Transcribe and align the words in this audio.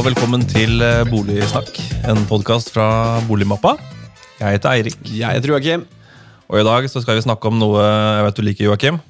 og 0.00 0.06
velkommen 0.06 0.40
til 0.48 0.80
eh, 0.80 1.02
Boligsnakk, 1.10 1.76
en 2.08 2.22
podkast 2.28 2.70
fra 2.72 2.86
Boligmappa. 3.28 3.74
Jeg 4.40 4.54
heter 4.56 4.70
Eirik, 4.72 4.94
Jeg 5.12 5.36
heter 5.36 5.52
Joakim. 5.52 5.82
og 6.48 6.56
i 6.56 6.64
dag 6.64 6.86
så 6.88 7.02
skal 7.04 7.18
vi 7.18 7.24
snakke 7.26 7.50
om 7.50 7.58
noe 7.60 7.82
jeg 7.84 8.22
vet 8.24 8.38
du 8.38 8.42
liker, 8.46 8.64
Joakim. 8.70 9.00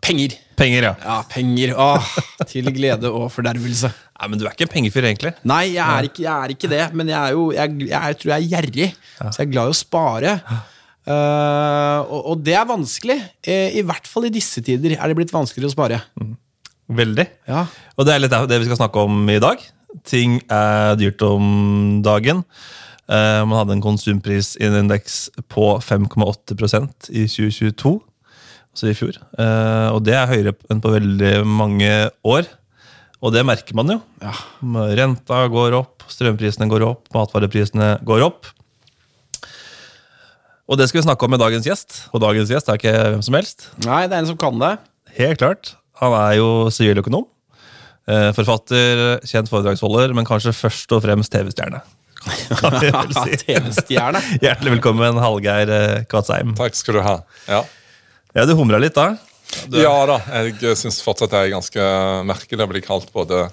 Penger. 0.00 0.36
Penger, 0.56 0.86
ja. 0.88 0.92
Ja, 1.04 1.16
penger. 1.28 1.74
Åh, 1.76 2.06
til 2.48 2.70
glede 2.72 3.10
og 3.12 3.26
fordervelse. 3.34 3.90
Nei, 3.92 4.28
Men 4.32 4.40
du 4.40 4.46
er 4.46 4.54
ikke 4.56 4.64
en 4.64 4.72
pengefyr, 4.72 5.08
egentlig. 5.10 5.32
Nei, 5.44 5.74
jeg 5.74 5.84
er 5.84 6.08
ikke, 6.08 6.22
jeg 6.24 6.32
er 6.46 6.54
ikke 6.54 6.70
det, 6.72 6.80
men 6.96 7.12
jeg 7.12 7.18
er 7.20 7.36
jo 7.36 7.44
Jeg, 7.56 7.74
jeg, 7.90 8.00
er- 8.00 8.16
tror 8.22 8.32
jeg 8.32 8.40
er 8.40 8.48
gjerrig, 8.54 8.88
så 9.20 9.34
jeg 9.42 9.46
er 9.48 9.50
glad 9.52 9.68
i 9.68 9.74
å 9.74 9.76
spare. 9.76 10.36
Uh, 11.10 12.00
og, 12.06 12.20
og 12.32 12.44
det 12.46 12.54
er 12.56 12.64
vanskelig. 12.68 13.18
Eh, 13.44 13.76
I 13.80 13.84
hvert 13.88 14.08
fall 14.08 14.28
i 14.28 14.32
disse 14.32 14.62
tider 14.64 14.96
er 14.96 15.04
det 15.12 15.18
blitt 15.20 15.32
vanskeligere 15.36 15.68
å 15.68 15.76
spare. 15.76 16.00
Veldig. 16.88 17.28
Ja. 17.48 17.66
Og 17.96 18.08
det 18.08 18.14
er 18.16 18.24
litt 18.24 18.32
det 18.48 18.60
vi 18.64 18.70
skal 18.70 18.80
snakke 18.80 19.04
om 19.04 19.20
i 19.32 19.38
dag. 19.42 19.60
Ting 20.06 20.38
er 20.50 20.96
dyrt 21.00 21.22
om 21.26 22.00
dagen. 22.06 22.44
Eh, 23.10 23.40
man 23.42 23.58
hadde 23.58 23.74
en 23.74 23.82
konsumprisindeks 23.84 25.18
på 25.50 25.72
5,8% 25.82 27.10
i 27.10 27.26
2022, 27.26 27.96
altså 28.70 28.90
i 28.90 28.94
fjor. 28.94 29.18
Eh, 29.34 29.88
og 29.90 30.04
det 30.06 30.14
er 30.14 30.30
høyere 30.30 30.54
enn 30.70 30.82
på 30.82 30.94
veldig 30.94 31.34
mange 31.48 31.90
år. 32.22 32.46
Og 33.20 33.34
det 33.34 33.42
merker 33.44 33.76
man 33.76 33.90
jo. 33.92 33.98
Ja. 34.22 34.32
Renta 34.96 35.42
går 35.52 35.76
opp, 35.76 36.06
strømprisene 36.08 36.70
går 36.70 36.86
opp, 36.86 37.10
matvareprisene 37.12 37.98
går 38.06 38.24
opp. 38.30 38.48
Og 40.70 40.78
det 40.78 40.86
skal 40.86 41.00
vi 41.00 41.08
snakke 41.08 41.26
om 41.26 41.34
med 41.34 41.42
dagens 41.42 41.66
gjest. 41.66 41.98
Og 42.14 42.22
dagens 42.22 42.52
gjest 42.52 42.70
er 42.70 42.78
ikke 42.78 42.94
hvem 42.94 43.26
som 43.26 43.36
helst. 43.36 43.68
Nei, 43.82 44.04
det 44.06 44.14
er 44.14 44.22
en 44.22 44.30
som 44.30 44.38
kan 44.38 44.62
det. 44.62 44.76
Helt 45.18 45.42
klart. 45.42 45.74
Han 46.00 46.14
er 46.14 46.38
jo 46.38 46.48
siviløkonom. 46.72 47.26
Eh, 48.10 48.28
Forfatter, 48.36 49.02
kjent 49.30 49.50
foredragsholder, 49.52 50.14
men 50.18 50.26
kanskje 50.28 50.52
først 50.56 50.92
og 50.96 51.04
fremst 51.06 51.32
TV-stjerne. 51.34 51.80
Kan 52.20 53.14
si. 53.16 53.36
TV-stjerne. 53.46 54.20
Hjertelig 54.42 54.74
velkommen, 54.76 55.20
Hallgeir 55.22 55.70
Kvatsheim. 55.70 56.06
Kvadsheim. 56.10 56.54
Takk 56.58 56.76
skal 56.78 56.98
du 56.98 57.04
ha. 57.06 57.16
Ja, 57.48 57.62
Ja, 58.36 58.44
du 58.46 58.52
humra 58.58 58.78
litt 58.78 58.94
da. 58.94 59.08
ja 59.74 59.94
da, 60.06 60.20
jeg 60.44 60.76
syns 60.78 61.00
fortsatt 61.02 61.32
det 61.32 61.40
er 61.40 61.54
ganske 61.56 61.86
merkelig 62.28 62.62
å 62.62 62.68
bli 62.70 62.82
kalt 62.84 63.08
både 63.14 63.48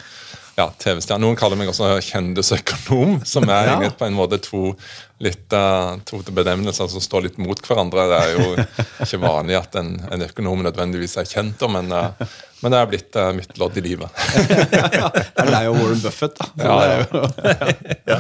ja, 0.58 0.72
TV-stjerne. 0.82 1.22
Noen 1.22 1.38
kaller 1.38 1.60
meg 1.60 1.70
også 1.70 1.92
kjendisøkonom, 2.02 3.20
som 3.30 3.46
er 3.46 3.68
Ja. 3.68 3.76
egentlig 3.76 3.98
på 4.00 4.08
en 4.08 4.18
måte 4.18 4.40
to 4.42 4.74
litt 5.22 5.54
uh, 5.54 5.98
to 6.06 6.20
benevnelser 6.30 6.90
som 6.90 7.02
står 7.02 7.24
litt 7.26 7.38
mot 7.42 7.58
hverandre. 7.66 8.04
Det 8.10 8.18
er 8.18 8.34
jo 8.36 8.66
ikke 9.06 9.20
vanlig 9.22 9.56
at 9.58 9.78
en, 9.80 9.96
en 10.14 10.26
økonom 10.28 10.62
nødvendigvis 10.66 11.16
er 11.18 11.26
kjent, 11.30 11.62
men, 11.74 11.90
uh, 11.94 12.14
men 12.62 12.74
det 12.74 12.78
er 12.80 12.90
blitt 12.92 13.18
uh, 13.18 13.32
mitt 13.38 13.54
lodd 13.58 13.78
i 13.78 13.84
livet. 13.86 14.10
Det 15.38 15.54
er 15.54 15.68
jo 15.70 15.74
Warren 15.78 16.02
Buffett, 16.04 16.38
da. 16.38 16.50
Ja, 16.62 17.06
ja. 18.14 18.20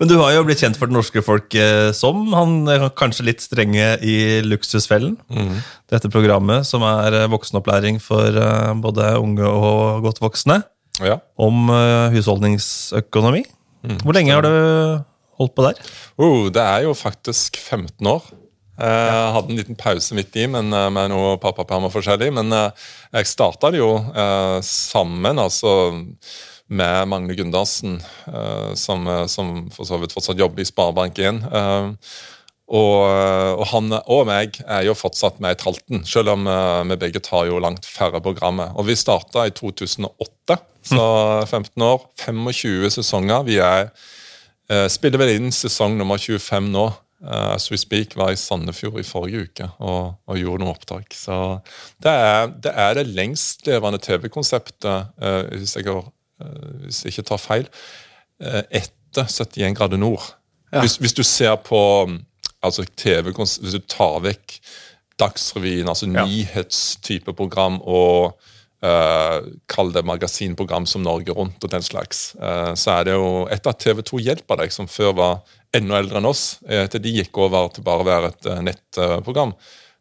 Men 0.00 0.10
du 0.10 0.16
har 0.18 0.32
jo 0.34 0.44
blitt 0.46 0.62
kjent 0.62 0.78
for 0.78 0.90
det 0.90 0.96
norske 0.96 1.22
folk 1.22 1.54
som 1.94 2.22
han 2.34 2.56
kanskje 2.98 3.26
litt 3.26 3.42
strenge 3.44 3.92
i 4.06 4.16
Luksusfellen. 4.46 5.18
Dette 5.90 6.10
programmet 6.10 6.66
som 6.66 6.82
er 6.86 7.26
voksenopplæring 7.30 7.98
for 8.02 8.38
både 8.82 9.12
unge 9.20 9.46
og 9.46 10.06
godt 10.06 10.22
voksne. 10.24 10.62
Ja. 11.04 11.18
Om 11.38 11.68
eh, 11.74 12.14
husholdningsøkonomi. 12.16 13.44
Hvor 14.02 14.16
lenge 14.16 14.32
har 14.34 14.42
du 14.42 14.50
holdt 15.38 15.54
på 15.54 15.66
der? 15.66 15.78
Oh, 16.18 16.48
det 16.50 16.62
er 16.62 16.86
jo 16.86 16.94
faktisk 16.96 17.58
15 17.60 18.06
år. 18.10 18.24
Eh, 18.80 18.86
Jeg 18.86 19.32
hadde 19.36 19.52
en 19.52 19.60
liten 19.60 19.78
pause 19.78 20.16
midt 20.16 20.34
i 20.36 20.46
men, 20.50 20.72
eh, 20.72 20.88
med 20.90 21.12
noe 21.12 21.36
pappaperm 21.42 21.86
og 21.88 21.92
forskjellig. 21.94 22.32
Men 22.34 22.50
jeg 22.56 23.30
starta 23.30 23.70
det 23.72 23.80
jo 23.82 23.92
eh, 24.10 24.58
sammen, 24.66 25.38
altså 25.38 25.76
med 26.68 27.06
Magne 27.08 27.36
Gundersen, 27.38 28.00
eh, 28.26 28.72
som, 28.74 29.06
som 29.30 29.52
for 29.70 29.86
så 29.86 30.00
vidt 30.02 30.16
fortsatt 30.16 30.40
jobber 30.40 30.64
i 30.64 30.66
Sparebank1. 30.66 31.44
Eh, 31.46 31.92
og, 32.66 32.94
eh, 33.06 33.52
og 33.54 33.66
han 33.70 33.94
og 34.00 34.24
meg 34.26 34.58
er 34.64 34.86
jo 34.88 34.96
fortsatt 34.98 35.38
med 35.42 35.54
i 35.54 35.60
tralten, 35.60 36.02
selv 36.08 36.34
om 36.34 36.48
eh, 36.50 36.82
vi 36.90 37.00
begge 37.06 37.22
tar 37.22 37.46
jo 37.50 37.62
langt 37.62 37.86
færre 37.86 38.22
programmer. 38.24 38.74
Og 38.74 38.88
vi 38.88 38.98
starta 38.98 39.46
i 39.46 39.54
2008, 39.54 40.58
så 40.86 41.06
15 41.46 41.82
år. 41.82 42.06
25 42.26 42.90
sesonger. 42.98 43.46
Vi 43.46 43.58
er 43.62 43.90
Eh, 44.66 44.86
spiller 44.90 45.20
vel 45.22 45.36
inn 45.36 45.52
sesong 45.54 45.94
nummer 45.98 46.18
25 46.18 46.70
nå. 46.74 46.86
Eh, 47.26 47.50
as 47.54 47.70
we 47.70 47.78
speak 47.80 48.16
var 48.18 48.32
i 48.34 48.38
Sandefjord 48.40 48.98
i 49.00 49.06
forrige 49.06 49.46
uke 49.46 49.68
og, 49.78 50.16
og 50.26 50.40
gjorde 50.40 50.64
noen 50.64 50.74
opptak. 50.74 51.14
Så 51.16 51.36
det 52.02 52.12
er 52.12 52.50
det, 52.50 52.72
er 52.74 52.98
det 52.98 53.06
lengstlevende 53.14 54.02
TV-konseptet, 54.02 55.14
hvis, 55.52 55.78
hvis 56.82 57.04
jeg 57.04 57.14
ikke 57.14 57.28
tar 57.30 57.40
feil, 57.40 57.70
etter 58.68 59.30
71 59.30 59.78
grader 59.78 60.00
nord. 60.00 60.26
Ja. 60.74 60.82
Hvis, 60.82 60.98
hvis 61.00 61.14
du 61.16 61.22
ser 61.24 61.54
på 61.64 61.78
mm, 62.10 62.18
altså 62.64 62.84
TV, 62.96 63.32
hvis 63.32 63.58
du 63.60 63.80
tar 63.88 64.20
vekk 64.24 64.60
Dagsrevyen, 65.16 65.88
altså 65.88 66.06
Ja. 66.12 66.26
nyhetstype 66.26 67.32
program 67.32 67.80
og 67.82 68.36
uh, 68.84 69.38
kall 69.68 69.92
det 69.94 70.04
magasinprogram 70.04 70.86
som 70.86 71.02
Norge 71.02 71.32
Rundt 71.32 71.64
og 71.64 71.70
den 71.72 71.82
slags, 71.82 72.34
Uh, 72.36 72.74
så 72.74 72.98
er 72.98 73.04
det 73.04 73.14
jo 73.16 73.46
etter 73.50 73.72
at 73.72 73.80
TV 73.80 74.02
2 74.02 74.18
hjelper 74.18 74.60
deg, 74.60 74.72
som 74.72 74.88
før 74.88 75.14
var 75.16 75.38
enda 75.74 75.98
eldre 75.98 76.20
enn 76.20 76.28
oss, 76.28 76.58
eh, 76.68 76.84
etter 76.84 77.00
de 77.02 77.12
gikk 77.16 77.36
over 77.38 77.68
til 77.68 77.84
bare 77.84 78.04
å 78.04 78.08
være 78.08 78.28
et 78.32 78.46
uh, 78.48 78.60
nettprogram, 78.64 79.54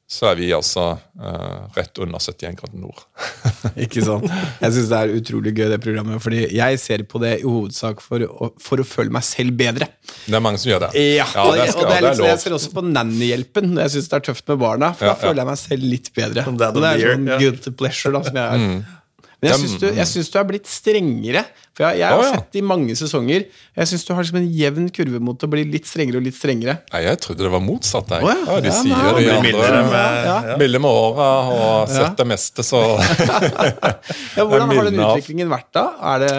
så 0.06 0.28
er 0.30 0.36
vi 0.38 0.52
altså 0.54 0.84
uh, 1.18 1.64
rett 1.74 1.98
under 2.04 2.22
71 2.22 2.58
grader 2.60 2.78
nord. 2.78 3.00
Ikke 3.86 4.04
sant? 4.06 4.28
Jeg 4.62 4.76
syns 4.76 4.90
det 4.92 5.00
er 5.00 5.14
utrolig 5.18 5.54
gøy, 5.58 5.66
det 5.72 5.80
programmet. 5.82 6.22
Fordi 6.22 6.44
jeg 6.54 6.78
ser 6.84 7.02
på 7.10 7.22
det 7.24 7.32
i 7.40 7.46
hovedsak 7.48 8.04
for 8.06 8.22
å, 8.28 8.52
for 8.62 8.84
å 8.84 8.86
føle 8.86 9.10
meg 9.16 9.26
selv 9.26 9.56
bedre. 9.58 9.88
Det 10.28 10.38
er 10.38 10.44
mange 10.46 10.62
som 10.62 10.70
gjør 10.70 10.86
det. 10.86 10.92
Ja, 11.18 11.26
det 11.26 11.42
og, 11.42 11.58
skal- 11.74 11.88
og 11.88 11.90
det 11.90 11.96
er 11.98 12.06
litt 12.06 12.20
sånn, 12.20 12.26
lov. 12.28 12.30
Jeg 12.36 12.44
ser 12.44 12.58
også 12.60 12.74
på 12.76 12.86
Nannyhjelpen 12.86 13.72
når 13.74 13.88
jeg 13.88 13.96
syns 13.96 14.12
det 14.12 14.20
er 14.20 14.28
tøft 14.30 14.54
med 14.54 14.62
barna. 14.62 14.92
For 14.94 15.10
Ja, 15.10 15.16
da 15.16 15.22
føler 15.26 15.42
ja. 15.42 15.42
jeg 15.42 15.52
meg 15.54 15.62
selv 15.64 15.90
litt 15.96 16.12
bedre. 16.22 16.46
Det 16.46 16.70
er 16.92 17.04
sånn 17.08 17.32
good 17.42 17.72
pleasure 17.82 18.14
da, 18.14 18.22
som 18.30 18.40
jeg 18.44 18.46
er. 18.62 18.78
Men 19.42 19.52
jeg 19.52 19.62
syns 19.62 20.30
du, 20.30 20.34
du 20.34 20.40
er 20.40 20.48
blitt 20.50 20.70
strengere. 20.70 21.44
For 21.76 21.84
jeg, 21.84 22.00
jeg 22.00 22.08
har 22.08 22.22
oh, 22.22 22.24
ja. 22.24 22.38
sett 22.38 22.56
i 22.56 22.62
mange 22.64 22.96
sesonger. 22.96 23.46
Jeg 23.76 23.90
syns 23.92 24.06
du 24.08 24.14
har 24.16 24.24
liksom 24.24 24.40
en 24.40 24.48
jevn 24.56 24.88
kurve 24.96 25.20
mot 25.24 25.44
å 25.44 25.50
bli 25.52 25.66
litt 25.68 25.90
strengere 25.90 26.22
og 26.22 26.26
litt 26.28 26.38
strengere. 26.38 26.78
Nei, 26.94 27.02
jeg 27.04 27.20
trodde 27.26 27.44
det 27.44 27.52
var 27.52 27.64
motsatt. 27.66 28.16
Jeg. 28.16 28.24
Oh, 28.24 28.32
ja. 28.32 28.48
Ja, 28.48 28.62
de 28.64 28.72
Ja, 28.72 28.78
sier 28.80 29.20
det 29.20 29.26
i 29.26 29.30
andre 29.36 29.84
med- 29.90 30.30
ja. 30.30 30.58
Milde 30.62 30.82
med 30.86 30.92
åra 31.04 31.30
og 31.52 31.92
sett 31.92 32.16
det 32.18 32.28
meste, 32.32 32.64
så 32.66 32.82
Ja, 34.38 34.46
hvordan 34.48 34.72
har 34.72 34.90
den 34.90 35.04
utviklingen 35.04 35.52
vært, 35.52 35.70
da? 35.76 35.86
Er 36.16 36.24
det, 36.24 36.34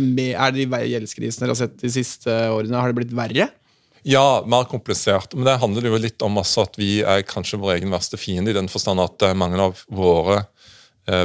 med, 0.00 0.34
er 0.34 0.54
det 0.54 0.66
de 0.70 0.82
gjeldskrisene 0.94 1.46
dere 1.46 1.54
har 1.56 1.62
sett 1.64 1.78
de 1.82 1.92
siste 1.92 2.40
årene, 2.54 2.78
har 2.78 2.92
det 2.92 3.00
blitt 3.02 3.16
verre? 3.16 3.50
Ja, 4.06 4.44
mer 4.46 4.68
komplisert. 4.70 5.34
Men 5.34 5.48
det 5.48 5.56
handler 5.58 5.88
jo 5.90 5.98
litt 5.98 6.22
om 6.22 6.38
at 6.38 6.78
vi 6.78 7.00
er 7.02 7.24
kanskje 7.26 7.58
vår 7.58 7.80
egen 7.80 7.90
verste 7.90 8.18
fiende, 8.20 8.52
i 8.52 8.54
den 8.54 8.70
forstand 8.70 9.02
at 9.02 9.24
er 9.26 9.34
mange 9.34 9.58
av 9.58 9.82
våre 9.90 10.44
eh, 10.44 10.46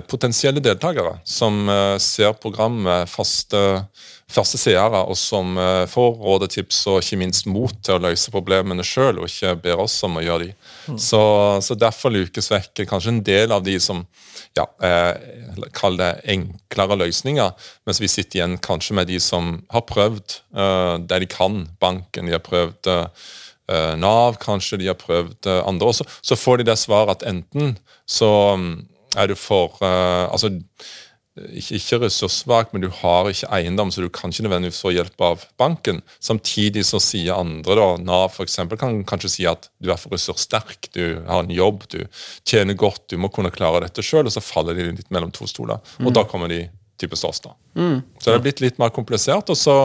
potensielle 0.05 0.61
deltakere 0.61 1.15
som 1.25 1.69
eh, 1.69 1.95
ser 1.97 2.35
programmet 2.37 3.09
faste, 3.09 3.61
faste 4.29 4.59
seere, 4.61 4.99
og 5.09 5.17
som 5.17 5.57
eh, 5.57 5.85
får 5.89 6.11
råd 6.21 6.45
og 6.45 6.53
tips 6.53 6.83
og 6.91 6.99
ikke 7.01 7.17
minst 7.17 7.47
mot 7.49 7.73
til 7.81 7.97
å 7.97 8.03
løse 8.03 8.33
problemene 8.33 8.85
sjøl, 8.85 9.23
og 9.23 9.31
ikke 9.31 9.55
ber 9.63 9.81
oss 9.81 9.97
om 10.05 10.19
å 10.19 10.23
gjøre 10.25 10.51
de. 10.51 10.51
Så, 11.01 11.21
så 11.65 11.77
derfor 11.79 12.13
lukes 12.13 12.51
vekk 12.53 12.83
kanskje 12.91 13.15
en 13.15 13.23
del 13.25 13.55
av 13.55 13.65
de 13.65 13.79
som 13.81 14.03
ja, 14.57 14.67
eh, 14.85 15.65
kall 15.73 15.97
det 15.97 16.11
enklere 16.29 16.99
løsninger, 17.01 17.69
mens 17.89 18.01
vi 18.03 18.11
sitter 18.11 18.41
igjen 18.41 18.57
kanskje 18.61 18.99
med 18.99 19.09
de 19.09 19.17
som 19.23 19.55
har 19.73 19.87
prøvd 19.89 20.41
eh, 20.61 20.95
det 21.09 21.23
de 21.25 21.31
kan. 21.31 21.63
Banken, 21.81 22.29
de 22.29 22.37
har 22.37 22.45
prøvd 22.45 22.93
eh, 22.93 23.95
Nav, 23.97 24.37
kanskje 24.43 24.81
de 24.81 24.91
har 24.91 24.99
prøvd 24.99 25.49
eh, 25.49 25.63
andre. 25.65 25.89
også. 25.89 26.05
så, 26.05 26.33
så 26.35 26.39
får 26.39 26.61
de 26.61 26.69
det 26.69 26.79
svaret 26.85 27.17
at 27.17 27.29
enten 27.33 27.77
så 28.05 28.31
mm, 28.59 28.73
er 29.17 29.31
du 29.31 29.35
for 29.39 29.79
eh, 29.83 30.25
altså 30.31 30.53
ikke, 31.31 31.77
ikke 31.77 31.99
ressurssvak, 32.03 32.73
men 32.73 32.83
du 32.83 32.89
har 32.91 33.29
ikke 33.29 33.47
eiendom, 33.55 33.91
så 33.91 34.03
du 34.03 34.09
kan 34.11 34.33
ikke 34.33 34.43
nødvendigvis 34.45 34.81
få 34.83 34.91
hjelp 34.91 35.23
av 35.23 35.45
banken. 35.61 36.01
Samtidig 36.19 36.83
så 36.89 36.99
sier 37.01 37.37
andre, 37.39 37.77
da, 37.79 37.87
Nav 38.03 38.33
f.eks., 38.33 38.59
kan 38.79 38.99
kanskje 39.07 39.31
si 39.31 39.47
at 39.47 39.69
du 39.79 39.93
er 39.93 39.99
for 40.01 40.11
ressurssterk, 40.15 40.91
du 40.95 41.21
har 41.27 41.45
en 41.45 41.53
jobb, 41.55 41.87
du 41.93 42.01
tjener 42.47 42.75
godt, 42.75 43.05
du 43.13 43.17
må 43.21 43.31
kunne 43.31 43.53
klare 43.53 43.85
dette 43.85 44.03
sjøl, 44.03 44.27
og 44.27 44.35
så 44.35 44.43
faller 44.43 44.75
de 44.77 44.89
litt 44.91 45.11
mellom 45.13 45.31
to 45.31 45.47
stoler. 45.47 45.79
Og 46.03 46.11
da 46.15 46.25
kommer 46.27 46.51
de 46.51 46.65
typisk 47.01 47.29
oss, 47.31 47.39
da. 47.47 47.55
Så 48.19 48.27
det 48.27 48.37
er 48.37 48.43
blitt 48.43 48.61
litt 48.61 48.81
mer 48.81 48.91
komplisert. 48.93 49.49
og 49.49 49.57
så 49.57 49.77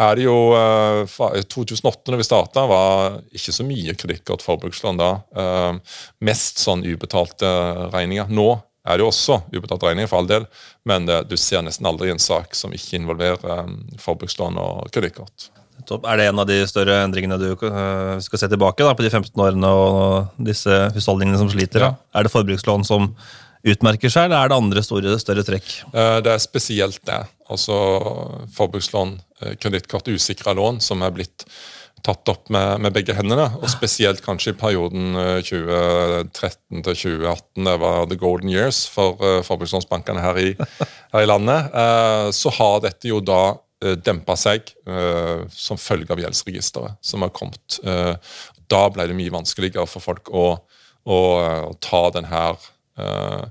er 0.00 0.16
det 0.18 0.24
jo 0.26 0.36
eh, 0.58 1.00
fra 1.10 1.30
2008, 1.38 2.10
når 2.10 2.20
vi 2.20 2.26
starta, 2.26 2.66
var 2.70 3.18
ikke 3.34 3.54
så 3.54 3.66
mye 3.66 3.94
kredittkort 3.98 4.42
forbrukslån 4.44 4.98
da. 5.00 5.10
Eh, 5.36 5.98
mest 6.26 6.62
sånn 6.62 6.82
ubetalte 6.86 7.50
regninger. 7.94 8.30
Nå 8.34 8.48
er 8.84 8.98
det 8.98 9.04
jo 9.04 9.10
også 9.12 9.40
ubetalte 9.54 9.88
regninger, 9.88 10.10
for 10.10 10.20
all 10.20 10.28
del, 10.30 10.48
men 10.84 11.06
du 11.06 11.36
ser 11.40 11.62
nesten 11.64 11.86
aldri 11.88 12.10
en 12.12 12.20
sak 12.20 12.56
som 12.58 12.74
ikke 12.76 12.98
involverer 13.00 13.38
eh, 13.58 13.70
forbrukslån 14.02 14.58
og 14.60 14.90
kredittkort. 14.94 15.50
Er 15.84 16.16
det 16.16 16.28
en 16.30 16.38
av 16.40 16.46
de 16.48 16.62
større 16.70 17.02
endringene 17.04 17.36
du 17.36 17.48
skal 17.58 18.40
se 18.40 18.48
tilbake 18.48 18.86
da, 18.86 18.94
på 18.96 19.04
de 19.04 19.10
15 19.10 19.32
årene 19.42 19.68
og 19.68 20.36
disse 20.46 20.70
husholdningene 20.94 21.40
som 21.40 21.50
sliter? 21.52 21.82
Ja. 21.82 21.90
Er 22.16 22.24
det 22.24 22.32
forbrukslån 22.32 22.86
som 22.88 23.10
utmerker 23.64 24.12
seg, 24.12 24.28
eller 24.28 24.44
er 24.44 24.52
det 24.52 24.58
andre 24.58 24.82
store, 24.84 25.14
større 25.20 25.44
trekk? 25.46 25.70
Eh, 25.92 26.20
Det 26.24 26.32
er 26.32 26.38
spesielt 26.42 27.00
det. 27.04 27.20
Altså 27.48 27.74
forbrukslån, 28.56 29.20
eh, 29.33 29.33
kredittkort, 29.60 30.08
usikra 30.08 30.54
lån, 30.56 30.80
som 30.84 31.02
er 31.04 31.14
blitt 31.14 31.46
tatt 32.04 32.28
opp 32.28 32.50
med, 32.52 32.82
med 32.84 32.92
begge 32.92 33.14
hendene. 33.16 33.46
Og 33.62 33.70
spesielt 33.72 34.20
kanskje 34.24 34.52
i 34.52 34.56
perioden 34.60 35.14
eh, 35.16 35.38
2013 35.46 36.82
til 36.84 36.98
2018, 37.00 37.64
det 37.64 37.76
var 37.80 38.08
the 38.10 38.18
golden 38.20 38.50
years 38.52 38.82
for 38.92 39.20
eh, 39.24 39.40
forbrukslånsbankene 39.46 40.20
her 40.24 40.40
i, 40.42 40.50
her 41.14 41.24
i 41.24 41.30
landet. 41.30 41.70
Eh, 41.72 42.28
Så 42.36 42.52
har 42.58 42.82
dette 42.84 43.08
jo 43.08 43.22
da 43.24 43.54
eh, 43.84 43.96
dempa 44.04 44.36
seg 44.36 44.68
eh, 44.84 45.46
som 45.54 45.80
følge 45.80 46.12
av 46.12 46.20
gjeldsregisteret 46.20 47.00
som 47.00 47.24
har 47.24 47.32
kommet. 47.36 47.80
Eh, 47.84 48.14
Da 48.68 48.86
ble 48.92 49.04
det 49.08 49.16
mye 49.16 49.32
vanskeligere 49.32 49.84
for 49.88 50.00
folk 50.04 50.28
å, 50.32 50.44
å, 51.04 51.18
å 51.68 51.74
ta 51.84 52.04
den 52.14 52.28
her 52.30 52.56
eh, 53.00 53.44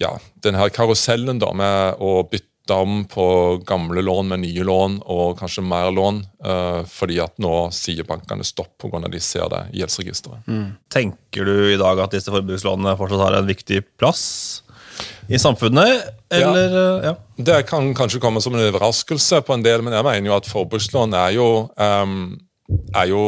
ja, 0.00 0.14
den 0.42 0.56
her 0.58 0.72
karusellen 0.74 1.38
da 1.40 1.52
med 1.56 2.00
å 2.02 2.14
bytte 2.26 2.51
om 2.70 3.04
på 3.10 3.24
gamle 3.66 4.02
lån 4.02 4.28
med 4.28 4.42
nye 4.44 4.64
lån 4.64 5.00
og 5.10 5.38
kanskje 5.40 5.64
mer 5.66 5.90
lån, 5.90 6.20
eh, 6.44 6.82
fordi 6.88 7.18
at 7.24 7.34
nå 7.42 7.54
sier 7.74 8.06
bankene 8.06 8.44
stopp 8.46 8.76
pga. 8.78 9.08
de 9.08 9.20
ser 9.20 9.48
det 9.50 9.62
i 9.72 9.82
gjeldsregisteret. 9.82 10.46
Tenker 10.92 11.44
du 11.44 11.72
i 11.72 11.80
dag 11.80 11.98
at 11.98 12.14
disse 12.14 12.30
forbrukslånene 12.30 12.96
fortsatt 12.96 13.24
har 13.26 13.38
en 13.40 13.50
viktig 13.50 13.82
plass 13.98 14.62
i 15.28 15.38
samfunnet, 15.38 16.02
eller 16.30 16.74
ja. 16.76 17.10
ja. 17.10 17.14
Det 17.36 17.62
kan 17.66 17.94
kanskje 17.94 18.20
komme 18.20 18.40
som 18.40 18.54
en 18.54 18.64
overraskelse 18.66 19.42
på 19.46 19.54
en 19.56 19.64
del, 19.64 19.82
men 19.82 19.94
jeg 19.96 20.06
mener 20.06 20.30
jo 20.30 20.36
at 20.36 20.50
forbrukslån 20.50 21.14
er 21.16 21.36
jo, 21.36 21.48
um, 21.76 22.36
er 22.94 23.08
jo 23.10 23.24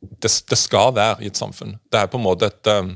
det, 0.00 0.30
det 0.48 0.58
skal 0.58 0.94
være 0.96 1.24
i 1.24 1.30
et 1.30 1.38
samfunn. 1.38 1.76
Det 1.90 2.00
er 2.00 2.10
på 2.10 2.20
en 2.20 2.24
måte 2.24 2.48
et 2.50 2.70
ehm, 2.70 2.94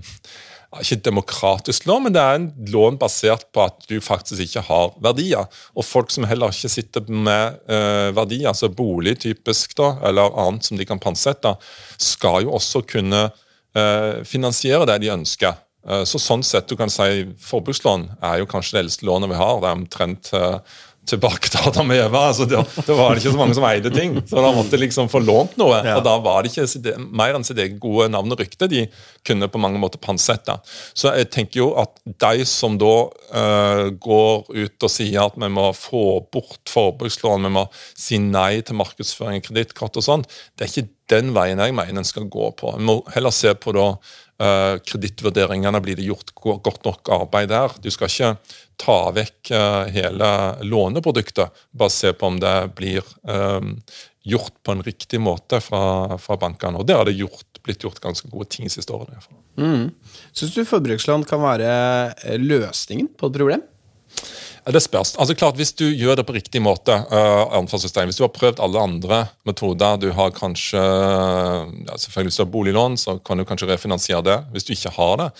ikke 0.81 1.03
demokratisk 1.05 1.85
lån, 1.85 2.07
men 2.07 2.15
det 2.15 2.21
er 2.23 2.39
en 2.39 2.47
lån 2.73 2.97
basert 3.01 3.45
på 3.53 3.61
at 3.67 3.83
du 3.91 3.99
faktisk 4.01 4.41
ikke 4.41 4.63
har 4.65 4.95
verdier. 5.05 5.49
Og 5.77 5.85
folk 5.85 6.13
som 6.15 6.25
heller 6.25 6.55
ikke 6.55 6.71
sitter 6.73 7.05
med 7.13 7.59
uh, 7.69 8.09
verdier, 8.17 8.49
altså 8.49 8.71
bolig 8.73 9.19
typisk, 9.21 9.77
da, 9.77 9.99
eller 10.09 10.33
annet 10.41 10.65
som 10.65 10.81
de 10.81 10.87
kan 10.89 11.03
pantsette, 11.03 11.53
skal 12.01 12.47
jo 12.47 12.55
også 12.57 12.85
kunne 12.89 13.27
uh, 13.29 14.23
finansiere 14.25 14.89
det 14.89 15.03
de 15.05 15.13
ønsker. 15.13 15.61
Uh, 15.85 16.07
Så 16.09 16.23
sånn 16.23 16.47
sett, 16.47 16.71
du 16.71 16.79
kan 16.81 16.93
si 16.93 17.27
Forbrukslån 17.43 18.09
er 18.23 18.41
jo 18.41 18.49
kanskje 18.49 18.79
det 18.79 18.85
eldste 18.87 19.09
lånet 19.11 19.33
vi 19.35 19.43
har. 19.43 19.61
Det 19.61 19.69
er 19.69 19.81
omtrent 19.83 20.33
eh, 20.39 20.59
tilbake 21.09 21.51
til 21.51 21.65
Adam 21.67 21.91
og 21.91 21.99
Eva. 21.99 22.21
altså 22.31 22.47
da, 22.47 22.63
da 22.87 22.97
var 22.97 23.13
det 23.13 23.23
ikke 23.23 23.35
så 23.35 23.41
mange 23.41 23.57
som 23.59 23.67
eide 23.67 23.91
ting. 23.95 24.15
Så 24.29 24.43
da 24.45 24.53
måtte 24.55 24.79
liksom 24.79 25.11
få 25.11 25.23
lånt 25.25 25.57
noe. 25.61 25.81
Ja. 25.83 25.97
Og 25.99 26.07
da 26.07 26.15
var 26.23 26.45
det 26.45 26.53
ikke 26.53 26.95
mer 27.03 27.35
enn 27.37 27.47
sitt 27.47 27.59
eget 27.59 27.81
gode 27.83 28.09
navn 28.13 28.33
og 28.33 28.43
rykte 28.43 28.69
de 28.71 28.85
kunne 29.27 29.51
på 29.51 29.61
mange 29.63 29.81
måter 29.83 30.03
pansette. 30.03 30.55
Så 30.95 31.13
jeg 31.19 31.31
tenker 31.35 31.63
jo 31.65 31.69
at 31.83 31.99
de 32.07 32.47
som 32.49 32.79
da 32.81 32.95
uh, 33.35 33.87
går 33.91 34.47
ut 34.55 34.89
og 34.89 34.95
sier 34.95 35.27
at 35.27 35.39
vi 35.39 35.51
må 35.53 35.69
få 35.77 36.23
bort 36.33 36.71
forbrukslån, 36.71 37.49
vi 37.49 37.55
må 37.59 37.67
si 37.99 38.23
nei 38.23 38.63
til 38.63 38.79
markedsføring 38.79 39.43
kredittkort 39.45 39.99
og 39.99 40.07
sånn, 40.07 40.27
det 40.55 40.67
er 40.67 40.73
ikke 40.73 40.91
den 41.11 41.33
veien 41.35 41.61
jeg 41.63 41.75
mener 41.75 42.03
en 42.03 42.09
skal 42.09 42.29
gå 42.31 42.51
på. 42.59 42.75
En 42.77 42.87
må 42.87 42.99
heller 43.15 43.35
se 43.35 43.55
på 43.59 43.75
da 43.77 43.87
uh, 43.97 44.77
kredittvurderingene. 44.87 45.81
Blir 45.85 45.99
det 45.99 46.07
gjort 46.07 46.35
godt 46.37 46.85
nok 46.87 47.11
arbeid 47.21 47.51
der? 47.53 47.75
Du 47.83 47.91
skal 47.93 48.13
ikke 48.13 48.35
ta 48.83 48.99
vekk 49.15 49.51
eh, 49.55 49.91
hele 49.95 50.29
låneproduktet. 50.67 51.55
Bare 51.71 51.93
se 51.93 52.13
på 52.13 52.27
om 52.27 52.39
det 52.43 52.55
blir 52.79 53.05
eh, 53.29 53.61
gjort 54.27 54.55
på 54.63 54.75
en 54.75 54.83
riktig 54.83 55.21
måte 55.23 55.61
fra, 55.63 56.19
fra 56.19 56.39
bankene. 56.41 56.81
Og 56.81 56.89
det 56.89 56.97
har 56.99 57.07
det 57.07 57.19
gjort, 57.19 57.61
blitt 57.63 57.85
gjort 57.87 58.03
ganske 58.03 58.31
gode 58.33 58.51
ting 58.51 58.67
de 58.67 58.75
siste 58.75 58.95
årene. 58.95 59.23
Mm. 59.61 59.91
Syns 60.33 60.55
du 60.57 60.65
forbrukslån 60.67 61.27
kan 61.29 61.43
være 61.45 61.71
eh, 62.25 62.41
løsningen 62.41 63.13
på 63.15 63.31
et 63.31 63.39
problem? 63.39 63.67
Det 64.62 64.81
spørs. 64.81 65.17
Altså 65.19 65.35
klart, 65.35 65.56
Hvis 65.56 65.73
du 65.73 65.88
gjør 65.91 66.17
det 66.17 66.26
på 66.26 66.35
riktig 66.37 66.62
måte, 66.62 66.94
uh, 67.11 67.62
hvis 67.67 68.17
du 68.17 68.23
har 68.23 68.31
prøvd 68.31 68.61
alle 68.61 68.79
andre 68.79 69.26
metoder 69.44 69.97
Du 69.97 70.12
har 70.12 70.31
kanskje 70.31 70.79
ja, 70.79 71.97
selvfølgelig 71.97 72.31
Hvis 72.31 72.37
du 72.37 72.44
har 72.44 72.53
boliglån, 72.53 72.97
så 72.97 73.19
kan 73.19 73.38
du 73.38 73.44
kanskje 73.44 73.69
refinansiere 73.69 74.23
det. 74.23 74.38
Hvis 74.53 74.64
du 74.64 74.73
ikke 74.73 74.94
har 74.94 75.17
det, 75.17 75.31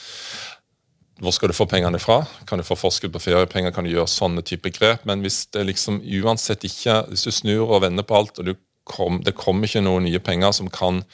hvor 1.23 1.31
skal 1.31 1.49
du 1.49 1.55
få 1.55 1.67
pengene 1.67 2.01
fra? 2.03 2.25
Kan 2.47 2.59
du 2.59 2.65
få 2.65 2.75
forskudd 2.75 3.13
på 3.13 3.23
feriepenger? 3.23 3.71
Kan 3.71 3.85
du 3.85 3.93
gjøre 3.93 4.11
sånne 4.11 4.43
type 4.43 4.73
grep? 4.75 5.05
Men 5.07 5.21
hvis 5.23 5.47
det 5.55 5.69
liksom 5.69 6.01
uansett 6.03 6.65
ikke 6.65 7.05
Hvis 7.09 7.23
du 7.23 7.31
snur 7.31 7.71
og 7.71 7.83
vender 7.83 8.03
på 8.03 8.17
alt, 8.17 8.39
og 8.39 8.57
kom, 8.85 9.21
det 9.23 9.37
kommer 9.39 9.69
ikke 9.69 9.85
noen 9.85 10.09
nye 10.09 10.19
penger 10.19 10.51
som 10.57 10.71
kan 10.73 11.05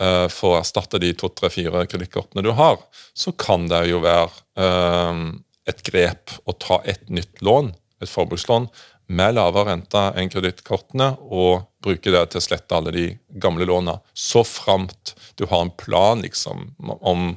uh, 0.00 0.28
få 0.30 0.54
erstatte 0.60 1.00
de 1.02 1.10
to, 1.18 1.32
tre, 1.34 1.50
fire 1.50 1.82
kredittkortene 1.90 2.44
du 2.46 2.52
har, 2.54 2.78
så 3.14 3.32
kan 3.32 3.66
det 3.66 3.88
jo 3.90 3.98
være 4.04 4.30
eh, 4.60 5.22
et 5.66 5.82
grep 5.86 6.36
å 6.46 6.54
ta 6.56 6.80
et 6.84 7.08
nytt 7.12 7.42
lån, 7.44 7.72
et 8.02 8.10
forbrukslån, 8.10 8.68
med 9.06 9.36
lavere 9.36 9.70
rente 9.70 10.00
enn 10.18 10.30
kredittkortene, 10.30 11.12
og 11.30 11.68
bruke 11.86 12.10
det 12.10 12.22
til 12.32 12.40
å 12.40 12.42
slette 12.42 12.74
alle 12.74 12.92
de 12.94 13.04
gamle 13.42 13.66
lånene. 13.68 14.00
Så 14.10 14.42
framt 14.46 15.14
du 15.38 15.44
har 15.46 15.62
en 15.62 15.70
plan 15.78 16.22
liksom, 16.24 16.72
om 16.82 17.28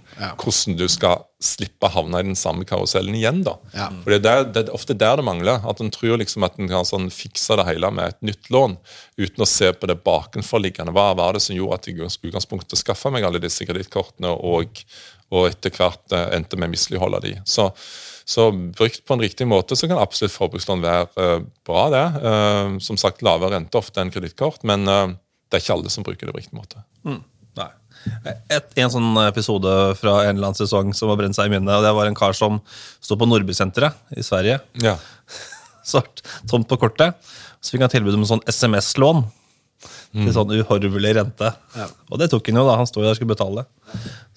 hvordan 0.41 0.77
du 0.79 0.87
skal 0.89 1.27
slippe 1.39 1.87
å 1.87 1.93
havne 1.93 2.19
i 2.19 2.27
den 2.31 2.39
samme 2.39 2.65
karusellen 2.67 3.15
igjen. 3.15 3.43
da. 3.45 3.55
Ja. 3.75 3.89
For 4.01 4.11
det 4.11 4.17
er, 4.17 4.23
der, 4.25 4.47
det 4.55 4.63
er 4.65 4.73
ofte 4.75 4.97
der 4.97 5.19
det 5.19 5.27
mangler. 5.27 5.61
At 5.69 5.83
en 5.83 5.93
tror 5.93 6.17
liksom 6.19 6.47
at 6.47 6.57
en 6.59 6.71
kan 6.71 6.87
sånn 6.87 7.07
fikse 7.13 7.59
det 7.59 7.67
hele 7.69 7.91
med 7.93 8.15
et 8.15 8.19
nytt 8.31 8.49
lån, 8.51 8.79
uten 9.19 9.45
å 9.45 9.49
se 9.49 9.69
på 9.75 9.91
det 9.91 9.99
bakenforliggende. 10.07 10.95
Hva 10.95 11.11
var 11.19 11.37
det 11.37 11.45
som 11.45 11.55
gjorde 11.55 11.79
at 11.79 11.91
jeg 11.91 11.99
i 11.99 12.09
utgangspunktet 12.09 12.81
skaffa 12.81 13.13
meg 13.13 13.27
alle 13.27 13.43
disse 13.43 13.67
kredittkortene, 13.69 14.33
og, 14.33 14.81
og 15.29 15.49
etter 15.49 15.73
hvert 15.73 16.15
eh, 16.15 16.27
endte 16.37 16.57
med 16.57 16.69
å 16.69 16.73
misligholde 16.73 17.21
de. 17.25 17.33
Så, 17.47 17.69
så 18.29 18.49
brukt 18.51 19.03
på 19.05 19.15
en 19.15 19.23
riktig 19.23 19.47
måte 19.49 19.77
så 19.77 19.89
kan 19.89 20.01
absolutt 20.01 20.35
forbrukslån 20.35 20.85
være 20.85 21.07
eh, 21.21 21.35
bra, 21.67 21.87
det. 21.93 22.05
Eh, 22.31 22.77
som 22.85 22.99
sagt, 22.99 23.23
lavere 23.25 23.55
rente 23.55 23.79
ofte 23.79 24.01
enn 24.01 24.13
kredittkort, 24.13 24.65
men 24.69 24.87
det 24.89 25.57
er 25.57 25.63
ikke 25.63 25.75
alle 25.77 25.93
som 25.93 26.05
bruker 26.05 26.29
det 26.29 26.35
på 26.35 26.41
riktig 26.41 26.57
måte. 26.57 26.83
Nei. 27.59 27.69
Et, 28.49 28.75
en 28.79 28.91
sånn 28.93 29.17
episode 29.25 29.71
fra 29.99 30.21
en 30.23 30.37
eller 30.37 30.51
annen 30.51 30.59
sesong 30.59 30.93
som 30.97 31.11
har 31.11 31.19
brent 31.19 31.37
seg 31.37 31.49
i 31.49 31.55
minnet. 31.55 31.73
og 31.75 31.85
Det 31.85 31.95
var 31.97 32.09
en 32.09 32.17
kar 32.17 32.37
som 32.37 32.61
sto 33.01 33.17
på 33.19 33.27
Nordbysenteret 33.29 34.17
i 34.17 34.25
Sverige. 34.25 34.61
Ja. 34.81 34.95
Svart, 35.89 36.23
tomt 36.49 36.69
på 36.69 36.77
kortet. 36.79 37.17
Så 37.59 37.73
fikk 37.73 37.83
han 37.83 37.91
tilbud 37.91 38.15
om 38.15 38.23
en 38.23 38.31
sånn 38.37 38.47
SMS-lån. 38.49 39.25
Til 40.09 40.31
sånn 40.33 40.51
uhorvelig 40.57 41.11
rente. 41.19 41.51
Og 42.09 42.17
det 42.21 42.29
tok 42.31 42.47
han 42.49 42.57
jo, 42.57 42.65
da. 42.65 42.77
Han 42.79 42.87
sto 42.89 43.01
jo 43.01 43.05
der 43.05 43.13
og 43.13 43.19
skulle 43.19 43.35
betale. 43.35 43.65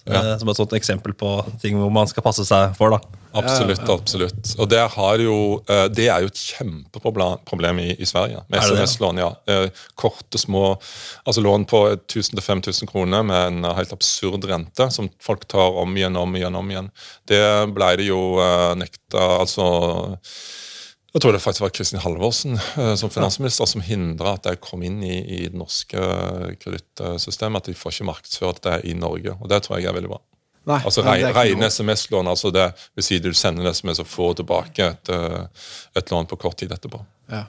Så, 0.03 0.13
Ja. 0.13 0.33
eh, 0.33 0.39
Som 0.39 0.49
et 0.49 0.57
sånt 0.57 0.73
eksempel 0.73 1.13
på 1.15 1.45
ting 1.63 1.77
hvor 1.79 1.91
man 1.93 2.07
skal 2.11 2.23
passe 2.23 2.45
seg 2.45 2.75
for. 2.77 2.91
da. 2.91 2.99
Absolutt. 3.35 3.89
absolutt. 3.89 4.51
Og 4.59 4.69
det, 4.69 4.81
har 4.91 5.17
jo, 5.19 5.63
eh, 5.69 5.87
Det 5.89 6.09
er 6.09 6.21
jo 6.21 6.27
et 6.27 6.35
kjempeproblem 6.37 7.39
problem 7.47 7.79
i, 7.79 7.95
i 7.99 8.05
Sverige. 8.05 8.43
Med? 8.51 8.61
SMS-lån. 8.61 9.19
ja. 9.19 9.31
Eh, 9.49 9.69
Korte, 9.95 10.39
små 10.39 10.77
altså 11.27 11.41
lån 11.41 11.65
på 11.65 11.97
1000-5000 11.97 12.87
kroner 12.91 13.23
med 13.23 13.47
en 13.47 13.65
helt 13.77 13.93
absurd 13.93 14.45
rente 14.45 14.91
som 14.93 15.09
folk 15.21 15.47
tar 15.49 15.71
om 15.81 15.97
igjen 15.97 16.17
om 16.17 16.35
igjen. 16.37 16.55
om 16.57 16.71
igjen. 16.71 16.91
Det 17.27 17.73
ble 17.73 17.97
det 17.97 18.07
jo 18.11 18.21
nekta 18.77 19.39
altså 19.41 20.19
jeg 21.13 21.21
tror 21.21 21.33
det 21.37 21.43
faktisk 21.45 21.61
var 21.67 21.73
Kristin 21.77 22.01
Halvorsen 22.01 22.55
eh, 22.57 22.95
som 22.97 23.11
finansminister 23.13 23.69
som 23.69 23.83
hindra 23.85 24.35
at 24.39 24.47
det 24.49 24.55
kom 24.65 24.83
inn 24.87 25.03
i, 25.05 25.19
i 25.21 25.41
det 25.53 25.59
norske 25.61 26.01
kredittsystemet. 26.63 27.63
At 27.63 27.71
de 27.73 27.75
får 27.79 27.93
ikke 27.97 28.09
markedsført 28.09 28.63
det 28.65 28.79
i 28.89 28.95
Norge. 28.97 29.35
Og 29.41 29.49
det 29.53 29.63
tror 29.67 29.79
jeg 29.81 29.91
er 29.91 29.97
veldig 29.99 30.13
bra. 30.15 30.21
Nei, 30.71 30.79
Altså 30.87 31.03
Rene. 31.03 31.67
SMS-lån, 31.69 32.29
altså 32.31 32.53
det 32.55 32.69
vil 32.95 33.05
si 33.05 33.19
du 33.19 33.33
sender 33.35 33.67
en 33.67 33.75
SMS 33.75 33.99
og 34.05 34.07
får 34.07 34.37
tilbake 34.41 34.93
et, 34.95 35.11
eh, 35.11 35.67
et 35.99 36.13
lån 36.15 36.29
på 36.31 36.39
kort 36.39 36.57
tid 36.63 36.71
etterpå. 36.73 37.01
Ja. 37.33 37.45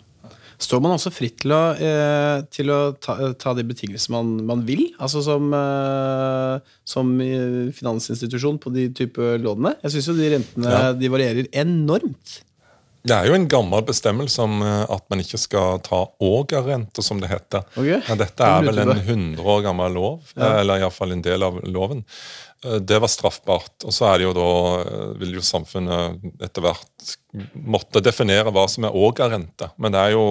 Står 0.63 0.79
man 0.81 0.93
også 0.95 1.11
fritt 1.11 1.39
til 1.43 1.51
å, 1.53 1.73
eh, 1.75 2.41
til 2.53 2.69
å 2.71 2.79
ta, 3.01 3.15
ta 3.37 3.53
de 3.57 3.63
betingelsene 3.67 4.15
man, 4.15 4.45
man 4.47 4.61
vil? 4.67 4.85
Altså 5.01 5.21
som, 5.25 5.49
som 6.87 7.09
finansinstitusjon 7.75 8.59
på 8.63 8.71
de 8.73 8.87
type 8.95 9.21
lånene? 9.43 9.75
Jeg 9.83 9.95
syns 9.95 10.09
jo 10.11 10.15
de 10.17 10.31
rentene 10.35 10.73
Ja. 10.73 10.91
de 10.97 11.09
varierer 11.11 11.47
enormt. 11.51 12.41
Det 13.03 13.15
er 13.15 13.27
jo 13.27 13.35
en 13.35 13.49
gammel 13.51 13.83
bestemmelse 13.83 14.45
om 14.45 14.61
eh, 14.63 14.85
at 14.95 15.03
man 15.11 15.19
ikke 15.23 15.39
skal 15.41 15.81
ta 15.83 16.05
ågerrente, 16.23 17.03
som 17.03 17.19
det 17.19 17.31
heter. 17.33 17.65
Okay. 17.75 17.99
Men 18.07 18.21
dette 18.21 18.47
er 18.47 18.63
vel 18.69 18.79
en 18.85 18.93
100 18.95 19.43
år 19.43 19.65
gammel 19.65 19.97
lov, 19.97 20.31
ja. 20.37 20.53
eller 20.61 20.79
iallfall 20.79 21.11
en 21.15 21.25
del 21.25 21.43
av 21.43 21.59
loven. 21.67 22.05
Eh, 22.63 22.79
Det 22.79 23.01
var 23.03 23.11
straffbart. 23.11 23.75
Og 23.83 23.91
så 23.91 24.07
er 24.07 24.21
det 24.21 24.29
jo 24.29 24.33
da, 24.37 24.47
eh, 24.85 25.05
vil 25.19 25.35
jo 25.35 25.43
samfunnet 25.43 26.23
etter 26.47 26.63
hvert 26.63 27.13
måtte 27.59 28.03
definere 28.03 28.53
hva 28.55 28.67
som 28.71 28.87
er 28.87 28.95
ågerrente. 28.95 29.73
Men 29.77 29.95
det 29.95 30.05
er 30.07 30.15
jo 30.15 30.25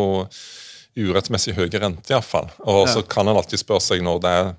urettmessig 0.99 1.55
høye 1.57 1.81
renter, 1.81 2.15
iallfall. 2.15 2.51
Og 2.69 2.85
så 2.91 3.01
kan 3.09 3.29
en 3.29 3.39
alltid 3.39 3.63
spørre 3.63 3.81
seg 3.81 4.03
når 4.05 4.19
det 4.25 4.33
er 4.41 4.51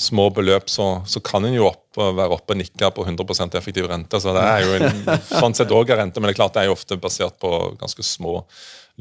små 0.00 0.28
beløp, 0.32 0.70
så, 0.72 0.86
så 1.08 1.20
kan 1.24 1.44
en 1.44 1.56
jo 1.56 1.66
opp, 1.68 1.84
være 1.98 2.32
oppe 2.32 2.54
og 2.54 2.60
nikke 2.62 2.90
på 2.96 3.04
100% 3.04 3.58
effektiv 3.60 3.88
rente. 3.90 4.20
Så 4.22 4.32
det 4.36 4.44
er 4.44 4.64
jo 4.64 4.78
en, 4.78 5.02
sånn 5.42 5.56
sett 5.58 5.74
også 5.74 5.98
rente, 5.98 6.20
men 6.20 6.30
det 6.30 6.36
er 6.36 6.40
klart 6.40 6.56
det 6.56 6.64
er 6.64 6.70
jo 6.70 6.76
ofte 6.78 6.96
basert 7.00 7.36
på 7.42 7.52
ganske 7.80 8.06
små 8.06 8.40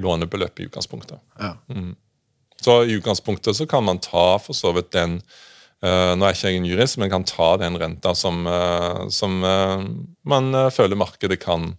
lånebeløp 0.01 0.60
i 0.60 0.67
utgangspunktet. 0.67 1.21
Ja. 1.39 1.55
Så 2.62 2.81
i 2.83 3.00
utgangspunktet 3.00 3.57
så 3.57 3.67
kan 3.69 3.88
man 3.88 4.01
ta 4.03 4.36
for 4.43 4.57
så 4.57 4.75
vidt 4.75 4.93
den 4.98 5.21
Uh, 5.81 6.13
Nå 6.13 6.27
er 6.27 6.36
ikke 6.36 6.51
jeg 6.51 6.60
en 6.60 6.65
jurist, 6.69 6.98
men 7.01 7.10
kan 7.10 7.24
ta 7.25 7.55
den 7.57 7.74
renta 7.81 8.12
som, 8.13 8.43
uh, 8.45 9.07
som 9.10 9.39
uh, 9.41 9.81
man 10.29 10.53
føler 10.69 10.93
markedet 10.93 11.39
kan 11.41 11.71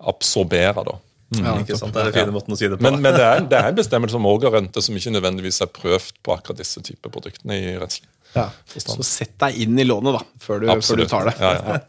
absorbere. 0.00 0.86
da. 0.88 0.94
Ja, 1.38 1.54
Ikke 1.62 1.76
sant? 1.78 1.94
Det 1.94 2.00
er 2.02 2.10
den 2.10 2.16
fine 2.18 2.34
måten 2.34 2.52
å 2.52 2.58
si 2.60 2.68
det 2.68 2.76
på. 2.76 2.84
Men, 2.84 2.98
men 3.00 3.14
det, 3.16 3.22
er, 3.24 3.44
det 3.48 3.56
er 3.60 3.68
en 3.70 3.78
bestemmelse 3.78 4.18
om 4.18 4.26
også 4.28 4.50
rente 4.52 4.82
som 4.84 4.96
ikke 4.98 5.14
nødvendigvis 5.14 5.62
er 5.64 5.70
prøvd 5.72 6.18
på 6.26 6.34
akkurat 6.36 6.58
disse 6.60 6.82
typer 6.84 7.12
produktene 7.14 7.56
i 7.56 7.72
rettslig 7.80 8.08
Ja. 8.36 8.48
forstand. 8.72 9.00
Så 9.00 9.06
sett 9.08 9.34
deg 9.40 9.56
inn 9.64 9.78
i 9.80 9.84
lånet, 9.88 10.18
da, 10.18 10.22
før 10.44 10.60
du, 10.64 10.68
før 10.82 11.02
du 11.02 11.06
tar 11.08 11.30
det. 11.30 11.34
Ja, 11.40 11.52
ja. 11.56 11.80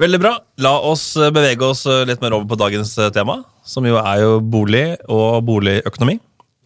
Veldig 0.00 0.20
bra. 0.22 0.32
La 0.64 0.72
oss 0.88 1.10
eh, 1.20 1.28
bevege 1.34 1.66
oss 1.66 1.82
eh, 1.90 2.04
litt 2.08 2.22
mer 2.24 2.32
over 2.38 2.46
på 2.48 2.56
dagens 2.60 2.94
eh, 3.02 3.10
tema, 3.12 3.42
som 3.68 3.84
jo 3.84 3.98
er 4.00 4.22
jo 4.22 4.38
bolig 4.40 4.84
og 5.12 5.42
boligøkonomi. 5.44 6.14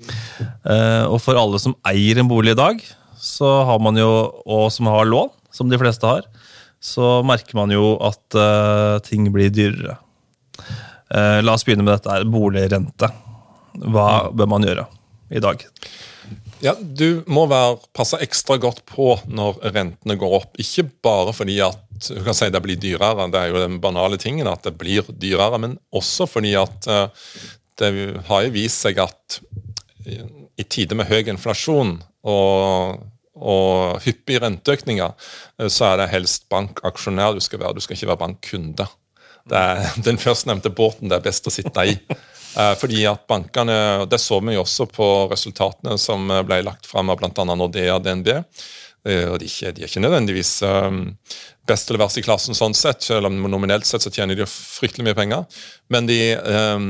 Eh, 0.05 1.03
Og 1.11 1.19
for 1.23 1.39
alle 1.41 1.59
som 1.63 1.75
eier 1.91 2.21
en 2.23 2.31
bolig 2.31 2.55
i 2.55 2.61
dag, 2.61 2.79
så 3.19 3.51
har 3.67 3.81
man 3.83 3.99
jo, 3.99 4.07
og 4.47 4.69
som 4.75 4.87
har 4.93 5.09
lån, 5.11 5.33
som 5.55 5.71
de 5.71 5.79
fleste 5.81 6.07
har, 6.07 6.23
så 6.85 7.19
merker 7.25 7.57
man 7.57 7.73
jo 7.73 7.95
at 8.05 8.37
uh, 8.37 9.01
ting 9.05 9.31
blir 9.33 9.53
dyrere. 9.55 9.97
Uh, 11.09 11.41
La 11.45 11.55
oss 11.55 11.65
begynne 11.65 11.87
med 11.87 11.97
dette 11.97 12.19
boligrente. 12.29 13.09
Hva 13.89 14.09
bør 14.37 14.51
man 14.53 14.67
gjøre 14.67 14.85
i 15.35 15.41
dag? 15.43 15.65
Ja, 16.65 16.75
Du 16.81 17.25
må 17.29 17.47
være, 17.51 17.79
passe 17.97 18.21
ekstra 18.25 18.57
godt 18.61 18.85
på 18.89 19.15
når 19.29 19.59
rentene 19.75 20.17
går 20.21 20.37
opp. 20.39 20.61
Ikke 20.61 20.87
bare 21.05 21.35
fordi 21.37 21.59
at 21.65 21.81
du 22.09 22.21
kan 22.25 22.37
si 22.37 22.49
det 22.53 22.63
blir 22.65 22.81
dyrere, 22.81 23.29
det 23.33 23.41
er 23.41 23.53
jo 23.53 23.63
den 23.63 23.81
banale 23.83 24.19
tingen 24.21 24.49
at 24.51 24.65
det 24.67 24.75
blir 24.81 25.07
dyrere, 25.09 25.61
men 25.63 25.77
også 25.95 26.27
fordi 26.29 26.55
at 26.59 26.89
eh, 26.91 27.29
det 27.81 27.91
har 28.29 28.47
jo 28.47 28.55
vist 28.55 28.83
seg 28.85 28.99
at 29.03 29.39
i 30.05 30.65
tider 30.69 30.99
med 30.99 31.09
høy 31.09 31.23
inflasjon 31.33 31.97
og, 32.29 33.05
og 33.35 34.03
hyppige 34.05 34.43
renteøkninger, 34.45 35.15
eh, 35.59 35.71
så 35.73 35.93
er 35.93 36.03
det 36.03 36.13
helst 36.13 36.47
bankaksjonær 36.53 37.35
du 37.35 37.43
skal 37.45 37.63
være. 37.63 37.75
Du 37.75 37.85
skal 37.85 37.99
ikke 37.99 38.13
være 38.13 38.23
bankkunde. 38.23 38.87
Den 40.07 40.17
førstnevnte 40.21 40.73
båten 40.73 41.11
det 41.11 41.19
er 41.19 41.27
best 41.27 41.51
å 41.51 41.53
sitte 41.53 41.89
i. 41.91 41.99
Eh, 42.55 42.73
Fordi 42.81 43.05
at 43.11 43.27
bankene, 43.29 44.07
Det 44.09 44.21
så 44.23 44.41
vi 44.41 44.55
jo 44.55 44.63
også 44.63 44.87
på 44.87 45.09
resultatene 45.33 45.99
som 45.99 46.31
ble 46.47 46.63
lagt 46.63 46.87
fram 46.87 47.11
av 47.11 47.19
bl.a. 47.19 47.45
Nordea 47.55 47.97
og 47.99 48.05
DNB. 48.07 48.31
Eh, 49.05 49.27
og 49.29 49.39
de, 49.41 49.49
er 49.49 49.53
ikke, 49.53 49.73
de 49.77 49.85
er 49.85 49.91
ikke 49.91 50.03
nødvendigvis 50.05 50.53
eh, 50.65 50.99
best 51.69 51.91
eller 51.91 52.03
verst 52.05 52.21
i 52.21 52.25
klassen 52.25 52.57
sånn 52.57 52.77
sett, 52.77 53.05
selv 53.05 53.29
om 53.29 53.39
nominelt 53.53 53.89
sett 53.89 54.05
så 54.05 54.13
tjener 54.13 54.37
de 54.39 54.47
fryktelig 54.49 55.07
mye 55.09 55.19
penger. 55.19 55.63
Men 55.93 56.09
de, 56.09 56.19
eh, 56.37 56.89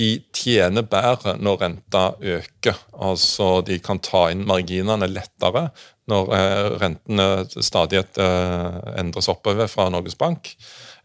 de 0.00 0.10
tjener 0.36 0.88
bedre 0.88 1.36
når 1.40 1.62
renta 1.64 2.04
øker. 2.20 2.80
Altså 2.96 3.60
de 3.66 3.80
kan 3.84 4.02
ta 4.04 4.28
inn 4.32 4.46
marginene 4.48 5.08
lettere 5.10 5.68
når 6.10 6.36
eh, 6.36 6.68
rentene 6.82 7.26
stadig 7.62 8.02
eh, 8.18 8.78
endres 9.00 9.30
oppover 9.30 9.70
fra 9.70 9.88
Norges 9.92 10.18
Bank, 10.18 10.54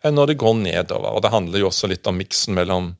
enn 0.05 0.17
når 0.17 0.31
det 0.31 0.41
går 0.41 0.59
nedover. 0.63 1.13
Og 1.13 1.23
Det 1.25 1.33
handler 1.33 1.61
jo 1.61 1.71
også 1.71 1.89
litt 1.91 2.07
om 2.09 2.17
miksen 2.19 2.57
mellom 2.57 2.93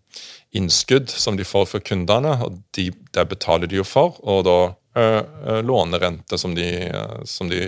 innskudd 0.55 1.11
som 1.11 1.35
de 1.35 1.47
får 1.47 1.67
for 1.73 1.83
kundene, 1.83 2.37
og 2.45 2.61
de, 2.77 2.89
det 3.15 3.27
betaler 3.31 3.67
de 3.67 3.81
jo 3.81 3.87
for, 3.87 4.19
og 4.23 4.45
da 4.47 4.59
lånerente 5.65 6.37
som 6.37 6.55
de, 6.55 6.69
øh, 6.87 7.23
som, 7.25 7.49
de, 7.49 7.61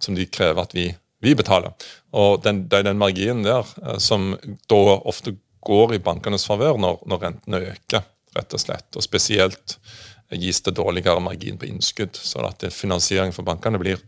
som 0.00 0.14
de 0.14 0.26
krever 0.26 0.62
at 0.62 0.74
vi, 0.74 0.86
vi 1.20 1.34
betaler. 1.34 1.74
Og 2.16 2.42
den, 2.44 2.64
det 2.68 2.80
er 2.80 2.88
den 2.88 3.00
marginen 3.00 3.44
der 3.44 3.68
som 4.00 4.32
da 4.70 4.82
ofte 4.98 5.36
går 5.66 5.96
i 5.96 6.02
bankenes 6.02 6.46
favør 6.48 6.78
når, 6.80 7.02
når 7.10 7.24
rentene 7.26 7.64
øker, 7.74 8.06
rett 8.36 8.54
og 8.54 8.62
slett. 8.62 8.88
Og 8.96 9.04
spesielt 9.04 9.76
gis 10.32 10.60
det 10.64 10.76
dårligere 10.76 11.20
margin 11.20 11.58
på 11.60 11.68
innskudd, 11.68 12.16
så 12.16 12.44
at 12.48 12.64
finansiering 12.72 13.32
for 13.36 13.44
bankene 13.48 13.80
blir 13.80 14.00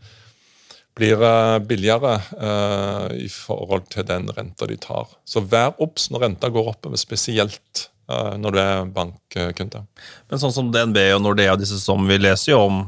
blir 1.00 1.22
eh, 1.22 1.58
billigere 1.64 2.16
uh, 2.40 3.08
i 3.16 3.28
forhold 3.30 3.88
til 3.92 4.06
den 4.08 4.28
renta 4.36 4.66
de 4.68 4.76
tar. 4.80 5.08
Så 5.24 5.40
vær 5.40 5.78
obs 5.82 6.10
når 6.10 6.26
renta 6.26 6.50
går 6.52 6.72
oppover, 6.74 7.00
spesielt 7.00 7.86
eh, 7.86 7.90
når 8.40 8.54
du 8.56 8.58
er 8.62 8.88
bankkunde. 8.94 9.84
Men 10.30 10.40
sånn 10.42 10.52
som 10.54 10.70
DNB 10.74 10.98
og 11.16 11.22
Nordea, 11.24 11.56
disse 11.60 11.78
som 11.82 12.02
vi 12.08 12.16
leser 12.20 12.52
jo 12.54 12.60
om 12.66 12.80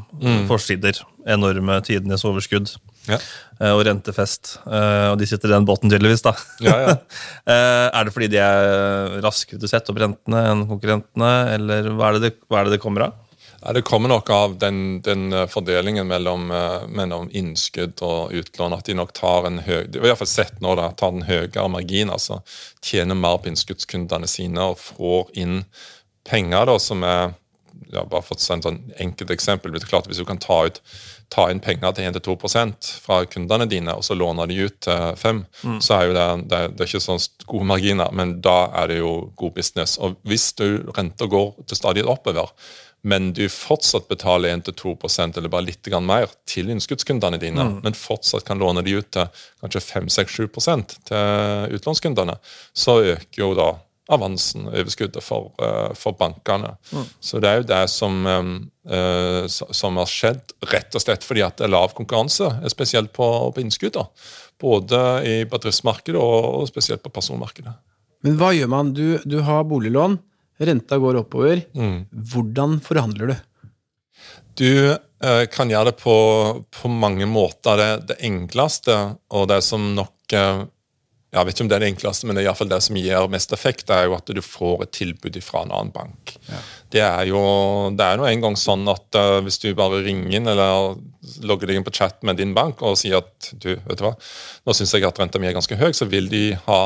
forsider, 0.50 0.98
enorme 1.30 1.76
tidenes 1.86 2.24
overskudd 2.26 2.72
Ja. 3.06 3.16
eh, 3.60 3.70
og 3.70 3.84
rentefest, 3.86 4.56
eh, 4.66 5.08
og 5.12 5.18
de 5.20 5.26
sitter 5.30 5.50
i 5.50 5.54
den 5.54 5.66
båten 5.68 5.90
tydeligvis, 5.90 6.22
da. 6.26 6.32
Ja, 6.62 6.76
ja. 6.86 6.94
Eh, 7.52 7.86
er 7.90 8.04
det 8.06 8.12
fordi 8.14 8.28
de 8.30 8.38
er 8.42 9.16
raskere 9.22 9.58
til 9.58 9.66
å 9.66 9.70
sette 9.70 9.90
opp 9.90 9.98
rentene 10.02 10.42
enn 10.52 10.64
konkurrentene, 10.70 11.30
eller 11.56 11.88
hva 11.98 12.10
er 12.12 12.18
det 12.18 12.22
det, 12.28 12.32
hva 12.50 12.60
er 12.60 12.68
det, 12.70 12.76
det 12.76 12.82
kommer 12.82 13.08
av? 13.08 13.16
Det 13.62 13.82
kommer 13.82 14.08
nok 14.08 14.30
av 14.30 14.58
den, 14.58 15.00
den 15.00 15.32
eh, 15.32 15.46
fordelingen 15.46 16.06
mellom, 16.06 16.50
eh, 16.50 16.86
mellom 16.88 17.28
innskudd 17.30 18.02
og 18.02 18.32
utlån. 18.34 18.74
At 18.74 18.88
de 18.90 18.96
nok 18.98 19.12
tar 19.14 19.46
en 19.46 19.60
høy, 19.62 19.84
i 19.86 20.02
hvert 20.02 20.18
fall 20.18 20.30
sett 20.30 20.58
nå 20.64 20.74
da, 20.78 20.88
tar 20.98 21.14
en 21.14 21.28
høyere 21.28 21.68
margin. 21.70 22.10
altså 22.10 22.40
Tjener 22.82 23.18
mer 23.18 23.38
på 23.38 23.52
innskuddskundene 23.52 24.26
sine 24.30 24.72
og 24.72 24.80
får 24.82 25.30
inn 25.44 25.62
penger 26.26 26.66
da, 26.72 26.76
som 26.82 27.06
er 27.06 27.32
ja, 27.92 28.02
bare 28.08 28.24
for 28.24 28.36
å 28.38 28.54
en 28.54 28.62
sånn 28.64 28.78
enkelt 29.02 29.32
eksempel, 29.34 29.72
det 29.72 29.82
er 29.82 29.90
klart 29.90 30.06
Hvis 30.08 30.20
du 30.22 30.24
kan 30.28 30.40
ta, 30.40 30.62
ut, 30.66 30.80
ta 31.32 31.48
inn 31.52 31.60
penger 31.62 31.92
til 31.96 32.08
1-2 32.08 32.36
fra 33.04 33.22
kundene 33.28 33.66
dine, 33.68 33.94
og 33.94 34.04
så 34.06 34.16
låner 34.16 34.48
de 34.48 34.62
ut 34.66 34.78
til 34.86 35.18
5 35.18 35.42
så 35.82 35.98
er 35.98 36.06
jo 36.08 36.14
det, 36.16 36.28
det, 36.50 36.62
det 36.76 36.86
er 36.86 36.90
ikke 36.90 37.04
sånn 37.04 37.26
gode 37.46 37.68
marginer, 37.68 38.12
men 38.12 38.38
da 38.44 38.72
er 38.82 38.88
det 38.88 39.02
jo 39.02 39.12
god 39.36 39.54
business. 39.58 39.98
Og 39.98 40.16
hvis 40.28 40.52
du 40.58 40.88
renter 40.96 41.30
går 41.30 41.52
til 41.66 41.78
stadig 41.78 42.06
oppover, 42.08 42.50
men 43.02 43.32
du 43.34 43.48
fortsatt 43.50 44.08
betaler 44.08 44.54
1-2% 44.54 45.38
eller 45.38 45.50
bare 45.50 45.66
litt 45.66 45.88
mer 46.06 46.30
til 46.46 46.70
innskuddskundene 46.70 47.40
dine, 47.42 47.64
men 47.82 47.98
fortsatt 47.98 48.46
kan 48.46 48.62
låne 48.62 48.84
de 48.86 48.98
ut 49.00 49.10
til 49.10 49.26
kanskje 49.62 49.82
5-6-7 50.06 50.98
til 51.10 51.78
utlånskundene, 51.78 52.38
så 52.72 53.00
øker 53.16 53.42
jo 53.42 53.54
da 53.58 53.72
avansen, 54.12 54.66
overskuddet, 54.68 55.22
for, 55.22 55.52
eh, 55.62 55.94
for 55.94 56.12
bankene. 56.12 56.76
Så 57.20 57.40
det 57.40 57.48
er 57.48 57.56
jo 57.60 57.68
det 57.70 57.90
som, 57.90 58.26
eh, 58.26 59.46
som 59.46 59.96
har 59.96 60.06
skjedd, 60.06 60.52
rett 60.72 60.94
og 60.94 61.00
slett 61.00 61.24
fordi 61.24 61.42
at 61.46 61.56
det 61.56 61.64
er 61.64 61.74
lav 61.74 61.94
konkurranse, 61.94 62.50
spesielt 62.70 63.12
på, 63.12 63.54
på 63.54 63.60
innskudd. 63.60 63.92
da. 63.92 64.06
Både 64.60 64.98
i 65.24 65.44
bedriftsmarkedet 65.44 66.20
og 66.20 66.68
spesielt 66.68 67.02
på 67.02 67.10
personmarkedet. 67.10 67.74
Men 68.22 68.36
hva 68.38 68.52
gjør 68.54 68.68
man? 68.68 68.92
Du, 68.92 69.18
du 69.24 69.40
har 69.42 69.64
boliglån, 69.64 70.18
renta 70.60 70.98
går 71.00 71.22
oppover. 71.22 71.64
Mm. 71.76 72.04
Hvordan 72.10 72.78
forhandler 72.84 73.32
du? 73.32 73.36
Du 74.58 74.92
eh, 74.92 75.46
kan 75.52 75.70
gjøre 75.70 75.92
det 75.92 75.98
på, 76.02 76.14
på 76.68 76.92
mange 76.92 77.26
måter. 77.26 77.80
Det, 77.80 77.90
det 78.12 78.20
enkleste, 78.26 78.98
og 79.32 79.48
det 79.52 79.62
som 79.64 79.92
nok 79.96 80.36
eh, 80.36 80.64
Jeg 81.32 81.48
vet 81.48 81.56
ikke 81.56 81.64
om 81.64 81.68
det 81.70 81.76
er 81.78 81.84
det 81.86 81.90
enkleste, 81.94 82.26
men 82.28 82.36
det 82.36 82.42
er 82.42 82.44
i 82.44 82.50
hvert 82.50 82.60
fall 82.60 82.68
det 82.68 82.82
som 82.84 82.96
gir 83.00 83.30
mest 83.32 83.54
effekt, 83.56 83.86
det 83.88 83.96
er 83.96 84.10
jo 84.10 84.16
at 84.18 84.28
du 84.28 84.42
får 84.44 84.82
et 84.84 84.92
tilbud 84.92 85.38
fra 85.40 85.62
en 85.64 85.72
annen 85.72 85.92
bank. 85.94 86.34
Det 86.92 87.00
er 87.00 87.30
jo 87.30 87.40
det 87.96 88.04
er 88.04 88.20
nå 88.20 88.26
en 88.28 88.42
gang 88.44 88.58
sånn 88.60 88.84
at 88.92 89.16
eh, 89.16 89.38
hvis 89.46 89.56
du 89.62 89.70
bare 89.78 90.02
ringer 90.04 90.36
inn 90.36 90.52
eller 90.52 90.98
logger 91.40 91.70
deg 91.70 91.80
inn 91.80 91.86
på 91.86 91.94
chat 91.96 92.20
med 92.26 92.36
din 92.36 92.52
bank 92.52 92.84
og 92.84 92.98
sier 93.00 93.22
at 93.22 93.54
du, 93.54 93.70
vet 93.78 93.96
du 93.96 94.04
hva, 94.04 94.12
nå 94.66 94.76
syns 94.76 94.92
jeg 94.92 95.08
at 95.08 95.22
renta 95.22 95.40
mi 95.40 95.48
er 95.48 95.56
ganske 95.56 95.78
høy, 95.80 95.94
så 95.96 96.04
vil 96.10 96.28
de 96.28 96.50
ha 96.66 96.82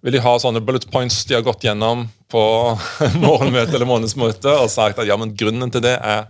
vil 0.00 0.16
de 0.16 0.22
ha 0.24 0.34
sånne 0.40 0.62
bullet 0.64 0.86
points 0.92 1.22
de 1.28 1.36
har 1.36 1.44
gått 1.46 1.64
gjennom 1.66 2.06
på 2.30 2.42
morgenmøte 3.24 3.74
eller 3.76 3.88
månedsmøte 3.88 4.52
og 4.62 4.70
sagt 4.72 5.00
at 5.00 5.08
ja, 5.08 5.18
men 5.20 5.34
grunnen 5.36 5.72
til 5.72 5.84
det 5.84 5.96
er 5.98 6.28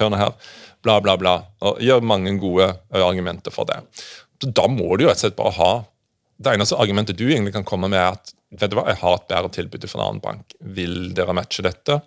hør 0.00 0.12
nå 0.12 0.20
her, 0.20 0.34
bla, 0.84 0.98
bla, 1.04 1.16
bla. 1.20 1.36
Og 1.66 1.80
gjør 1.84 2.04
mange 2.06 2.32
gode 2.40 2.70
argumenter 2.96 3.54
for 3.54 3.68
det. 3.68 3.82
Da 4.40 4.66
må 4.70 4.94
du 4.96 5.04
jo 5.04 5.10
rett 5.10 5.20
og 5.20 5.26
slett 5.26 5.36
bare 5.36 5.56
ha 5.58 5.72
Det 6.40 6.54
eneste 6.54 6.78
argumentet 6.80 7.18
du 7.18 7.26
egentlig 7.28 7.52
kan 7.52 7.66
komme 7.68 7.90
med, 7.92 8.00
er 8.00 8.14
at 8.16 8.30
vet 8.62 8.70
du 8.72 8.78
hva, 8.78 8.86
jeg 8.88 8.96
har 9.02 9.18
et 9.18 9.26
bedre 9.28 9.50
tilbud 9.52 9.84
fra 9.84 9.98
en 9.98 10.06
annen 10.06 10.22
bank. 10.24 10.54
Vil 10.76 11.10
dere 11.12 11.34
matche 11.36 11.60
dette? 11.66 11.98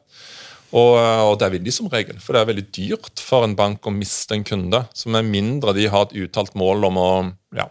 Og, 0.74 0.96
og 0.98 1.36
det 1.38 1.52
vil 1.54 1.62
de 1.68 1.74
som 1.76 1.90
regel, 1.92 2.18
for 2.18 2.34
det 2.34 2.42
er 2.42 2.50
veldig 2.50 2.66
dyrt 2.74 3.22
for 3.22 3.46
en 3.46 3.54
bank 3.54 3.86
å 3.86 3.94
miste 3.94 4.34
en 4.34 4.46
kunde. 4.48 4.80
Så 4.98 5.14
med 5.14 5.30
mindre 5.30 5.76
de 5.78 5.86
har 5.86 6.08
et 6.08 6.18
uttalt 6.26 6.58
mål 6.58 6.90
om 6.90 6.98
å 6.98 7.12
ja, 7.54 7.68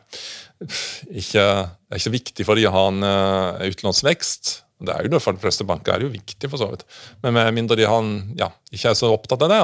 ikke, 1.11 1.47
Det 1.93 1.99
er 1.99 2.01
ikke 2.01 2.09
så 2.09 2.15
viktig 2.15 2.45
for 2.49 2.57
de 2.57 2.63
å 2.65 2.71
ha 2.73 2.83
en 2.89 3.05
uh, 3.05 3.65
utlånsvekst. 3.69 4.51
Det 4.81 4.95
er 4.95 5.05
jo 5.05 5.11
det 5.13 5.19
For 5.21 5.37
de 5.37 5.43
fleste 5.43 5.67
banker 5.69 5.93
er 5.93 6.01
det 6.01 6.07
jo 6.07 6.15
viktig, 6.15 6.49
for 6.49 6.57
så 6.57 6.71
vidt. 6.71 6.87
Men 7.21 7.37
med 7.37 7.51
mindre 7.53 7.77
de 7.77 7.85
har 7.85 8.01
en, 8.01 8.15
ja, 8.39 8.49
ikke 8.73 8.95
er 8.95 8.97
så 8.97 9.11
opptatt 9.13 9.45
av 9.45 9.53
det, 9.53 9.59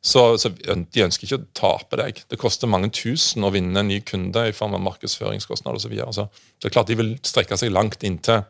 så, 0.00 0.22
så 0.38 0.50
de 0.54 1.02
ønsker 1.02 1.26
ikke 1.26 1.40
å 1.40 1.46
tape 1.58 1.98
deg. 1.98 2.20
Det 2.30 2.38
koster 2.40 2.70
mange 2.70 2.90
tusen 2.94 3.44
å 3.44 3.52
vinne 3.54 3.82
en 3.82 3.90
ny 3.90 3.98
kunde 4.06 4.44
i 4.48 4.54
form 4.54 4.76
av 4.78 4.84
markedsføringskostnader 4.86 5.80
osv. 5.80 5.88
Så, 5.88 5.92
videre. 5.92 6.12
så 6.14 6.28
det 6.62 6.70
er 6.70 6.76
klart 6.76 6.92
de 6.92 6.98
vil 7.00 7.16
strekke 7.26 7.58
seg 7.58 7.74
langt 7.74 8.06
inntil 8.06 8.44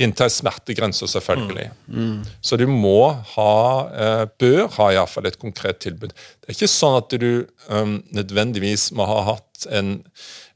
Inntil 0.00 0.30
smertegrensa, 0.32 1.04
selvfølgelig. 1.04 1.66
Så 2.40 2.56
du 2.56 2.64
må 2.64 3.12
ha, 3.34 3.88
eh, 3.92 4.22
bør 4.40 4.70
ha 4.78 4.86
i 4.88 4.96
fall 5.04 5.26
et 5.28 5.36
konkret 5.38 5.82
tilbud. 5.84 6.14
Det 6.14 6.48
er 6.48 6.54
ikke 6.54 6.68
sånn 6.72 6.96
at 6.96 7.12
du 7.20 7.44
um, 7.68 7.98
nødvendigvis 8.08 8.86
må 8.96 9.04
ha 9.04 9.18
hatt 9.26 9.66
en, 9.68 9.98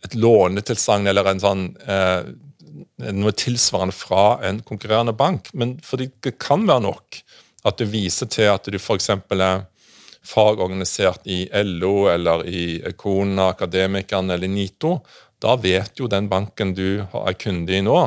et 0.09 0.17
lånetilsagn 0.17 1.07
eller 1.13 1.29
en 1.29 1.43
sånn 1.45 1.67
eh, 1.85 2.33
noe 3.13 3.35
tilsvarende 3.37 3.93
fra 3.93 4.39
en 4.49 4.63
konkurrerende 4.65 5.13
bank. 5.13 5.53
Men 5.53 5.77
fordi 5.85 6.09
det 6.25 6.39
kan 6.41 6.65
være 6.65 6.87
nok 6.89 7.21
at 7.69 7.77
du 7.77 7.85
viser 7.93 8.33
til 8.33 8.49
at 8.55 8.65
du 8.65 8.81
f.eks. 8.81 9.11
er 9.11 9.67
fagorganisert 10.27 11.27
i 11.31 11.45
LO 11.65 12.09
eller 12.11 12.43
i 12.49 12.81
Kona, 12.99 13.51
Akademikerne 13.53 14.35
eller 14.35 14.49
NITO, 14.51 14.97
da 15.43 15.57
vet 15.61 15.99
jo 16.01 16.09
den 16.11 16.29
banken 16.33 16.75
du 16.75 17.05
er 17.05 17.35
kunde 17.39 17.77
i 17.77 17.83
nå, 17.85 17.99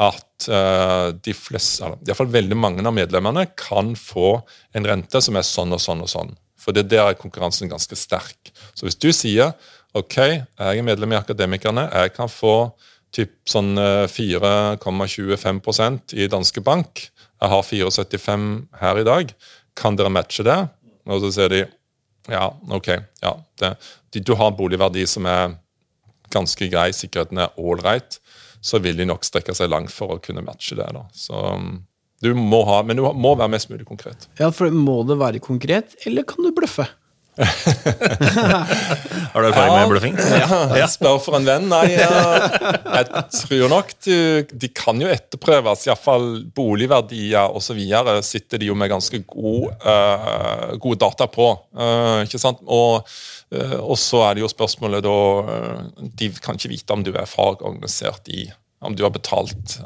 at 0.00 0.48
uh, 0.48 1.08
de 1.12 1.34
fleste, 1.36 1.84
iallfall 2.06 2.30
veldig 2.32 2.56
mange 2.56 2.86
av 2.86 2.94
medlemmene 2.96 3.46
kan 3.58 3.96
få 3.98 4.40
en 4.76 4.86
rente 4.88 5.20
som 5.20 5.36
er 5.36 5.42
sånn 5.44 5.72
og 5.76 5.80
sånn 5.82 6.00
og 6.04 6.10
sånn. 6.12 6.30
For 6.60 6.72
det 6.76 6.90
der 6.92 7.04
er 7.08 7.20
konkurransen 7.20 7.72
ganske 7.72 7.96
sterk. 7.96 8.52
Så 8.76 8.82
hvis 8.86 9.00
du 9.00 9.10
sier 9.16 9.52
ok, 9.96 10.16
jeg 10.20 10.78
er 10.78 10.82
medlem 10.86 11.12
i 11.12 11.18
Akademikerne, 11.18 11.84
jeg 11.90 12.12
kan 12.16 12.28
få 12.30 12.70
typ 13.10 13.30
sånn 13.48 13.76
4,25% 13.76 16.14
i 16.14 16.28
Danske 16.30 16.60
Bank, 16.62 17.10
jeg 17.40 17.48
har 17.50 17.62
4,75 17.66 18.68
her 18.82 18.98
i 19.00 19.04
dag, 19.08 19.32
kan 19.80 19.96
dere 19.96 20.12
matche 20.12 20.44
det? 20.46 20.58
Og 21.08 21.22
så 21.24 21.32
sier 21.36 21.52
de 21.52 21.60
ja, 22.28 22.44
ok, 22.68 22.88
ja, 23.22 23.32
det, 23.58 23.74
du 24.12 24.34
har 24.36 24.52
boligverdi 24.54 25.06
som 25.08 25.26
er 25.26 25.54
ganske 26.30 26.68
grei, 26.70 26.90
sikkerheten 26.94 27.40
er 27.42 27.56
ålreit, 27.58 28.20
så 28.60 28.78
vil 28.82 28.98
de 28.98 29.06
nok 29.08 29.24
strekke 29.26 29.54
seg 29.56 29.70
langt 29.72 29.92
for 29.94 30.14
å 30.14 30.20
kunne 30.22 30.44
matche 30.44 30.76
det. 30.78 30.86
da. 30.94 31.06
Så 31.16 31.34
um, 31.56 31.80
du 32.20 32.34
må 32.36 32.60
ha, 32.68 32.82
Men 32.84 33.00
du 33.00 33.06
må 33.16 33.32
være 33.34 33.54
mest 33.54 33.70
mulig 33.72 33.86
konkret. 33.88 34.28
Ja, 34.38 34.50
for 34.52 34.70
Må 34.70 35.00
det 35.08 35.16
være 35.20 35.40
konkret, 35.42 35.96
eller 36.06 36.26
kan 36.28 36.44
du 36.44 36.52
bløffe? 36.54 36.86
Har 39.32 39.42
du 39.42 39.46
erfaring 39.48 39.74
med 39.74 39.88
bløffing? 39.92 40.16
Ja, 40.76 40.86
Spør 40.90 41.18
for 41.22 41.38
en 41.38 41.46
venn. 41.48 41.68
Nei, 41.70 41.94
jeg 41.94 43.06
tror 43.36 43.66
nok 43.72 43.92
du, 44.04 44.16
de 44.50 44.70
kan 44.76 45.00
jo 45.00 45.08
etterprøves. 45.10 45.86
Iallfall 45.88 46.28
boligverdier 46.56 47.56
osv. 47.56 47.80
sitter 48.26 48.60
de 48.60 48.70
jo 48.70 48.76
med 48.78 48.92
ganske 48.92 49.22
god, 49.24 49.70
uh, 49.86 50.76
gode 50.82 51.00
data 51.04 51.28
på. 51.30 51.52
Uh, 51.76 52.26
ikke 52.26 52.42
sant? 52.42 52.60
Og, 52.66 53.06
uh, 53.54 53.78
og 53.80 53.96
så 54.00 54.24
er 54.28 54.36
det 54.36 54.44
jo 54.44 54.52
spørsmålet 54.52 55.04
da 55.06 55.18
De 56.18 56.32
kan 56.42 56.58
ikke 56.58 56.74
vite 56.74 56.96
om 56.96 57.04
du 57.06 57.12
er 57.14 57.30
fagorganisert 57.30 58.28
i 58.34 58.48
om 58.80 58.94
du 58.96 59.02
har 59.04 59.12
betalt 59.12 59.76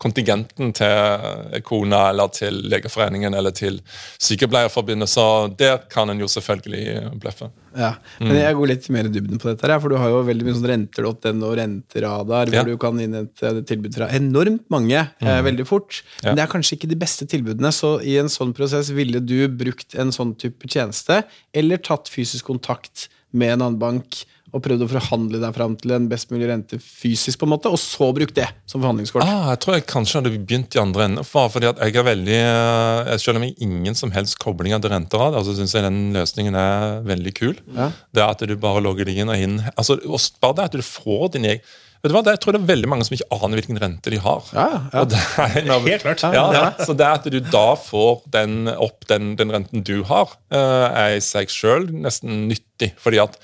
kontingenten 0.00 0.72
til 0.76 1.60
kona 1.66 2.06
eller 2.10 2.30
til 2.32 2.56
Legeforeningen 2.72 3.34
eller 3.36 3.52
til 3.56 3.80
Sykepleierforbundet. 4.20 5.08
Så 5.10 5.24
der 5.58 5.78
kan 5.92 6.10
en 6.10 6.20
jo 6.22 6.28
selvfølgelig 6.30 7.18
bløffe. 7.20 7.50
Ja, 7.76 7.92
men 8.18 8.34
Jeg 8.34 8.56
går 8.58 8.66
litt 8.72 8.88
mer 8.90 9.06
i 9.06 9.12
dybden 9.14 9.38
på 9.38 9.46
dette. 9.52 9.66
her, 9.68 9.78
for 9.78 9.88
Du 9.92 9.96
har 9.96 10.08
jo 10.10 10.22
veldig 10.26 10.44
mye 10.46 10.54
sånn 10.56 10.70
renter.no 10.72 11.50
og 11.52 11.56
renteradar, 11.60 12.46
hvor 12.50 12.54
Ja. 12.54 12.64
du 12.64 12.76
kan 12.76 12.98
innhente 12.98 13.64
tilbud 13.66 13.94
fra 13.94 14.08
enormt 14.08 14.64
mange 14.70 14.98
eh, 15.20 15.42
veldig 15.42 15.66
fort. 15.66 16.02
Ja. 16.22 16.30
Men 16.32 16.36
det 16.36 16.42
er 16.48 16.52
kanskje 16.56 16.76
ikke 16.78 16.88
de 16.90 16.96
beste 16.96 17.26
tilbudene. 17.26 17.70
Så 17.72 18.00
i 18.02 18.16
en 18.18 18.26
sånn 18.28 18.52
prosess 18.54 18.90
ville 18.90 19.20
du 19.20 19.48
brukt 19.48 19.94
en 19.94 20.10
sånn 20.10 20.34
type 20.36 20.66
tjeneste, 20.66 21.24
eller 21.54 21.76
tatt 21.78 22.08
fysisk 22.08 22.44
kontakt 22.46 23.08
med 23.32 23.52
en 23.52 23.62
annen 23.62 23.78
bank 23.78 24.24
og 24.52 24.62
prøvd 24.64 24.84
å 24.86 24.88
forhandle 24.90 25.40
deg 25.42 25.54
fram 25.56 25.76
til 25.80 25.92
en 25.96 26.08
best 26.10 26.30
mulig 26.32 26.48
rente 26.50 26.78
fysisk, 26.82 27.38
på 27.40 27.46
en 27.48 27.52
måte, 27.54 27.70
og 27.72 27.78
så 27.80 28.08
brukt 28.16 28.34
det 28.36 28.48
som 28.70 28.82
forhandlingskort? 28.82 29.22
Ah, 29.26 29.50
jeg 29.52 29.60
tror 29.64 29.76
jeg 29.78 29.86
kanskje 29.90 30.20
hadde 30.20 30.32
begynt 30.38 30.74
i 30.74 30.82
andre 30.82 31.06
enden. 31.08 31.24
For, 31.28 31.48
fordi 31.54 31.70
at 31.70 31.78
jeg 31.84 31.96
er 32.00 32.08
veldig, 32.10 32.38
eh, 32.40 33.16
Selv 33.22 33.36
om 33.38 33.44
jeg 33.46 33.54
har 33.56 33.66
ingen 33.68 33.94
som 33.94 34.10
helst 34.14 34.38
koblinger 34.42 34.80
til 34.82 34.90
renterad, 34.94 35.36
så 35.44 35.54
syns 35.56 35.74
jeg 35.76 35.84
den 35.86 36.00
løsningen 36.16 36.54
er 36.56 37.00
veldig 37.06 37.34
kul. 37.38 37.54
Ja. 37.76 37.90
Det 38.14 38.22
er 38.24 38.30
at 38.34 38.46
du 38.48 38.56
bare 38.56 38.82
logger 38.82 39.04
deg 39.08 39.18
inn 39.22 39.28
og 39.32 39.36
inn. 39.38 39.60
Altså, 39.76 39.98
og 40.04 40.18
Bare 40.40 40.56
det 40.60 40.64
at 40.70 40.76
du 40.80 40.82
får 40.86 41.32
din 41.36 41.44
egen 41.54 41.60
Vet 42.00 42.08
du 42.08 42.14
hva, 42.16 42.22
det, 42.24 42.32
Jeg 42.32 42.40
tror 42.40 42.54
det 42.56 42.60
er 42.62 42.68
veldig 42.70 42.88
mange 42.88 43.04
som 43.04 43.12
ikke 43.12 43.26
aner 43.44 43.58
hvilken 43.60 43.76
rente 43.82 44.08
de 44.08 44.16
har. 44.24 44.46
Ja, 44.56 44.62
ja, 44.72 44.78
ja. 44.94 45.02
Det 45.04 45.18
er 45.20 45.66
av- 45.74 45.84
Helt 45.84 46.02
klart. 46.06 46.22
Ja, 46.32 46.44
ja. 46.56 46.62
Så 46.80 46.94
det 46.96 47.04
at 47.04 47.26
du 47.28 47.36
da 47.44 47.74
får 47.76 48.22
den, 48.32 48.70
opp 48.72 49.04
den, 49.10 49.34
den 49.36 49.52
renten 49.52 49.82
du 49.84 49.98
har, 50.08 50.32
eh, 50.48 50.86
er 51.02 51.18
i 51.18 51.20
seg 51.20 51.52
sjøl 51.52 51.90
nesten 51.92 52.46
nyttig. 52.48 52.94
fordi 52.96 53.20
at 53.20 53.36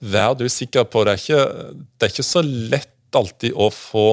vær 0.00 0.36
du 0.36 0.46
sikker 0.52 0.84
på 0.90 1.04
det 1.06 1.16
er, 1.16 1.22
ikke, 1.22 1.74
det 1.96 2.08
er 2.08 2.14
ikke 2.14 2.26
så 2.26 2.44
lett 2.44 2.92
alltid 3.16 3.54
å 3.54 3.68
få 3.72 4.06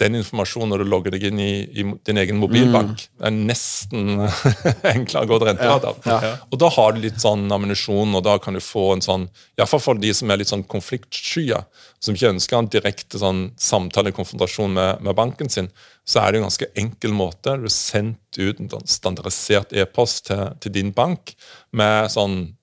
den 0.00 0.18
informasjonen 0.20 0.72
når 0.72 0.82
du 0.82 0.90
logger 0.90 1.14
deg 1.14 1.26
inn 1.28 1.40
i, 1.42 1.50
i 1.66 1.84
din 2.06 2.20
egen 2.20 2.38
mobilbank. 2.40 3.02
Det 3.18 3.28
er 3.28 3.34
nesten 3.34 4.22
enklere 4.94 5.24
å 5.26 5.30
gå 5.30 5.38
til 5.40 5.50
renteradar. 5.50 5.98
Ja, 6.06 6.16
ja. 6.24 6.32
Og 6.52 6.60
da 6.62 6.70
har 6.72 6.94
du 6.94 7.02
litt 7.04 7.20
sånn 7.22 7.46
ammunisjon, 7.52 8.14
og 8.16 8.24
da 8.26 8.36
kan 8.42 8.56
du 8.56 8.62
få 8.64 8.88
en 8.94 9.04
sånn 9.04 9.28
Iallfall 9.58 9.82
for 9.82 10.00
de 10.00 10.12
som 10.16 10.32
er 10.32 10.40
litt 10.40 10.52
sånn 10.52 10.66
konfliktskye, 10.68 11.60
som 12.02 12.16
ikke 12.16 12.32
ønsker 12.34 12.58
en 12.58 12.70
direkte 12.72 13.20
sånn 13.20 13.48
samtale, 13.60 14.14
konfrontasjon 14.16 14.76
med, 14.76 15.04
med 15.04 15.18
banken 15.18 15.52
sin, 15.52 15.70
så 16.06 16.22
er 16.22 16.32
det 16.32 16.40
en 16.40 16.48
ganske 16.48 16.70
enkel 16.78 17.16
måte. 17.16 17.56
Du 17.58 17.66
har 17.66 17.74
sendt 17.74 18.38
ut 18.38 18.60
en 18.62 18.70
sånn 18.72 18.88
standardisert 18.90 19.74
e-post 19.76 20.28
til, 20.30 20.46
til 20.62 20.76
din 20.76 20.94
bank 20.96 21.34
med 21.76 22.12
sånn 22.14 22.55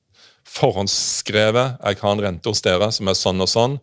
forhåndsskrevet 0.54 1.80
'Jeg 1.82 2.00
har 2.02 2.12
en 2.12 2.22
rente 2.22 2.50
hos 2.50 2.62
dere 2.62 2.92
som 2.92 3.08
er 3.08 3.18
sånn 3.18 3.42
og 3.42 3.50
sånn'. 3.50 3.80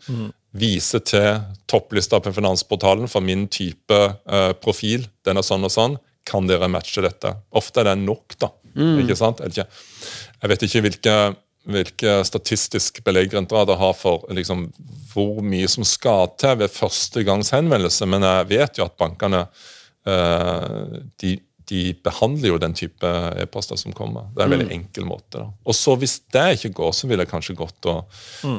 Vise 0.52 0.98
til 1.06 1.42
topplista 1.70 2.18
på 2.20 2.32
Finansportalen 2.34 3.08
for 3.08 3.22
min 3.22 3.46
type 3.48 3.94
uh, 3.94 4.52
profil. 4.58 5.06
Den 5.24 5.38
er 5.38 5.46
sånn 5.46 5.64
og 5.64 5.70
sånn. 5.70 5.98
Kan 6.26 6.46
dere 6.46 6.68
matche 6.68 7.02
dette? 7.02 7.36
Ofte 7.54 7.80
er 7.80 7.90
det 7.90 7.98
nok, 8.02 8.34
da. 8.38 8.50
Ikke 8.74 9.16
sant? 9.18 9.40
Eller 9.40 9.54
ikke? 9.54 9.66
Jeg 10.42 10.50
vet 10.50 10.64
ikke 10.66 10.82
hvilke, 10.86 11.14
hvilke 11.70 12.16
statistisk 12.26 13.02
belegg 13.06 13.34
Renteradar 13.34 13.78
har 13.78 13.94
for 13.94 14.26
liksom, 14.30 14.68
hvor 15.12 15.40
mye 15.42 15.68
som 15.70 15.86
skal 15.86 16.34
til 16.38 16.58
ved 16.62 16.74
første 16.74 17.24
gangs 17.26 17.52
henvendelse, 17.54 18.06
men 18.06 18.26
jeg 18.26 18.50
vet 18.50 18.78
jo 18.78 18.86
at 18.86 18.98
bankene 19.00 19.44
uh, 20.06 20.98
de, 21.22 21.36
de 21.70 21.80
behandler 22.04 22.50
jo 22.50 22.58
den 22.60 22.74
type 22.74 23.10
e-poster 23.38 23.78
som 23.78 23.94
kommer. 23.96 24.26
Det 24.34 24.42
er 24.42 24.48
en 24.48 24.54
veldig 24.56 24.72
enkel 24.74 25.06
måte. 25.06 25.38
da. 25.38 25.46
Og 25.64 25.76
så 25.76 25.94
Hvis 26.00 26.18
det 26.34 26.46
ikke 26.56 26.72
går, 26.80 26.92
så 26.96 27.06
ville 27.06 27.24
jeg 27.24 27.30
kanskje 27.30 27.58
gått 27.58 27.88
og 27.90 28.10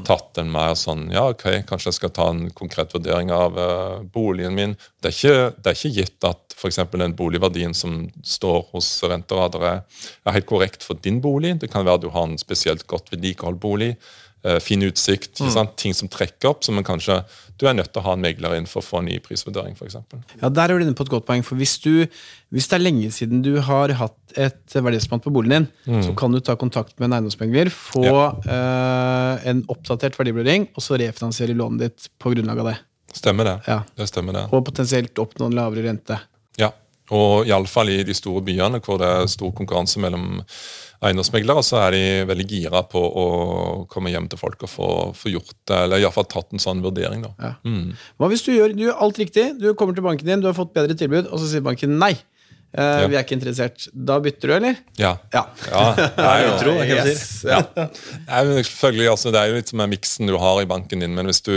tatt 0.08 0.40
en 0.42 0.52
mer 0.52 0.76
sånn 0.80 1.10
Ja, 1.12 1.28
ok, 1.34 1.66
kanskje 1.68 1.92
jeg 1.92 2.00
skal 2.00 2.14
ta 2.16 2.30
en 2.32 2.46
konkret 2.56 2.94
vurdering 2.96 3.32
av 3.36 3.60
uh, 3.60 4.00
boligen 4.14 4.56
min. 4.56 4.78
Det 5.02 5.12
er 5.12 5.18
ikke, 5.18 5.52
det 5.58 5.72
er 5.72 5.78
ikke 5.78 5.96
gitt 6.00 6.30
at 6.30 6.56
f.eks. 6.56 6.80
den 6.94 7.16
boligverdien 7.18 7.74
som 7.76 8.04
står 8.24 8.68
hos 8.72 8.90
renteradar, 9.04 9.68
er, 9.68 10.10
er 10.26 10.38
helt 10.38 10.50
korrekt 10.50 10.86
for 10.86 11.00
din 11.02 11.20
bolig. 11.24 11.58
Det 11.62 11.72
kan 11.74 11.86
være 11.86 12.00
at 12.00 12.06
du 12.06 12.12
har 12.14 12.30
en 12.30 12.38
spesielt 12.42 12.86
godt 12.88 13.12
vedlikeholdt 13.14 13.62
bolig. 13.62 13.96
Eh, 14.44 14.60
fin 14.64 14.82
utsikt, 14.86 15.42
sant? 15.54 15.76
ting 15.80 15.96
som 15.98 16.10
trekker 16.12 16.52
opp, 16.52 16.66
som 16.66 16.78
man 16.78 16.88
kanskje 16.88 17.22
du 17.62 17.68
er 17.70 17.76
nødt 17.78 17.92
til 17.94 18.02
å 18.02 18.06
ha 18.08 18.16
en 18.18 18.24
megler 18.24 18.56
inn 18.58 18.66
for 18.66 18.82
å 18.82 18.86
få 18.86 19.00
en 19.02 19.08
ny 19.12 19.20
prisvurdering, 19.22 19.76
f.eks. 19.78 20.00
Ja, 20.42 20.50
Der 20.50 20.72
er 20.72 20.80
du 20.80 20.86
inne 20.88 20.98
på 20.98 21.06
et 21.06 21.12
godt 21.14 21.28
poeng. 21.28 21.44
for 21.46 21.60
hvis, 21.62 21.76
du, 21.84 22.08
hvis 22.50 22.68
det 22.72 22.80
er 22.80 22.82
lenge 22.82 23.12
siden 23.14 23.44
du 23.46 23.60
har 23.62 23.94
hatt 24.00 24.34
et 24.34 24.74
verdispann 24.74 25.22
på 25.22 25.34
boligen 25.34 25.68
din, 25.86 26.02
så 26.08 26.16
kan 26.18 26.34
du 26.34 26.40
ta 26.42 26.56
kontakt 26.58 26.96
med 26.98 27.12
en 27.12 27.20
eiendomsmegler, 27.20 27.70
få 27.70 28.08
eh, 28.50 29.46
en 29.52 29.62
oppdatert 29.70 30.18
verdivurdering, 30.18 30.72
og 30.74 30.86
så 30.86 30.98
refinansiere 30.98 31.54
lånet 31.54 31.86
ditt 31.86 32.10
på 32.18 32.34
grunnlag 32.34 32.64
av 32.64 32.72
det. 32.72 32.78
Stemmer 33.14 33.46
det. 33.46 33.56
Ja. 33.70 33.82
Det 34.00 34.10
stemmer 34.10 34.40
det. 34.40 34.48
Og 34.50 34.66
potensielt 34.66 35.22
oppnå 35.22 35.52
en 35.52 35.58
lavere 35.60 35.86
rente. 35.86 36.18
Ja, 36.58 36.72
og 37.14 37.46
iallfall 37.46 37.92
i 37.94 38.02
de 38.08 38.16
store 38.18 38.42
byene 38.48 38.82
hvor 38.82 38.98
det 39.02 39.10
er 39.20 39.30
stor 39.30 39.54
konkurranse 39.54 40.02
mellom 40.02 40.40
eiendomsmeglere, 41.02 41.64
så 41.66 41.80
er 41.82 41.96
de 41.96 42.02
veldig 42.30 42.46
gira 42.50 42.84
på 42.86 43.02
å 43.02 43.26
komme 43.90 44.12
hjem 44.14 44.28
til 44.30 44.38
folk 44.42 44.66
og 44.68 44.70
få, 44.70 44.90
få 45.18 45.32
gjort 45.34 45.56
det, 45.70 45.78
eller 45.88 46.02
iallfall 46.04 46.28
tatt 46.30 46.54
en 46.54 46.62
sånn 46.62 46.84
vurdering. 46.86 47.24
da. 47.26 47.32
Ja. 47.42 47.54
Mm. 47.66 47.96
Hva 48.22 48.30
hvis 48.32 48.46
du 48.46 48.52
gjør, 48.54 48.76
du 48.78 48.84
gjør 48.86 49.02
alt 49.08 49.22
riktig, 49.22 49.48
du 49.62 49.72
kommer 49.78 49.98
til 49.98 50.06
banken 50.06 50.30
din, 50.30 50.44
du 50.44 50.50
har 50.52 50.58
fått 50.58 50.76
bedre 50.78 50.98
tilbud, 50.98 51.32
og 51.32 51.42
så 51.42 51.50
sier 51.50 51.66
banken 51.66 51.98
nei. 52.02 52.14
Eh, 52.72 53.08
Vi 53.12 53.18
er 53.18 53.26
ikke 53.26 53.36
interessert. 53.36 53.90
Da 53.92 54.20
bytter 54.24 54.48
du, 54.48 54.56
eller? 54.60 54.78
Ja. 55.02 55.16
Ja. 55.34 55.42
ja. 55.68 55.82
Det 56.20 56.28
er 56.28 56.44
jo 56.46 56.52
utro, 56.54 56.76
det 56.78 56.86
kan 56.86 57.02
ikke 57.02 57.08
si. 57.10 57.16
Yes. 57.18 57.26
ja. 57.50 57.62
Det 57.74 58.38
er 58.38 58.46
jo 58.52 58.62
selvfølgelig, 58.62 59.10
altså, 59.16 59.34
det 59.34 59.42
er 59.42 59.50
jo 59.50 59.58
litt 59.58 59.74
som 59.74 59.84
en 59.84 59.92
miksen 59.92 60.32
du 60.32 60.38
har 60.40 60.62
i 60.62 60.70
banken 60.70 61.04
din, 61.04 61.18
men 61.18 61.28
hvis 61.28 61.44
du 61.44 61.56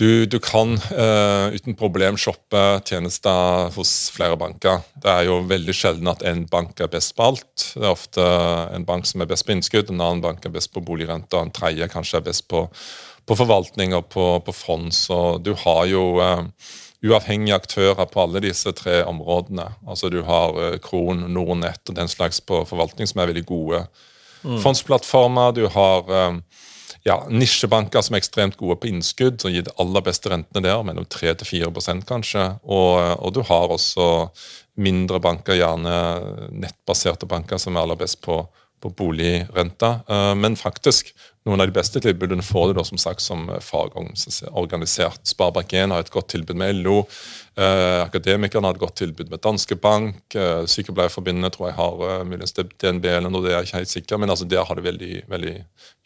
du, 0.00 0.24
du 0.26 0.38
kan 0.40 0.74
uh, 0.96 1.52
uten 1.52 1.76
problem 1.76 2.16
shoppe 2.20 2.60
tjenester 2.88 3.68
hos 3.74 3.92
flere 4.14 4.38
banker. 4.40 4.80
Det 4.96 5.12
er 5.12 5.26
jo 5.28 5.40
veldig 5.50 5.74
sjelden 5.76 6.08
at 6.08 6.24
en 6.24 6.46
bank 6.48 6.80
er 6.80 6.88
best 6.92 7.12
på 7.18 7.28
alt. 7.28 7.66
Det 7.74 7.84
er 7.84 7.92
ofte 7.92 8.26
en 8.72 8.86
bank 8.88 9.08
som 9.08 9.20
er 9.20 9.28
best 9.28 9.44
på 9.44 9.52
innskudd, 9.52 9.92
en 9.92 10.00
annen 10.00 10.24
bank 10.24 10.46
er 10.48 10.54
best 10.54 10.72
på 10.72 10.82
boligrente, 10.84 11.36
og 11.36 11.48
en 11.48 11.54
tredje 11.54 11.90
kanskje 11.92 12.20
er 12.20 12.28
best 12.30 12.46
på, 12.48 12.64
på 13.28 13.36
forvaltning 13.36 13.92
og 13.98 14.08
på, 14.14 14.30
på 14.46 14.56
fond. 14.56 14.88
Så 14.96 15.20
du 15.44 15.52
har 15.66 15.84
jo 15.92 16.06
uh, 16.16 16.48
uavhengige 17.04 17.56
aktører 17.56 18.08
på 18.08 18.24
alle 18.24 18.42
disse 18.44 18.72
tre 18.76 19.02
områdene. 19.08 19.68
Altså 19.88 20.08
Du 20.12 20.22
har 20.24 20.56
eh, 20.60 20.78
Kron, 20.84 21.24
Nordnett 21.32 21.88
og 21.88 21.96
den 21.96 22.08
slags 22.08 22.40
på 22.40 22.64
forvaltning 22.68 23.08
som 23.08 23.22
er 23.22 23.30
veldig 23.32 23.46
gode. 23.48 23.84
Fondsplattformer. 24.42 25.54
Du 25.56 25.66
har 25.72 26.12
eh, 26.12 26.36
ja, 27.06 27.16
nisjebanker 27.32 28.04
som 28.04 28.16
er 28.16 28.20
ekstremt 28.22 28.58
gode 28.60 28.76
på 28.80 28.90
innskudd, 28.90 29.40
som 29.40 29.52
gir 29.52 29.64
de 29.66 29.74
aller 29.80 30.04
beste 30.04 30.32
rentene 30.32 30.64
der, 30.66 30.82
mellom 30.84 31.06
3-4 31.08 31.70
kanskje. 32.08 32.46
Og, 32.64 32.96
og 33.20 33.34
du 33.36 33.42
har 33.48 33.72
også 33.72 34.28
mindre 34.80 35.20
banker, 35.20 35.58
gjerne 35.58 35.94
nettbaserte 36.52 37.28
banker, 37.28 37.60
som 37.60 37.76
er 37.76 37.84
aller 37.84 38.00
best 38.00 38.20
på, 38.24 38.42
på 38.80 38.92
boligrenta. 38.96 40.00
Eh, 40.08 40.34
men 40.34 40.56
faktisk, 40.56 41.12
noen 41.46 41.62
av 41.62 41.70
de 41.70 41.76
beste 41.76 42.00
tilbudene 42.04 42.44
får 42.44 42.70
du 42.70 42.78
da 42.78 42.84
som 42.84 43.00
sagt 43.00 43.24
som 43.24 43.46
fagorganisert. 43.64 45.22
Sparebank1 45.28 45.94
har 45.94 46.04
et 46.04 46.12
godt 46.12 46.28
tilbud 46.34 46.58
med 46.60 46.82
LO. 46.82 47.02
Eh, 47.60 48.02
akademikerne 48.04 48.68
har 48.68 48.76
et 48.76 48.82
godt 48.82 48.96
tilbud 49.00 49.32
med 49.32 49.42
Danske 49.44 49.76
Bank. 49.76 50.22
Eh, 50.34 50.62
Sykepleierforbundet 50.70 51.56
tror 51.56 51.70
jeg 51.70 51.78
har 51.80 52.04
uh, 52.04 52.22
muligens 52.28 52.54
DNB 52.54 53.08
eller 53.10 53.32
noe, 53.32 53.42
det 53.44 53.52
er 53.52 53.58
jeg 53.58 53.70
ikke 53.70 53.80
helt 53.80 53.92
sikker 53.94 54.20
men 54.22 54.32
altså 54.32 54.46
der 54.48 54.64
har 54.64 54.78
det 54.78 54.86
veldig, 54.86 55.24
veldig 55.28 55.56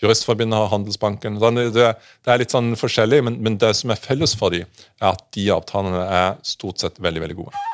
Juristforbundet 0.02 0.58
har 0.58 0.72
Handelsbanken. 0.72 1.38
Det, 1.38 1.68
det, 1.76 2.32
er 2.32 2.40
litt 2.40 2.54
sånn 2.54 2.74
forskjellig, 2.78 3.22
men, 3.28 3.38
men 3.44 3.60
det 3.60 3.74
som 3.78 3.92
er 3.94 4.00
felles 4.00 4.34
for 4.38 4.54
dem, 4.54 4.66
er 5.02 5.12
at 5.12 5.22
de 5.36 5.46
avtalene 5.54 6.02
er 6.08 6.34
stort 6.46 6.82
sett 6.82 7.00
veldig, 7.02 7.26
veldig 7.26 7.40
gode. 7.44 7.64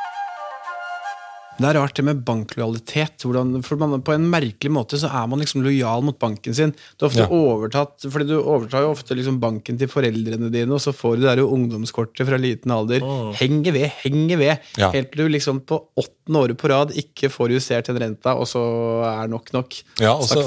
Det 1.60 1.68
er 1.70 1.78
rart 1.78 1.96
det 1.96 2.04
med 2.06 2.22
banklojalitet. 2.26 3.26
Hvordan, 3.26 3.60
for 3.66 3.80
man, 3.80 4.00
På 4.04 4.14
en 4.16 4.28
merkelig 4.32 4.72
måte 4.72 5.00
så 5.00 5.10
er 5.12 5.28
man 5.30 5.42
liksom 5.42 5.64
lojal 5.64 6.04
mot 6.06 6.18
banken 6.20 6.56
sin. 6.56 6.74
Du, 6.96 7.06
ofte 7.08 7.24
ja. 7.24 7.28
overtatt, 7.30 8.06
fordi 8.06 8.30
du 8.30 8.36
overtar 8.40 8.86
jo 8.86 8.94
ofte 8.94 9.16
liksom 9.18 9.40
banken 9.42 9.78
til 9.80 9.90
foreldrene 9.90 10.50
dine, 10.52 10.72
og 10.76 10.82
så 10.82 10.94
får 10.96 11.18
du 11.18 11.24
det 11.24 11.30
der 11.30 11.44
ungdomskortet 11.44 12.28
fra 12.28 12.40
liten 12.40 12.74
alder. 12.74 13.04
Oh. 13.04 13.30
Henger 13.36 13.76
ved, 13.76 13.88
henger 14.04 14.40
ved. 14.40 14.70
Ja. 14.80 14.90
Helt 14.94 15.12
til 15.12 15.24
du 15.24 15.34
liksom 15.34 15.62
på 15.68 15.78
åttende 16.00 16.44
året 16.44 16.58
på 16.60 16.70
rad 16.70 16.94
ikke 16.98 17.30
får 17.32 17.56
justert 17.56 17.90
den 17.90 18.00
renta, 18.02 18.34
og 18.38 18.48
så 18.48 18.62
er 19.08 19.30
nok 19.30 19.52
nok. 19.56 19.76
Ja, 20.00 20.14
og 20.14 20.26
så, 20.28 20.44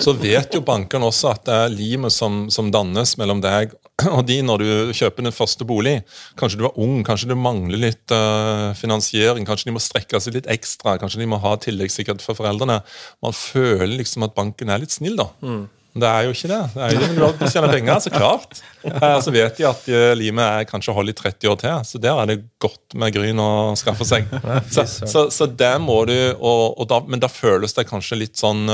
så 0.00 0.16
vet 0.18 0.56
jo 0.56 0.64
bankene 0.66 1.08
også 1.10 1.34
at 1.34 1.46
det 1.46 1.58
er 1.66 1.74
limet 1.74 2.14
som, 2.14 2.42
som 2.52 2.72
dannes 2.74 3.16
mellom 3.20 3.42
deg 3.44 3.74
og 4.16 4.22
de 4.28 4.40
når 4.46 4.62
du 4.62 4.94
kjøper 4.96 5.26
din 5.26 5.34
første 5.34 5.66
bolig. 5.68 5.96
Kanskje 6.40 6.60
du 6.60 6.66
er 6.68 6.78
ung, 6.80 7.00
kanskje 7.06 7.30
du 7.30 7.36
mangler 7.38 7.80
litt 7.88 8.14
uh, 8.14 8.70
finansiering, 8.78 9.48
kanskje 9.48 9.70
de 9.70 9.76
må 9.76 9.82
strekke 9.82 10.20
seg 10.22 10.38
litt 10.38 10.48
ekstra, 10.50 10.98
kanskje 11.00 11.22
de 11.22 11.28
må 11.30 11.40
ha 11.42 11.56
tilleggssikkerhet 11.60 12.24
for 12.24 12.38
foreldrene. 12.38 12.80
Man 13.24 13.36
føler 13.36 13.98
liksom 13.98 14.26
at 14.26 14.36
banken 14.36 14.72
er 14.72 14.82
litt 14.82 14.96
snill, 14.96 15.18
da. 15.20 15.30
Mm. 15.44 15.68
Det 15.90 16.06
er 16.06 16.22
jo 16.22 16.34
ikke 16.34 16.48
det. 16.52 16.58
Det 16.70 16.82
er 16.86 16.92
jo 16.94 17.06
til 17.10 17.46
å 17.48 17.50
tjene 17.50 17.70
penger, 17.72 17.96
så 18.04 18.12
klart. 18.14 18.60
Uh, 18.84 19.16
så 19.24 19.34
vet 19.34 19.58
de 19.58 19.66
at 19.66 19.88
uh, 19.90 20.12
limet 20.18 20.46
er 20.46 20.68
kanskje 20.70 20.94
holder 20.94 21.16
i 21.16 21.18
30 21.18 21.50
år 21.50 21.60
til, 21.64 21.76
så 21.88 22.00
der 22.02 22.22
er 22.22 22.30
det 22.30 22.38
godt 22.62 22.94
med 23.00 23.14
gryn 23.16 23.42
å 23.42 23.50
skaffe 23.78 24.06
seg. 24.06 24.30
Så, 24.70 24.84
så, 24.86 25.24
så 25.34 25.46
det 25.50 25.72
må 25.82 25.96
du, 26.06 26.14
og, 26.38 26.78
og 26.78 26.86
da, 26.90 27.00
Men 27.10 27.22
da 27.22 27.28
føles 27.32 27.74
det 27.74 27.88
kanskje 27.90 28.20
litt 28.20 28.38
sånn 28.38 28.68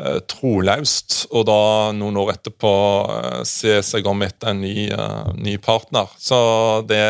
Eh, 0.00 0.20
troløst, 0.24 1.26
og 1.28 1.42
da 1.44 1.90
noen 1.92 2.16
år 2.22 2.30
etterpå 2.32 2.70
uh, 3.04 3.40
se 3.44 3.74
seg 3.84 4.06
om 4.08 4.22
etter 4.24 4.54
en 4.54 4.62
ny, 4.62 4.86
uh, 4.96 5.28
ny 5.36 5.58
partner. 5.60 6.08
Så 6.16 6.38
det, 6.88 7.02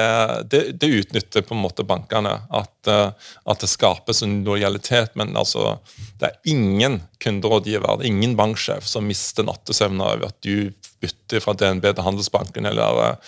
det, 0.50 0.62
det, 0.80 0.88
utnytter 1.02 1.44
på 1.46 1.54
en 1.54 1.62
måte 1.62 1.86
bankene, 1.86 2.32
at, 2.50 2.90
at, 2.90 3.62
det 3.62 3.70
skapes 3.70 4.24
en 4.26 4.40
lojalitet. 4.46 5.14
Men 5.20 5.38
altså, 5.38 5.76
det 6.18 6.32
er 6.32 6.50
ingen 6.50 6.98
kunderådgiver, 7.22 7.86
er 8.00 8.10
ingen 8.10 8.34
banksjef 8.40 8.88
som 8.90 9.06
mister 9.06 9.46
nattesøvn 9.46 10.02
av 10.02 10.26
at 10.26 10.40
du 10.42 10.72
bytter 11.00 11.44
fra 11.44 11.54
DNB 11.54 11.92
til 11.92 12.04
Handelsbanken 12.08 12.66
eller 12.72 13.20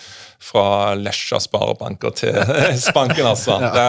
fra 0.43 0.93
Lesja 0.99 1.39
sparebanker 1.41 2.13
til 2.17 2.35
Spanken, 2.87 3.25
altså. 3.29 3.57
Det, 3.63 3.85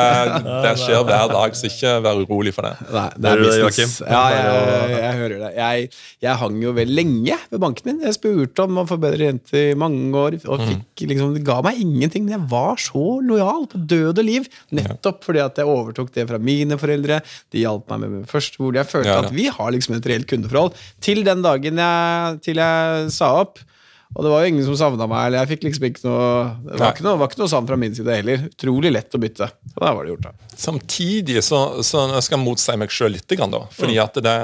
det, 0.65 0.73
skjer 0.81 1.03
hver 1.07 1.33
dag, 1.33 1.57
så 1.59 1.69
ikke 1.69 1.95
vær 2.05 2.21
urolig 2.23 2.55
for 2.55 2.69
det. 2.69 2.75
Nei, 2.95 3.07
det 3.19 3.33
er 3.33 3.43
business. 3.43 3.97
Ja, 4.05 4.23
jeg, 4.31 4.45
jeg, 4.45 4.95
jeg, 4.95 5.19
hører 5.21 5.43
det. 5.43 5.51
Jeg, 5.59 5.89
jeg 6.25 6.41
hang 6.45 6.61
jo 6.63 6.75
vel 6.77 6.95
lenge 6.95 7.39
ved 7.51 7.63
banken 7.65 7.91
min. 7.91 8.01
Jeg 8.07 8.17
spurte 8.19 8.69
om 8.69 8.81
å 8.83 8.87
få 8.89 8.99
bedre 9.03 9.33
rente 9.33 9.65
i 9.73 9.75
mange 9.79 10.15
år, 10.21 10.39
og 10.45 10.63
mm. 10.63 10.71
fikk, 10.71 11.07
liksom, 11.11 11.35
det 11.39 11.45
ga 11.47 11.59
meg 11.67 11.83
ingenting. 11.83 12.29
Men 12.29 12.39
jeg 12.39 12.49
var 12.55 12.81
så 12.83 13.05
lojal 13.25 13.69
på 13.73 13.83
død 13.95 14.23
og 14.23 14.25
liv, 14.31 14.49
nettopp 14.75 15.27
fordi 15.27 15.43
at 15.45 15.61
jeg 15.61 15.71
overtok 15.71 16.15
det 16.15 16.29
fra 16.31 16.41
mine 16.43 16.79
foreldre. 16.81 17.21
De 17.55 17.65
hjalp 17.65 17.91
meg 17.91 18.05
med 18.05 18.17
min 18.19 18.31
første 18.31 18.63
bolig. 18.63 18.83
Jeg 18.83 18.93
følte 18.93 19.13
ja, 19.13 19.21
at 19.27 19.35
vi 19.35 19.51
har 19.53 19.75
liksom 19.75 19.99
et 19.99 20.11
reelt 20.11 20.31
kundeforhold. 20.31 20.75
Til 21.05 21.25
den 21.27 21.45
dagen 21.45 21.81
jeg, 21.83 22.43
til 22.47 22.63
jeg 22.63 23.15
sa 23.15 23.35
opp. 23.43 23.63
Og 24.15 24.23
det 24.23 24.31
var 24.31 24.45
jo 24.45 24.51
ingen 24.53 24.63
som 24.63 24.77
savna 24.79 25.07
meg. 25.11 25.27
eller 25.27 25.43
jeg 25.43 25.51
fikk 25.55 25.65
liksom 25.67 25.87
ikke 25.89 26.05
noe 26.07 26.27
Det 26.63 26.79
var, 26.79 26.93
ikke 26.95 27.07
noe, 27.07 27.19
var 27.19 27.31
ikke 27.31 27.41
noe 27.41 27.51
savn 27.51 27.67
fra 27.67 27.79
min 27.81 27.97
side 27.97 28.15
heller. 28.15 28.45
Utrolig 28.47 28.93
lett 28.95 29.17
å 29.17 29.21
bytte. 29.21 29.49
Så 29.73 29.83
der 29.83 29.97
var 29.97 30.07
det 30.07 30.13
gjort, 30.13 30.29
da. 30.29 30.51
Samtidig 30.65 31.43
så, 31.43 31.61
så 31.83 32.05
jeg 32.13 32.27
skal 32.27 32.37
jeg 32.39 32.45
motsi 32.45 32.77
meg 32.79 32.95
sjøl 32.95 33.15
litt. 33.17 33.35
da. 33.35 33.63
Fordi 33.75 33.99
at 33.99 34.21
det, 34.23 34.37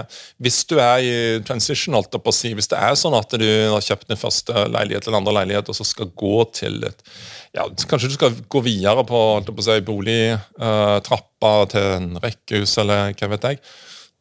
Hvis 0.42 0.64
du 0.66 0.76
er 0.82 1.06
i 1.06 1.14
transition, 1.46 1.94
holdt 1.94 2.18
på 2.18 2.34
å 2.34 2.34
si, 2.34 2.50
hvis 2.58 2.70
det 2.72 2.82
er 2.82 2.98
sånn 2.98 3.14
at 3.18 3.38
du 3.38 3.50
har 3.70 3.86
kjøpt 3.86 4.10
din 4.10 4.20
første 4.20 4.66
leilighet 4.74 5.06
eller 5.06 5.22
andre 5.22 5.38
leilighet, 5.38 5.70
og 5.70 5.78
så 5.78 5.86
skal 5.86 6.10
gå 6.18 6.36
til 6.56 6.82
et 6.90 7.06
ja, 7.54 7.64
Kanskje 7.90 8.10
du 8.10 8.14
skal 8.14 8.34
gå 8.50 8.62
videre 8.62 9.06
på, 9.06 9.20
på 9.46 9.66
si, 9.66 9.80
boligtrappa 9.86 11.54
uh, 11.62 11.66
til 11.70 11.92
en 11.94 12.12
rekkehus, 12.22 12.74
eller 12.82 13.14
hva 13.14 13.34
vet 13.36 13.52
jeg. 13.52 13.62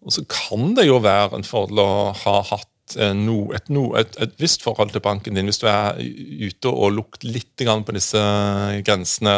Og 0.06 0.14
så 0.14 0.24
kan 0.30 0.76
det 0.78 0.86
jo 0.88 1.02
være 1.04 1.38
en 1.38 1.46
fordel 1.46 1.82
å 1.84 1.94
ha 2.22 2.42
hatt 2.54 2.70
Eh, 2.70 2.79
no, 2.98 3.52
et, 3.56 3.70
no, 3.70 3.84
et, 4.00 4.16
et, 4.22 4.32
visst 4.42 4.64
forhold 4.66 4.94
til 4.94 5.04
banken 5.04 5.36
din 5.36 5.50
hvis 5.50 5.62
du 5.62 5.68
er 5.70 5.98
ute 6.00 6.72
og 6.72 6.94
lukter 6.96 7.30
litt 7.30 7.60
på 7.60 7.96
disse 7.96 8.20
grensene. 8.88 9.36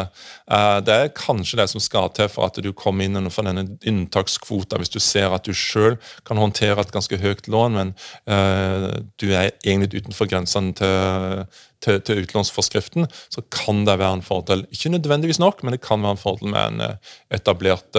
Eh, 0.51 0.77
det 0.85 0.95
er 0.95 1.13
kanskje 1.17 1.57
det 1.59 1.67
som 1.71 1.81
skal 1.83 2.11
til 2.15 2.29
for 2.31 2.47
at 2.47 2.59
du 2.61 2.71
kommer 2.77 3.05
inn 3.05 3.17
innenfor 3.17 3.47
denne 3.47 3.65
inntakskvota, 3.87 4.77
hvis 4.77 4.93
du 4.93 4.99
ser 5.01 5.33
at 5.33 5.47
du 5.47 5.53
sjøl 5.57 5.97
kan 6.27 6.37
håndtere 6.37 6.79
et 6.81 6.93
ganske 6.93 7.17
høyt 7.17 7.49
lån, 7.51 7.77
men 7.77 7.93
uh, 8.29 8.91
du 9.17 9.31
er 9.31 9.51
egentlig 9.65 10.01
utenfor 10.01 10.29
grensene 10.29 10.75
til, 10.77 11.45
til, 11.81 11.97
til, 12.05 12.21
utlånsforskriften, 12.23 13.07
så 13.33 13.43
kan 13.53 13.83
det 13.87 13.97
være 13.97 14.19
en 14.19 14.25
fordel. 14.25 14.65
Ikke 14.71 14.93
nødvendigvis 14.93 15.41
nok, 15.41 15.63
men 15.63 15.75
det 15.75 15.81
kan 15.83 16.03
være 16.03 16.17
en 16.17 16.21
fordel 16.21 16.53
med 16.53 16.77
en 16.77 16.99
etablert 17.33 17.97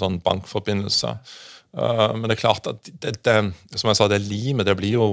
sånn 0.00 0.18
bankforbindelse. 0.24 1.14
Uh, 1.76 2.10
men 2.16 2.26
det 2.26 2.36
er 2.36 2.42
klart 2.42 2.66
at 2.66 2.88
det, 3.02 3.20
det, 3.22 3.36
som 3.78 3.90
jeg 3.90 3.98
sa, 3.98 4.08
det 4.10 4.24
limet 4.24 4.66
det 4.66 4.74
blir 4.78 4.96
jo 4.96 5.06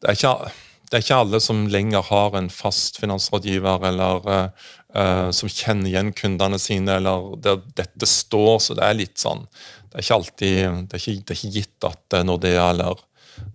det 0.00 0.08
er, 0.08 0.16
ikke, 0.16 0.52
det 0.88 0.96
er 0.96 1.04
ikke 1.04 1.18
alle 1.24 1.40
som 1.44 1.66
lenger 1.72 2.04
har 2.08 2.36
en 2.38 2.48
fast 2.52 3.00
finansrådgiver 3.02 3.84
eller 3.90 4.30
uh, 4.30 5.28
som 5.36 5.52
kjenner 5.52 5.90
igjen 5.90 6.14
kundene 6.16 6.60
sine, 6.60 6.98
eller 7.00 7.34
der 7.44 7.60
dette 7.76 8.08
står. 8.08 8.54
Så 8.64 8.76
det 8.78 8.86
er 8.86 8.96
litt 8.96 9.20
sånn 9.20 9.44
Det 9.90 9.98
er 9.98 10.04
ikke 10.04 10.18
alltid 10.20 10.56
Det 10.88 10.96
er 10.96 11.02
ikke, 11.02 11.20
det 11.20 11.34
er 11.34 11.40
ikke 11.40 11.54
gitt 11.58 11.88
at 11.90 12.18
Nordea 12.28 12.70
eller 12.72 13.04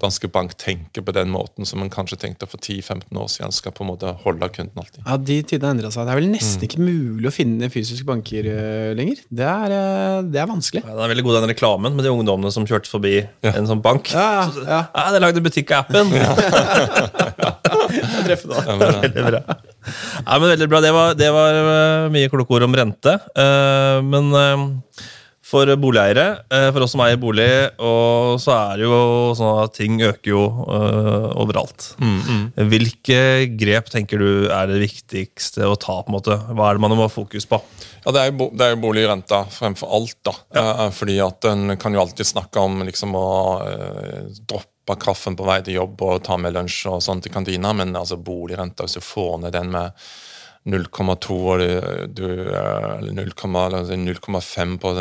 Danske 0.02 0.30
Bank 0.32 0.54
tenker 0.60 1.04
på 1.06 1.14
den 1.16 1.30
måten 1.34 1.68
som 1.68 1.82
man 1.82 1.92
kanskje 1.94 2.18
tenkte 2.22 2.48
for 2.50 2.62
10-15 2.62 3.18
år 3.18 3.30
siden. 3.32 3.54
skal 3.56 3.74
på 3.76 3.84
en 3.86 3.92
måte 3.92 4.14
holde 4.24 4.50
kunden 4.54 4.82
alltid. 4.82 5.04
Ja, 5.06 5.18
De 5.18 5.38
tidene 5.44 5.70
har 5.70 5.76
endra 5.76 5.92
seg. 5.94 6.08
Det 6.08 6.14
er 6.14 6.20
vel 6.20 6.30
nesten 6.32 6.62
mm. 6.62 6.68
ikke 6.68 6.82
mulig 6.86 7.30
å 7.30 7.34
finne 7.36 7.70
fysiske 7.74 8.08
banker 8.08 8.50
uh, 8.50 8.92
lenger. 8.98 9.22
Det 9.30 9.48
er, 9.48 9.76
uh, 9.76 10.18
det 10.26 10.42
er 10.42 10.50
vanskelig. 10.50 10.84
Ja, 10.86 10.96
det 10.98 11.06
er 11.06 11.14
veldig 11.14 11.26
god, 11.28 11.40
den 11.40 11.54
reklamen 11.54 11.98
med 11.98 12.08
de 12.08 12.14
ungdommene 12.14 12.54
som 12.54 12.68
kjørte 12.70 12.92
forbi 12.92 13.16
ja. 13.22 13.54
en 13.54 13.70
sånn 13.70 13.84
bank. 13.84 14.12
Ja, 14.16 14.28
ja, 14.42 14.66
ja. 14.66 14.82
ja 14.90 15.08
De 15.16 15.24
lagde 15.24 15.46
butikk-appen! 15.46 16.16
Ja. 16.18 16.32
Jeg 17.92 18.26
treffer 18.26 18.52
da. 18.54 18.76
veldig 19.02 19.24
bra. 19.26 19.40
Ja, 19.44 20.36
men 20.38 20.46
veldig 20.54 20.68
bra. 20.72 20.82
Det 20.84 20.92
var, 20.96 21.16
det 21.20 21.32
var 21.36 21.58
uh, 21.58 22.12
mye 22.14 22.30
kloke 22.32 22.58
ord 22.58 22.68
om 22.70 22.78
rente. 22.78 23.18
men 24.06 24.32
for 25.52 25.68
boligeiere, 25.80 26.26
eh, 26.48 26.70
for 26.72 26.86
oss 26.86 26.94
som 26.96 27.04
eier 27.04 27.20
bolig. 27.20 27.50
Og 27.84 28.40
så 28.42 28.54
er 28.56 28.80
det 28.80 28.88
jo 28.88 29.02
sånn 29.38 29.60
at 29.66 29.76
ting 29.76 30.00
øker 30.08 30.32
jo 30.32 30.46
uh, 30.48 31.32
overalt. 31.42 31.92
Mm, 32.00 32.18
mm. 32.22 32.44
Hvilke 32.72 33.22
grep 33.60 33.92
tenker 33.92 34.22
du 34.22 34.48
er 34.48 34.72
det 34.72 34.82
viktigste 34.86 35.68
å 35.68 35.76
ta? 35.76 36.00
på 36.02 36.12
en 36.12 36.18
måte? 36.18 36.38
Hva 36.56 36.70
er 36.70 36.80
det 36.80 36.86
man 36.86 36.96
må 36.96 37.08
ha 37.08 37.12
fokus 37.12 37.48
på? 37.50 37.60
Ja, 38.06 38.14
Det 38.16 38.22
er 38.24 38.32
jo, 38.32 38.50
det 38.56 38.66
er 38.66 38.76
jo 38.76 38.82
boligrenta 38.86 39.44
fremfor 39.52 39.92
alt. 40.00 40.18
da. 40.24 40.36
Ja. 40.56 40.66
Uh, 40.88 40.90
fordi 40.96 41.20
at 41.24 41.46
En 41.52 41.78
kan 41.78 41.94
jo 41.94 42.04
alltid 42.06 42.32
snakke 42.32 42.64
om 42.64 42.82
liksom 42.88 43.16
å 43.18 43.30
uh, 43.62 44.42
droppe 44.48 44.98
kaffen 45.02 45.36
på 45.38 45.46
vei 45.48 45.62
til 45.66 45.82
jobb 45.82 46.02
og 46.08 46.24
ta 46.26 46.40
med 46.42 46.56
lunsj 46.56 46.86
og 46.92 47.04
sånt 47.04 47.28
i 47.28 47.34
kantina, 47.34 47.74
men 47.76 47.96
altså 47.96 48.18
boligrenta, 48.18 48.88
hvis 48.88 49.00
du 49.00 49.04
får 49.06 49.42
ned 49.44 49.56
den 49.56 49.72
med 49.76 49.92
0,2 50.64 51.54
eller 51.56 53.18
0,5 53.98 54.78
på, 54.78 54.94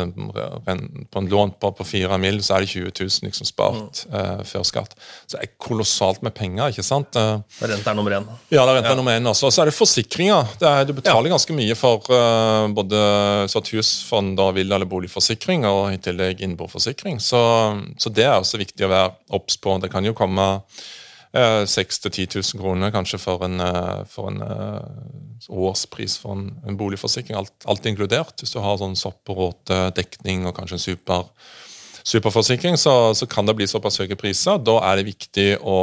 på, 1.11 1.19
en 1.19 1.29
lån 1.29 1.51
på, 1.51 1.71
på 1.71 1.83
4 1.85 2.17
mil, 2.17 2.39
så 2.43 2.55
er 2.55 2.63
det 2.65 2.71
20 2.71 2.91
000 2.99 3.27
liksom 3.27 3.45
spart 3.45 4.01
mm. 4.09 4.15
uh, 4.15 4.41
før 4.47 4.63
skatt. 4.65 4.95
Så 5.27 5.35
det 5.35 5.43
er 5.45 5.51
kolossalt 5.61 6.23
med 6.25 6.33
penger. 6.33 6.73
ikke 6.73 6.85
sant? 6.85 7.13
Uh, 7.13 7.43
rente 7.61 7.93
er 7.93 7.97
nummer 7.99 8.15
én. 8.17 8.25
Ja, 8.49 8.63
det 8.65 8.71
er 8.71 8.79
rente 8.79 8.93
ja. 8.95 8.97
nummer 8.97 9.13
én 9.19 9.29
også. 9.29 9.51
Og 9.51 9.53
så 9.53 9.61
er 9.61 9.69
det 9.69 9.77
forsikringer. 9.77 10.49
Det 10.57 10.71
er, 10.71 10.87
du 10.89 10.95
betaler 10.97 11.29
ja. 11.29 11.35
ganske 11.35 11.57
mye 11.59 11.77
for 11.77 12.09
uh, 12.09 12.65
både 12.73 13.03
så 13.51 13.61
et 13.61 13.73
husfond 13.75 14.41
og 14.41 14.55
villa- 14.57 14.79
eller 14.79 14.89
boligforsikring, 14.89 15.67
og 15.69 15.93
i 15.93 16.01
tillegg 16.01 16.41
innboforsikring. 16.41 17.21
Så, 17.21 17.41
så 18.01 18.09
det 18.09 18.25
er 18.25 18.39
også 18.39 18.57
viktig 18.63 18.87
å 18.87 18.93
være 18.95 19.13
obs 19.37 19.61
på. 19.61 19.77
Det 19.83 19.93
kan 19.93 20.09
jo 20.09 20.17
komme 20.17 20.55
6 21.33 22.05
000-10 22.05 22.55
000 22.55 22.61
kroner 22.61 22.91
kanskje 22.91 23.19
for 23.19 23.45
en, 23.45 23.59
eh, 23.59 24.03
for 24.07 24.27
en 24.27 24.41
uh, 24.41 24.81
årspris 25.47 26.17
for 26.19 26.35
en, 26.35 26.49
en 26.67 26.77
boligforsikring. 26.77 27.37
Alt, 27.37 27.53
alt, 27.65 27.85
inkludert. 27.85 28.35
Hvis 28.39 28.51
du 28.51 28.59
har 28.59 28.79
sånn 28.81 28.97
sopp 28.99 29.31
og 29.31 29.37
råte, 29.37 29.77
dekning 29.95 30.43
og 30.49 30.57
kanskje 30.57 30.75
en 30.75 30.83
super, 30.83 31.29
superforsikring, 32.03 32.75
så, 32.77 33.13
så, 33.15 33.27
kan 33.31 33.47
det 33.47 33.55
bli 33.55 33.67
såpass 33.67 34.01
høye 34.03 34.17
priser. 34.19 34.59
Da 34.59 34.75
er 34.89 34.99
det 34.99 35.07
viktig 35.07 35.47
å 35.63 35.77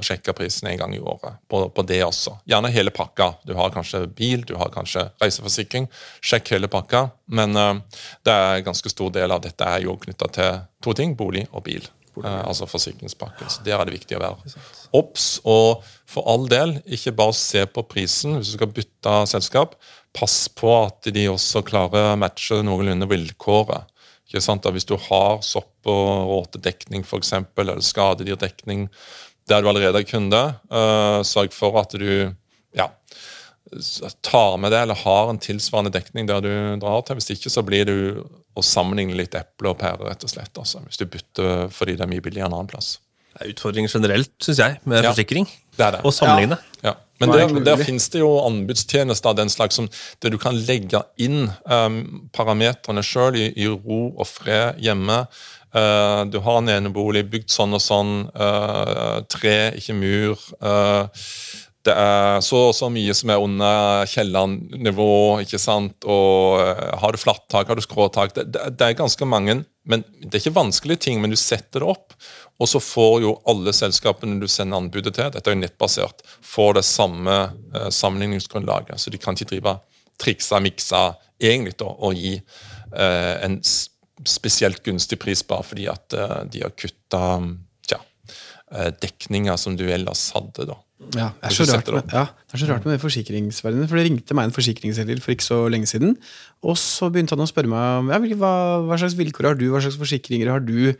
sjekke 0.00 0.32
prisen 0.38 0.70
en 0.70 0.80
gang 0.80 0.96
i 0.96 1.02
året 1.02 1.42
på, 1.44 1.66
på, 1.68 1.84
det 1.84 2.00
også. 2.06 2.38
Gjerne 2.48 2.72
hele 2.72 2.94
pakka. 2.94 3.34
Du 3.44 3.52
har 3.58 3.74
kanskje 3.76 4.06
bil, 4.08 4.46
du 4.48 4.54
har 4.56 4.72
kanskje 4.72 5.10
reiseforsikring. 5.20 5.90
Sjekk 6.24 6.54
hele 6.56 6.72
pakka. 6.72 7.10
Men 7.36 7.52
uh, 7.52 8.00
det 8.24 8.32
er 8.32 8.62
en 8.62 8.70
ganske 8.72 8.96
stor 8.96 9.12
del 9.12 9.36
av 9.36 9.44
dette 9.44 9.68
er 9.76 9.84
jo 9.84 10.00
knytta 10.00 10.32
til 10.40 10.58
to 10.80 10.96
ting, 10.96 11.12
bolig 11.20 11.44
og 11.52 11.68
bil. 11.68 11.84
Eh, 12.22 12.40
altså 12.42 12.68
forsikringspakken. 12.70 13.50
Så 13.50 13.64
Der 13.66 13.78
er 13.78 13.88
det 13.88 13.96
viktig 13.96 14.18
å 14.18 14.22
være 14.22 14.54
obs. 14.96 15.28
Og 15.44 15.84
for 16.08 16.26
all 16.30 16.48
del, 16.50 16.78
ikke 16.86 17.14
bare 17.16 17.36
se 17.36 17.64
på 17.66 17.84
prisen 17.88 18.38
hvis 18.38 18.52
du 18.52 18.58
skal 18.58 18.72
bytte 18.72 19.18
selskap. 19.32 19.76
Pass 20.16 20.46
på 20.48 20.72
at 20.84 21.10
de 21.12 21.28
også 21.28 21.64
klarer 21.66 22.14
å 22.14 22.20
matche 22.20 22.62
noenlunde 22.64 23.08
vilkåret. 23.10 23.92
Ikke 24.26 24.42
sant? 24.42 24.64
Da 24.64 24.72
hvis 24.74 24.88
du 24.88 24.96
har 25.08 25.42
sopp- 25.46 25.86
og 25.86 26.30
råtedekning 26.32 27.04
f.eks., 27.06 27.32
eller 27.62 27.82
skadedyrdekning 27.84 28.88
der 29.46 29.62
du 29.62 29.68
allerede 29.70 30.00
er 30.02 30.08
kunde, 30.08 30.40
uh, 30.74 31.20
sørg 31.22 31.52
for 31.54 31.78
at 31.78 31.94
du 31.94 32.32
ja, 32.76 32.88
tar 34.22 34.56
med 34.62 34.72
det 34.72 34.78
eller 34.84 34.94
har 35.02 35.30
en 35.30 35.40
tilsvarende 35.42 35.92
dekning 35.94 36.28
der 36.28 36.40
du 36.44 36.50
drar 36.82 37.02
til. 37.06 37.18
Hvis 37.18 37.32
ikke 37.34 37.50
så 37.52 37.64
blir 37.66 37.88
du 37.88 37.96
å 38.56 38.62
sammenligne 38.64 39.16
litt 39.18 39.34
eple 39.36 39.72
og 39.72 39.80
pære, 39.80 40.06
rett 40.08 40.22
og 40.24 40.32
slett. 40.32 40.52
Altså, 40.56 40.80
hvis 40.86 41.00
du 41.00 41.06
bytter 41.10 41.66
fordi 41.74 41.96
det 41.98 42.06
er 42.06 42.12
mye 42.12 42.24
billigere 42.24 42.48
en 42.48 42.56
annen 42.60 42.70
plass. 42.70 42.96
Det 43.36 43.42
er 43.44 43.50
utfordringer 43.52 43.92
generelt, 43.92 44.32
syns 44.40 44.62
jeg, 44.62 44.78
med 44.88 45.04
Ja. 45.04 45.10
forsikring. 45.12 45.48
Det 45.76 45.84
er 45.84 45.90
det. 45.98 46.04
Og 46.08 46.14
sammenligne. 46.16 46.56
Ja. 46.82 46.94
Men 47.20 47.30
er 47.32 47.48
der, 47.48 47.60
der 47.64 47.84
finnes 47.84 48.08
det 48.12 48.20
jo 48.20 48.30
anbudstjenester 48.44 49.34
den 49.36 49.48
slags 49.48 49.76
som 49.76 49.88
der 50.20 50.30
du 50.32 50.38
kan 50.38 50.56
legge 50.68 51.02
inn 51.18 51.50
um, 51.64 52.28
parametrene 52.32 53.02
sjøl 53.04 53.36
i, 53.40 53.46
i 53.56 53.66
ro 53.68 54.14
og 54.16 54.26
fred 54.28 54.80
hjemme. 54.84 55.26
Uh, 55.76 56.24
du 56.32 56.38
har 56.40 56.58
en 56.62 56.68
enebolig 56.72 57.24
bygd 57.28 57.52
sånn 57.52 57.76
og 57.76 57.82
sånn. 57.84 58.12
uh, 58.36 59.20
tre, 59.28 59.72
ikke 59.76 59.96
mur. 59.96 60.40
uh, 60.64 61.08
det 61.86 61.94
er 61.94 62.40
så 62.44 62.66
og 62.68 62.74
så 62.76 62.88
mye 62.92 63.14
som 63.16 63.30
er 63.32 63.42
under 63.42 64.08
kjellernivå, 64.10 65.12
ikke 65.44 65.60
sant. 65.62 66.06
Og 66.06 66.60
uh, 66.60 66.98
har 67.02 67.14
du 67.14 67.20
flatt 67.22 67.46
tak, 67.52 67.70
har 67.70 67.78
du 67.78 67.84
skråtak 67.84 68.34
det, 68.36 68.48
det, 68.54 68.64
det 68.78 68.88
er 68.88 68.98
ganske 68.98 69.28
mange, 69.28 69.60
men 69.86 70.02
det 70.18 70.34
er 70.34 70.42
ikke 70.42 70.58
vanskelige 70.58 71.04
ting, 71.06 71.22
men 71.22 71.32
du 71.32 71.38
setter 71.38 71.82
det 71.82 71.90
opp. 71.94 72.16
Og 72.58 72.70
så 72.70 72.80
får 72.80 73.18
jo 73.22 73.34
alle 73.48 73.74
selskapene 73.76 74.40
du 74.40 74.48
sender 74.48 74.80
anbudet 74.80 75.14
til, 75.16 75.28
dette 75.32 75.50
er 75.50 75.56
jo 75.56 75.60
nettbasert, 75.60 76.24
får 76.44 76.78
det 76.78 76.86
samme 76.88 77.36
eh, 77.74 77.90
sammenligningsgrunnlaget. 77.92 78.96
Så 79.00 79.12
de 79.12 79.20
kan 79.20 79.36
ikke 79.36 79.50
drive 79.52 79.76
triksa, 80.20 80.60
miksa 80.64 81.02
egentlig 81.42 81.76
da, 81.82 81.90
og 81.92 82.16
gi 82.16 82.38
eh, 82.38 83.34
en 83.44 83.60
spesielt 84.26 84.80
gunstig 84.86 85.18
pris 85.20 85.44
bare 85.46 85.66
fordi 85.68 85.88
at 85.92 86.16
eh, 86.16 86.38
de 86.52 86.64
har 86.64 86.72
kutta 86.72 87.22
eh, 88.72 88.90
dekninger 89.02 89.58
som 89.60 89.76
du 89.78 89.86
ellers 89.88 90.28
hadde. 90.36 90.66
da. 90.70 90.78
Ja, 91.12 91.28
det, 91.36 91.50
er 91.50 91.52
så 91.52 91.66
rart 91.68 91.90
med, 91.92 92.08
ja, 92.14 92.24
det 92.48 92.56
er 92.56 92.60
så 92.62 92.68
rart 92.70 92.86
med 92.86 92.96
det 92.96 93.02
forsikringsverdenen. 93.02 93.88
For 93.90 93.98
det 93.98 94.06
ringte 94.06 94.36
meg 94.36 94.48
en 94.48 94.56
forsikringsselger 94.56 95.20
for 95.20 95.34
ikke 95.34 95.44
så 95.44 95.60
lenge 95.72 95.90
siden. 95.90 96.16
Og 96.64 96.78
så 96.80 97.10
begynte 97.12 97.36
han 97.36 97.44
å 97.44 97.50
spørre 97.50 97.70
meg 97.70 98.00
om 98.00 98.10
ja, 98.14 98.20
hva, 98.40 98.54
hva 98.88 98.98
slags 99.00 99.18
vilkår 99.18 99.50
har 99.50 99.60
du, 99.60 99.68
hva 99.72 99.82
slags 99.84 100.00
forsikringer 100.00 100.50
har 100.54 100.64
du. 100.64 100.94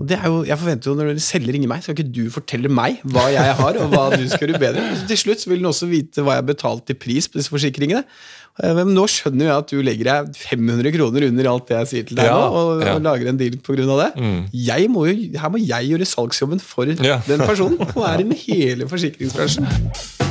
Og 0.00 0.08
det 0.10 0.16
er 0.18 0.24
jo, 0.26 0.40
jeg 0.42 0.58
forventer 0.58 0.90
jo 0.90 0.94
Når 0.98 1.10
dere 1.12 1.22
selger 1.22 1.54
ringer 1.54 1.70
meg, 1.70 1.82
skal 1.84 1.94
ikke 1.94 2.10
du 2.16 2.24
fortelle 2.34 2.70
meg 2.72 2.96
hva 3.06 3.28
jeg 3.30 3.52
har, 3.60 3.76
og 3.78 3.92
hva 3.92 4.08
du 4.16 4.24
skal 4.28 4.48
gjøre 4.50 4.58
bedre. 4.58 4.82
Så 4.98 5.06
til 5.12 5.20
slutt 5.20 5.44
vil 5.46 5.60
den 5.62 5.68
også 5.70 5.86
vite 5.86 6.24
hva 6.24 6.34
jeg 6.34 6.42
har 6.42 6.48
betalt 6.48 6.90
i 6.90 6.96
pris 6.98 7.28
på 7.30 7.38
disse 7.38 7.52
forsikringene. 7.54 8.02
Eh, 8.62 8.74
Men 8.74 8.90
nå 8.94 9.04
skjønner 9.10 9.46
jeg 9.46 9.54
at 9.54 9.70
du 9.70 9.78
legger 9.86 10.10
deg 10.10 10.34
500 10.40 10.90
kroner 10.98 11.28
under 11.28 11.50
alt 11.52 11.70
det 11.70 11.78
jeg 11.78 11.90
sier 11.92 12.08
til 12.10 12.18
deg 12.18 12.26
Ja, 12.26 12.40
nå, 12.42 12.64
og, 12.74 12.82
ja. 12.82 12.96
lager 13.06 13.30
en 13.30 13.38
deal 13.38 13.56
pga. 13.62 13.86
det. 14.02 14.10
Jeg 14.66 14.90
må 14.90 15.06
jo, 15.06 15.14
her 15.38 15.54
må 15.54 15.62
jeg 15.62 15.92
gjøre 15.94 16.10
salgsjobben 16.16 16.60
for 16.62 16.90
Ja. 16.90 17.20
den 17.30 17.46
personen. 17.46 17.78
Og 17.94 18.02
er 18.10 18.24
med 18.26 18.42
hele 18.48 18.90
forsikringsbransjen. 18.90 19.70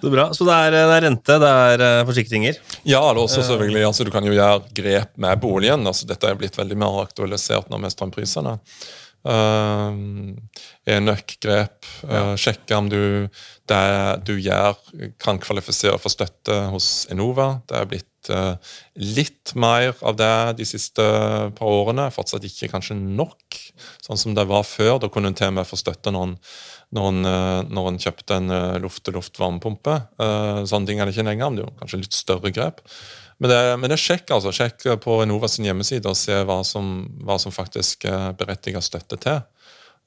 Så 0.00 0.10
bra. 0.12 0.26
Så 0.34 0.46
det 0.48 0.56
er, 0.56 0.76
det 0.76 0.96
er 0.96 1.04
rente, 1.04 1.36
det 1.42 1.50
er 1.64 1.84
eh, 1.84 2.06
forsikringer. 2.08 2.60
Ja, 2.88 3.02
eller 3.02 3.24
også 3.26 3.44
selvfølgelig, 3.44 3.84
altså 3.90 4.06
Du 4.08 4.12
kan 4.14 4.24
jo 4.24 4.32
gjøre 4.32 4.62
grep 4.76 5.12
med 5.20 5.42
boligen. 5.42 5.86
altså 5.86 6.08
Dette 6.08 6.30
er 6.30 6.40
blitt 6.40 6.56
veldig 6.58 6.78
mer 6.80 7.02
aktualisert 7.04 7.70
nå 7.70 7.80
med 7.82 7.92
strømprisene. 7.92 8.56
Uh, 9.20 9.92
Enøk-grep. 10.88 11.84
Uh, 12.08 12.32
sjekke 12.40 12.78
om 12.78 12.88
du, 12.88 13.28
det 13.68 13.82
du 14.24 14.32
gjør, 14.40 14.78
kan 15.20 15.40
kvalifisere 15.42 16.00
for 16.00 16.12
støtte 16.12 16.56
hos 16.72 17.04
Enova. 17.12 17.58
Det 17.68 17.76
er 17.76 17.90
blitt 17.90 18.09
litt 19.00 19.54
mer 19.56 19.94
av 20.04 20.16
det 20.18 20.34
de 20.58 20.66
siste 20.68 21.04
par 21.56 21.70
årene. 21.70 22.10
Fortsatt 22.12 22.44
ikke 22.44 22.68
kanskje 22.72 22.98
nok, 22.98 23.56
sånn 24.04 24.20
som 24.20 24.34
det 24.36 24.44
var 24.50 24.66
før. 24.68 24.98
Da 25.00 25.08
kunne 25.08 25.32
en 25.32 25.38
til 25.38 25.48
og 25.48 25.56
med 25.56 25.68
få 25.68 25.78
støtte 25.80 26.12
når 26.12 26.26
en, 26.28 26.34
når 26.96 27.08
en, 27.08 27.30
eh, 27.30 28.02
kjøpte 28.04 28.36
en 28.36 28.50
eh, 28.50 28.78
luft-til-luft 28.82 29.40
varmepumpe. 29.40 29.96
Uh, 30.20 30.66
sånne 30.66 30.90
ting 30.90 31.00
er 31.00 31.06
det 31.06 31.14
ikke 31.14 31.28
lenger, 31.28 31.48
men 31.48 31.58
det 31.60 31.64
er 31.64 31.70
jo 31.70 31.78
kanskje 31.80 32.02
litt 32.02 32.18
større 32.18 32.52
grep. 32.54 32.82
Men 33.40 33.52
det, 33.52 33.60
men 33.80 33.88
det 33.88 33.96
er 33.96 34.04
sjekk 34.04 34.34
altså, 34.36 34.52
sjekk 34.52 34.84
på 35.00 35.22
Enova 35.24 35.48
sin 35.48 35.64
hjemmeside 35.64 36.10
og 36.10 36.18
se 36.18 36.42
hva 36.44 36.60
som, 36.66 37.06
hva 37.24 37.38
som 37.40 37.54
faktisk 37.54 38.04
berettiger 38.36 38.84
støtte 38.84 39.16
til. 39.22 39.40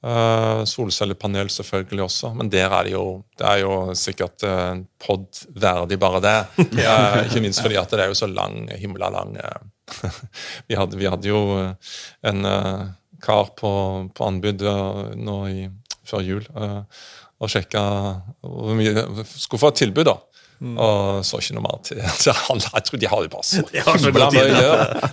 Uh, 0.04 0.66
solcellepanel 0.68 1.48
selvfølgelig 1.48 2.02
også, 2.04 2.34
men 2.36 2.50
der 2.52 2.74
er 2.76 2.84
det 2.84 2.92
jo 2.92 3.24
det 3.40 3.46
er 3.48 3.62
jo 3.62 3.76
sikkert 3.96 4.44
eh, 4.44 4.64
en 4.74 4.82
pod 5.00 5.24
verdig 5.56 5.96
bare 6.02 6.20
det. 6.24 6.34
Eh, 6.84 7.20
ikke 7.30 7.44
minst 7.46 7.64
fordi 7.64 7.78
at 7.80 7.92
det 7.94 8.04
er 8.04 8.12
jo 8.12 8.18
så 8.20 8.28
lang, 8.28 8.68
himla 8.82 9.08
lang 9.14 9.38
eh, 9.40 10.12
vi, 10.68 10.76
hadde, 10.76 11.00
vi 11.00 11.08
hadde 11.08 11.32
jo 11.32 11.40
eh, 11.62 11.96
en 12.28 12.44
eh, 12.46 12.84
kar 13.24 13.54
på, 13.56 13.72
på 14.12 14.28
anbud 14.28 14.68
eh, 14.68 15.16
nå 15.24 15.38
i, 15.54 15.66
før 16.04 16.28
jul 16.28 16.44
eh, 16.52 16.82
og 17.40 17.52
sjekka 17.52 17.84
hvor 18.44 18.76
mye 18.76 19.08
Skulle 19.24 19.62
få 19.62 19.72
et 19.72 19.82
tilbud, 19.86 20.08
da. 20.08 20.20
Og 20.64 21.24
så 21.28 21.40
ikke 21.42 21.58
noe 21.58 21.66
mer 21.66 21.80
til. 21.84 22.00
Jeg 22.04 22.86
tror 22.88 23.00
de 23.02 23.10
har 23.12 23.24
det 23.26 23.32
bare 23.34 23.48
så. 23.48 23.64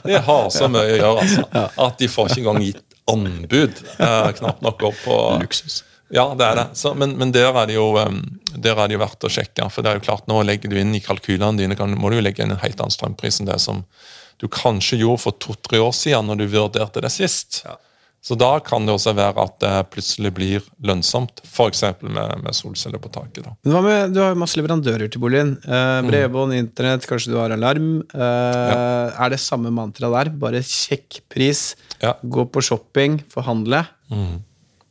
De 0.07 0.19
har 0.27 0.51
så 0.55 0.69
mye 0.71 0.85
å 0.85 0.99
gjøre, 0.99 1.25
altså. 1.25 1.67
At 1.87 1.99
de 2.03 2.11
får 2.11 2.31
ikke 2.31 2.45
engang 2.45 2.63
gitt 2.69 2.85
anbud. 3.13 3.81
Eh, 3.99 4.31
knapt 4.41 4.63
nok 4.65 4.85
opp 4.91 5.01
på 5.05 5.17
Luksus. 5.43 5.83
ja, 6.15 6.27
det 6.39 6.47
er 6.47 6.57
det. 6.61 6.67
Så, 6.79 6.95
men, 6.95 7.17
men 7.21 7.35
der, 7.35 7.51
er 7.53 7.69
det 7.71 7.77
jo, 7.77 7.91
um, 7.99 8.23
der 8.55 8.79
er 8.79 8.89
det 8.89 8.97
jo 8.97 9.03
verdt 9.03 9.29
å 9.29 9.33
sjekke. 9.33 9.69
For 9.71 9.85
det 9.85 9.93
er 9.93 10.01
jo 10.01 10.07
klart, 10.09 10.27
nå 10.31 10.41
legger 10.47 10.73
du 10.73 10.79
inn 10.81 10.97
i 10.97 11.03
kalkylene 11.05 11.61
dine, 11.61 11.79
kan, 11.79 11.93
må 11.99 12.11
du 12.11 12.19
jo 12.19 12.25
legge 12.25 12.45
inn 12.45 12.55
en 12.55 12.63
helt 12.65 12.81
annen 12.81 12.95
strømpris 12.95 13.43
enn 13.43 13.51
det 13.51 13.61
som 13.63 13.85
du 14.41 14.49
kanskje 14.49 15.03
gjorde 15.03 15.21
for 15.27 15.37
to-tre 15.43 15.83
år 15.85 15.93
siden 15.93 16.31
når 16.31 16.41
du 16.41 16.47
vurderte 16.55 17.03
det 17.05 17.13
sist. 17.13 17.63
Så 18.23 18.37
da 18.37 18.59
kan 18.61 18.85
det 18.85 18.93
også 18.93 19.15
være 19.17 19.41
at 19.41 19.55
det 19.63 19.71
plutselig 19.95 20.31
blir 20.37 20.65
lønnsomt, 20.85 21.41
f.eks. 21.49 21.81
Med, 22.05 22.43
med 22.45 22.53
solceller 22.53 23.01
på 23.01 23.09
taket. 23.15 23.47
da. 23.47 23.55
Men 23.65 23.73
hva 23.73 23.81
med, 23.87 24.13
Du 24.13 24.21
har 24.21 24.35
masse 24.37 24.59
leverandører 24.61 25.09
til 25.09 25.23
boligen. 25.23 25.55
Eh, 25.65 26.01
bredbånd, 26.05 26.53
internett, 26.59 27.07
kanskje 27.09 27.33
du 27.33 27.39
har 27.41 27.55
alarm. 27.57 28.03
Eh, 28.13 29.17
Er 29.25 29.33
det 29.33 29.41
samme 29.41 29.73
mantra 29.73 30.11
der? 30.13 30.31
Bare 30.37 30.61
sjekk 30.61 31.23
pris, 31.33 31.77
Ja. 32.03 32.13
gå 32.23 32.45
på 32.53 32.61
shopping, 32.63 33.23
forhandle. 33.33 33.87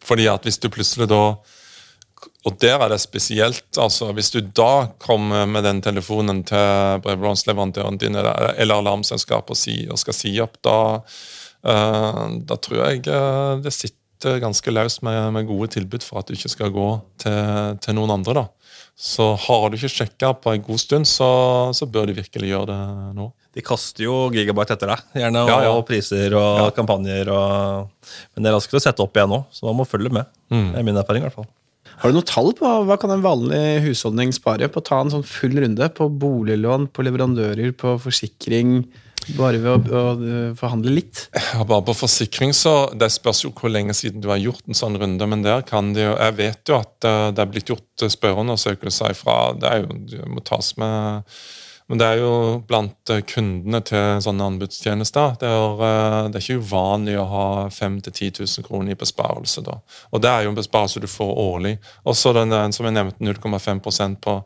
Fordi 0.02 0.26
at 0.32 0.44
hvis 0.48 0.58
du 0.60 0.70
plutselig 0.74 1.08
da 1.12 1.38
Og 2.48 2.56
der 2.60 2.80
er 2.82 2.89
det 2.89 3.00
spesielt. 3.02 3.68
altså 3.78 4.13
Hvis 4.15 4.32
du 4.32 4.39
da 4.42 4.88
kommer 4.98 5.46
med 5.46 5.63
den 5.63 5.82
telefonen 5.82 6.44
til 6.48 7.00
bredbåndsleverandøren 7.04 7.98
din 8.00 8.15
eller, 8.15 8.56
alarmselskapet 8.80 9.52
og, 9.52 9.58
si, 9.60 9.88
og 9.92 10.00
skal 10.00 10.13
si 10.13 10.39
opp, 10.39 10.56
da, 10.63 11.02
da 11.63 12.56
tror 12.62 12.86
jeg 12.86 13.04
eh, 13.08 13.56
det 13.63 13.74
sitter 13.76 14.39
ganske 14.43 14.72
løst 14.72 15.02
med, 15.06 15.17
med 15.36 15.48
gode 15.48 15.69
tilbud 15.76 16.04
for 16.04 16.19
at 16.19 16.28
du 16.28 16.36
ikke 16.36 16.52
skal 16.52 16.72
gå 16.76 16.88
til, 17.24 17.78
til 17.84 17.95
noen 17.95 18.12
andre. 18.17 18.41
da. 18.41 18.48
Så 19.00 19.30
har 19.48 19.69
du 19.72 19.78
ikke 19.78 19.91
sjekka 19.93 20.34
på 20.43 20.52
en 20.52 20.63
god 20.65 20.80
stund, 20.82 21.08
så, 21.08 21.28
så 21.76 21.88
bør 21.88 22.10
du 22.10 22.17
virkelig 22.17 22.50
gjøre 22.52 22.67
det 22.74 22.80
nå. 23.15 23.30
De 23.56 23.63
kaster 23.65 24.04
jo 24.04 24.17
gigabyte 24.34 24.76
etter 24.76 24.91
deg, 24.91 25.06
gjerne, 25.22 25.45
Ja, 25.48 25.62
ja. 25.65 25.69
og 25.72 25.86
priser 25.88 26.36
og 26.38 26.74
kampanjer. 26.76 27.32
Og... 27.32 28.12
Men 28.36 28.43
det 28.43 28.52
er 28.52 28.58
raskt 28.58 28.76
å 28.76 28.82
sette 28.84 29.04
opp 29.04 29.15
igjen 29.15 29.32
nå, 29.32 29.39
så 29.56 29.69
man 29.69 29.80
må 29.80 29.88
følge 29.88 30.12
med. 30.19 30.28
Det 30.52 30.82
er 30.82 30.86
min 30.86 31.00
erfaring. 31.00 31.24
i 31.24 31.30
hvert 31.30 31.39
fall. 31.39 31.48
Har 32.00 32.12
du 32.12 32.15
noe 32.19 32.28
tall 32.28 32.52
på 32.56 32.69
hva 32.88 32.95
kan 33.00 33.12
en 33.15 33.24
vanlig 33.24 33.62
husholdning 33.88 34.36
spare 34.36 34.67
på 34.72 34.80
å 34.80 34.86
ta 34.91 35.00
en 35.04 35.12
sånn 35.15 35.26
full 35.28 35.56
runde 35.63 35.88
på 35.95 36.08
boliglån, 36.22 36.89
på 36.95 37.04
leverandører, 37.08 37.72
på 37.80 37.95
forsikring, 38.04 38.82
bare 39.38 39.60
ved 39.62 39.70
å, 39.70 39.78
å 39.80 40.04
øh, 40.16 40.52
forhandle 40.58 40.94
litt? 40.96 41.26
Ja, 41.36 41.64
bare 41.68 41.86
på 41.88 41.96
forsikring, 41.98 42.54
så 42.56 42.90
Det 42.98 43.10
spørs 43.14 43.44
jo 43.46 43.54
hvor 43.56 43.72
lenge 43.72 43.96
siden 43.98 44.24
du 44.24 44.30
har 44.32 44.42
gjort 44.42 44.66
en 44.68 44.78
sånn 44.78 44.98
runde, 45.00 45.28
men 45.30 45.46
der 45.46 45.64
kan 45.68 45.94
det 45.96 46.06
jo 46.06 46.14
Jeg 46.16 46.38
vet 46.40 46.72
jo 46.72 46.80
at 46.80 47.08
eh, 47.08 47.30
det 47.36 47.44
er 47.44 47.52
blitt 47.52 47.72
gjort 47.72 48.06
eh, 48.06 48.14
spørreundersøkelser 48.14 49.18
fra 49.18 49.40
Det 49.60 49.72
er 49.72 49.84
jo, 49.84 50.00
det 50.14 50.30
må 50.30 50.44
tas 50.46 50.72
med 50.82 51.36
men 51.89 51.97
det 51.97 52.06
er 52.06 52.19
jo 52.21 52.34
blant 52.69 53.10
eh, 53.10 53.23
kundene 53.25 53.82
til 53.82 54.19
sånne 54.21 54.45
anbudstjenester. 54.52 55.39
Det 55.41 55.49
er, 55.49 55.80
eh, 55.88 56.17
det 56.30 56.38
er 56.38 56.43
ikke 56.45 56.65
uvanlig 56.67 57.15
å 57.17 57.30
ha 57.32 57.45
5 57.73 57.95
000-10 58.06 58.43
000 58.43 58.67
kroner 58.67 58.93
i 58.93 58.99
besparelse. 58.99 59.63
da. 59.65 59.80
Og 60.13 60.21
det 60.21 60.30
er 60.30 60.45
jo 60.45 60.52
en 60.54 60.60
besparelse 60.60 61.02
du 61.02 61.10
får 61.10 61.34
årlig. 61.41 61.80
Også 62.06 62.36
den 62.38 62.54
som 62.78 62.86
jeg 62.86 62.93
nevnte, 62.93 63.25
0,5% 63.25 64.21
på 64.21 64.38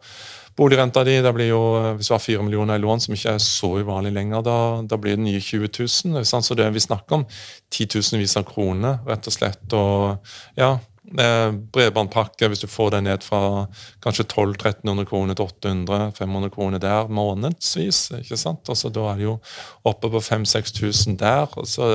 boligrenta 0.55 1.03
di. 1.03 1.17
Det 1.21 1.33
blir 1.35 1.51
jo, 1.51 1.61
eh, 1.81 1.93
Hvis 1.97 2.07
du 2.07 2.13
har 2.13 2.23
4 2.23 2.43
millioner 2.47 2.75
i 2.75 2.79
lån, 2.79 3.03
som 3.03 3.13
ikke 3.13 3.35
er 3.35 3.43
så 3.43 3.73
uvanlig 3.83 4.13
lenger, 4.13 4.41
da, 4.41 4.57
da 4.81 4.97
blir 4.97 5.17
det 5.17 5.25
nye 5.27 5.41
20 5.43 5.67
000. 6.15 6.23
Så 6.23 6.55
det, 6.55 6.71
vi 6.71 6.79
snakker 6.79 7.15
om 7.15 7.25
titusenvis 7.69 8.37
av 8.37 8.47
kroner, 8.47 8.99
rett 9.05 9.27
og 9.27 9.33
slett. 9.33 9.67
Og 9.73 10.17
ja, 10.55 10.77
bredbåndpakke, 11.13 12.47
hvis 12.49 12.63
du 12.63 12.67
får 12.67 12.95
det 12.95 13.01
ned 13.05 13.25
fra 13.25 13.67
kanskje 14.03 14.25
1200-1300 14.25 15.05
kroner 15.09 15.37
til 15.37 15.45
800-500 15.45 16.49
kroner 16.53 16.81
der 16.81 17.11
månedsvis. 17.13 18.11
ikke 18.19 18.37
sant? 18.39 18.69
Altså, 18.69 18.89
da 18.93 19.07
er 19.11 19.21
det 19.21 19.27
jo 19.27 19.37
oppe 19.85 20.09
på 20.09 20.21
5000-6000 20.23 21.17
der. 21.21 21.47
og 21.57 21.67
så, 21.67 21.89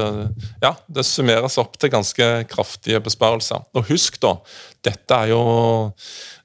ja, 0.63 0.75
Det 0.87 1.07
summeres 1.07 1.59
opp 1.59 1.79
til 1.79 1.91
ganske 1.91 2.29
kraftige 2.49 3.01
besparelser. 3.01 3.65
Og 3.75 3.89
husk, 3.91 4.21
da, 4.23 4.37
dette 4.85 5.15
er 5.15 5.33
jo 5.33 5.41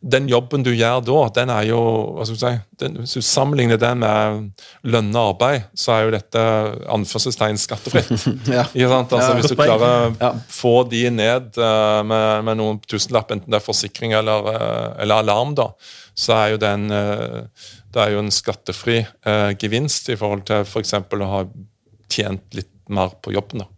Den 0.02 0.26
jobben 0.28 0.64
du 0.66 0.72
gjør 0.74 1.04
da, 1.06 1.18
den 1.36 1.52
er 1.54 1.68
jo 1.68 1.80
hva 2.16 2.26
skal 2.26 2.36
du 2.36 2.42
si, 2.42 2.54
den, 2.82 2.96
Hvis 3.04 3.16
du 3.20 3.26
sammenligner 3.26 3.80
det 3.80 3.92
med 4.00 4.64
lønna 4.90 5.26
arbeid, 5.30 5.68
så 5.78 5.94
er 5.96 6.08
jo 6.08 6.14
dette 6.16 6.44
anførselstegn 6.92 7.60
skattefritt. 7.62 8.12
Ja. 8.54 8.66
Sant? 8.90 9.14
Altså, 9.16 9.38
hvis 9.38 9.54
du 9.54 9.58
klarer 9.58 10.16
å 10.18 10.32
få 10.52 10.74
de 10.90 11.06
ned 11.14 11.58
eh, 11.58 12.00
med, 12.08 12.44
med 12.48 12.60
noen 12.60 12.82
tusenlapp, 12.90 13.32
enten 13.34 13.54
det 13.54 13.60
er 13.60 13.66
forsikring 13.66 14.16
eller, 14.18 14.50
eh, 14.52 14.90
eller 15.06 15.24
alarm, 15.24 15.54
da, 15.58 15.70
så 16.18 16.36
er 16.38 16.54
jo 16.54 16.62
det 16.62 16.74
en, 16.78 16.90
eh, 16.94 17.70
det 17.94 18.04
er 18.04 18.16
jo 18.16 18.24
en 18.24 18.34
skattefri 18.34 19.00
eh, 19.04 19.52
gevinst 19.62 20.12
i 20.14 20.18
forhold 20.20 20.46
til 20.50 20.66
f.eks. 20.66 20.98
å 21.00 21.32
ha 21.32 21.44
tjent 22.12 22.58
litt 22.58 22.72
mer 22.94 23.16
på 23.24 23.34
jobben. 23.34 23.64
da. 23.64 23.73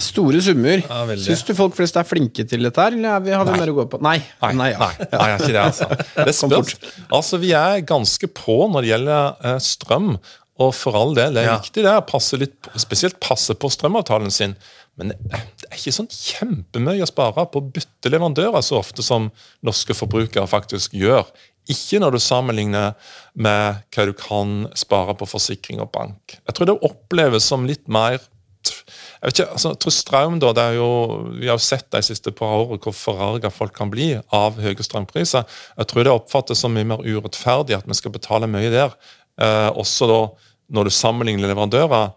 Store 0.00 0.40
summer. 0.44 0.80
Ja. 0.82 1.00
Syns 1.20 1.42
du 1.46 1.52
folk 1.58 1.76
flest 1.76 1.96
er 2.00 2.06
flinke 2.08 2.44
til 2.48 2.64
dette 2.66 2.80
her, 2.82 2.96
eller 2.96 3.18
er 3.18 3.24
vi, 3.26 3.32
har 3.36 3.46
vi 3.48 3.56
mer 3.60 3.72
å 3.72 3.76
gå 3.76 3.86
på? 3.92 4.00
Nei. 4.04 4.16
Nei, 4.42 4.52
nei, 4.56 4.68
ja. 4.72 4.78
nei, 4.80 5.08
nei, 5.12 5.30
ikke 5.36 5.52
det, 5.52 5.62
altså. 5.62 5.88
Det 6.30 6.34
spørs. 6.36 6.76
Altså, 7.12 7.40
Vi 7.42 7.52
er 7.56 7.82
ganske 7.88 8.30
på 8.40 8.56
når 8.72 8.86
det 8.86 8.92
gjelder 8.94 9.50
eh, 9.52 9.58
strøm, 9.64 10.14
og 10.60 10.74
for 10.76 10.96
all 10.98 11.14
del, 11.16 11.36
det 11.36 11.44
er 11.44 11.50
Ja. 11.52 11.58
viktig 11.60 11.84
det, 11.86 11.94
passe 12.10 12.36
litt, 12.40 12.68
spesielt 12.80 13.16
passe 13.24 13.54
på 13.56 13.70
strømavtalen 13.72 14.32
sin. 14.34 14.56
Men 15.00 15.14
det 15.14 15.20
det 15.60 15.68
er 15.70 15.78
ikke 15.78 15.94
sånn 15.94 16.10
kjempemye 16.10 17.04
å 17.04 17.08
spare 17.08 17.44
på 17.48 17.60
å 17.62 17.68
bytte 17.72 18.10
leverandører 18.10 18.60
så 18.66 18.80
ofte 18.80 19.04
som 19.06 19.28
norske 19.64 19.94
forbrukere 19.96 20.48
faktisk 20.50 20.96
gjør. 20.98 21.28
Ikke 21.70 22.00
når 22.02 22.16
du 22.16 22.20
sammenligner 22.24 22.96
med 23.38 23.78
hva 23.94 24.06
du 24.08 24.12
kan 24.18 24.66
spare 24.76 25.14
på 25.14 25.28
forsikring 25.30 25.80
og 25.84 25.92
bank. 25.94 26.34
Jeg 26.42 26.56
tror 26.56 26.66
det 26.72 26.76
oppleves 26.90 27.46
som 27.46 27.64
litt 27.68 27.86
mer 27.88 28.18
jeg 29.20 29.28
vet 29.28 29.38
ikke, 29.38 29.52
altså, 29.52 29.70
jeg 29.74 29.80
tror 29.84 29.92
strøm 29.92 30.36
da, 30.40 30.50
det 30.56 30.62
er 30.64 30.76
jo, 30.78 30.90
Vi 31.36 31.48
har 31.50 31.58
jo 31.58 31.62
sett 31.62 31.90
de 31.92 32.00
siste 32.04 32.32
par 32.32 32.54
årene 32.56 32.80
hvor 32.80 32.94
forarga 32.96 33.50
folk 33.52 33.74
kan 33.76 33.90
bli 33.92 34.14
av 34.16 34.56
høye 34.56 34.86
strømpriser. 34.86 35.44
Jeg 35.76 35.90
tror 35.90 36.06
det 36.06 36.14
oppfattes 36.14 36.62
som 36.64 36.72
mye 36.72 36.88
mer 36.88 37.04
urettferdig 37.04 37.76
at 37.76 37.88
vi 37.88 37.98
skal 37.98 38.14
betale 38.14 38.48
mye 38.48 38.70
der. 38.72 38.94
Eh, 39.40 39.68
også 39.76 40.08
da 40.08 40.20
når 40.72 40.88
du 40.88 40.94
sammenligner 40.94 41.50
leverandører, 41.50 42.14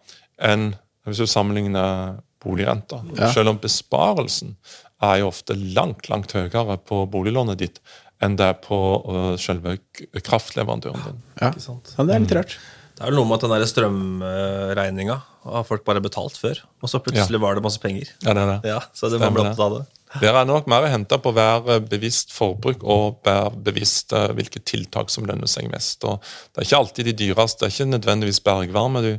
enn 0.48 0.72
hvis 1.04 1.20
du 1.20 1.28
sammenligner 1.28 2.22
boligrenter. 2.44 3.04
Ja. 3.18 3.34
Selv 3.36 3.52
om 3.52 3.60
besparelsen 3.60 4.56
er 5.04 5.20
jo 5.20 5.32
ofte 5.34 5.58
langt 5.76 6.08
langt 6.12 6.32
høyere 6.32 6.78
på 6.88 7.04
boliglånet 7.12 7.60
ditt 7.60 7.84
enn 8.24 8.38
det 8.40 8.46
er 8.54 8.60
på 8.64 8.78
uh, 9.04 9.34
selve 9.42 9.76
kraftleverandøren 10.24 11.04
din. 11.04 11.20
Ja. 11.42 11.52
Ja, 11.52 12.06
det 12.08 12.16
er 12.16 12.24
litt 12.24 12.36
rart. 12.38 12.56
Det 13.04 13.10
er 13.10 13.12
vel 13.12 13.20
noe 13.20 13.28
med 13.28 13.36
at 13.36 13.44
den 13.44 13.52
der 13.52 13.68
strømregninga 13.68 15.16
har 15.44 15.66
folk 15.68 15.82
bare 15.84 16.00
betalt 16.04 16.38
før, 16.40 16.62
og 16.80 16.88
så 16.88 17.02
plutselig 17.04 17.42
var 17.44 17.58
det 17.58 17.64
masse 17.66 17.82
penger. 17.84 18.08
Ja, 18.24 18.32
det 18.32 18.46
er 18.46 18.52
det. 18.54 18.72
Ja, 18.72 18.78
Så 18.96 19.10
det 19.12 19.20
man 19.20 19.36
ble 19.36 19.44
opptatt 19.50 19.66
av 19.66 19.74
det. 19.76 19.82
Der 20.22 20.38
er 20.40 20.48
nok 20.48 20.70
mer 20.72 20.86
å 20.86 20.92
hente 20.94 21.18
på 21.20 21.34
å 21.34 21.36
være 21.36 21.82
bevisst 21.90 22.32
forbruk 22.32 22.86
og 22.86 23.26
være 23.28 23.58
bevisst 23.66 24.14
eh, 24.16 24.30
hvilke 24.38 24.62
tiltak 24.64 25.12
som 25.12 25.26
lønner 25.28 25.50
seg 25.52 25.68
mest. 25.74 26.06
Og 26.08 26.22
det 26.22 26.62
er 26.62 26.68
ikke 26.70 26.80
alltid 26.80 27.10
de 27.10 27.16
dyreste. 27.26 27.66
Det 27.66 27.68
er 27.68 27.76
ikke 27.76 27.92
nødvendigvis 27.98 28.40
bergvarme 28.46 29.04
du 29.04 29.12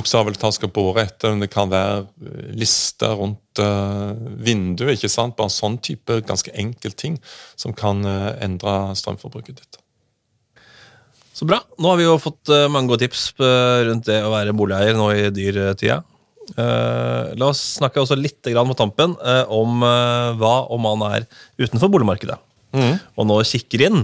bokstavelig 0.00 0.40
talt 0.40 0.56
skal 0.56 0.72
bore 0.74 1.04
etter. 1.04 1.30
men 1.30 1.44
Det 1.44 1.50
kan 1.52 1.70
være 1.70 2.00
eh, 2.26 2.50
lister 2.58 3.14
rundt 3.20 3.62
eh, 3.62 4.16
vinduet. 4.42 4.96
ikke 4.96 5.12
sant? 5.12 5.36
Bare 5.38 5.52
sånn 5.52 5.78
type 5.78 6.20
ganske 6.26 6.54
enkel 6.58 6.96
ting 6.96 7.20
som 7.54 7.76
kan 7.76 8.02
eh, 8.08 8.32
endre 8.44 8.96
strømforbruket 8.98 9.62
ditt. 9.62 9.80
Så 11.40 11.46
bra. 11.48 11.62
Nå 11.80 11.88
har 11.88 11.96
vi 11.96 12.04
jo 12.04 12.18
fått 12.20 12.50
eh, 12.52 12.66
mange 12.68 12.90
gode 12.90 13.06
tips 13.06 13.30
eh, 13.40 13.78
rundt 13.88 14.04
det 14.10 14.18
å 14.20 14.32
være 14.34 14.52
boligeier 14.52 14.98
nå 14.98 15.06
i 15.16 15.28
dyrtida. 15.32 16.02
Uh, 16.50 17.30
la 17.38 17.46
oss 17.52 17.60
snakke 17.76 18.00
også 18.02 18.16
litt 18.18 18.42
på 18.42 18.74
tampen 18.74 19.12
eh, 19.22 19.44
om 19.54 19.84
eh, 19.86 20.32
hva 20.40 20.54
om 20.74 20.82
man 20.82 21.04
er 21.06 21.26
utenfor 21.60 21.92
boligmarkedet 21.92 22.34
og 22.74 23.26
nå 23.28 23.36
kikker 23.46 23.84
inn. 23.86 24.00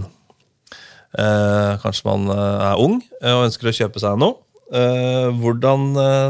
Eh, 1.16 1.72
kanskje 1.82 2.06
man 2.06 2.30
eh, 2.30 2.64
er 2.70 2.82
ung 2.82 3.00
eh, 3.20 3.32
og 3.34 3.48
ønsker 3.48 3.70
å 3.70 3.74
kjøpe 3.74 4.02
seg 4.02 4.18
noe. 4.20 4.38
Eh, 4.70 5.28
hvordan 5.42 5.88
eh, 6.02 6.28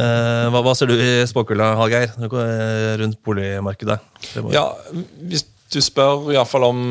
eh, 0.00 0.46
hva, 0.54 0.64
hva 0.64 0.74
ser 0.78 0.90
du 0.90 0.96
i 0.96 1.10
spåkula, 1.28 1.74
Hallgeir, 1.80 2.16
eh, 2.16 2.94
rundt 3.02 3.20
boligmarkedet? 3.26 4.00
Ja, 4.54 4.70
Hvis 5.20 5.46
du 5.74 5.80
spør 5.84 6.32
i 6.32 6.38
hvert 6.38 6.50
fall 6.50 6.66
om 6.70 6.82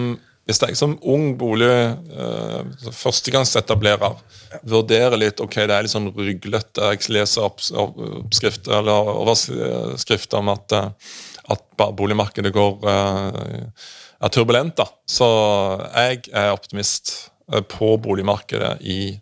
Hvis 0.43 0.59
jeg 0.59 0.75
som 0.75 0.97
ung 1.07 1.37
bolig, 1.39 1.69
eh, 1.71 2.89
førstegangsetablerer, 2.91 4.17
vurderer 4.67 5.15
litt 5.17 5.39
ok, 5.39 5.55
det 5.63 5.75
er 5.75 5.85
litt 5.85 5.93
sånn 5.93 6.11
ryglete 6.13 6.89
Jeg 6.91 7.07
leser 7.15 7.47
oppskrifter 7.47 8.73
opp, 8.75 8.79
eller 8.81 9.11
overskrifter 9.13 10.41
om 10.41 10.51
at, 10.51 10.75
eh, 10.75 10.89
at 11.55 11.63
boligmarkedet 11.95 12.51
går 12.53 12.87
eh, 12.91 13.69
er 14.23 14.29
turbulent. 14.29 14.75
da. 14.75 14.87
Så 15.07 15.27
jeg 15.95 16.27
er 16.33 16.51
optimist 16.51 17.31
eh, 17.51 17.61
på 17.61 17.95
boligmarkedet 18.03 18.77
i 18.81 19.19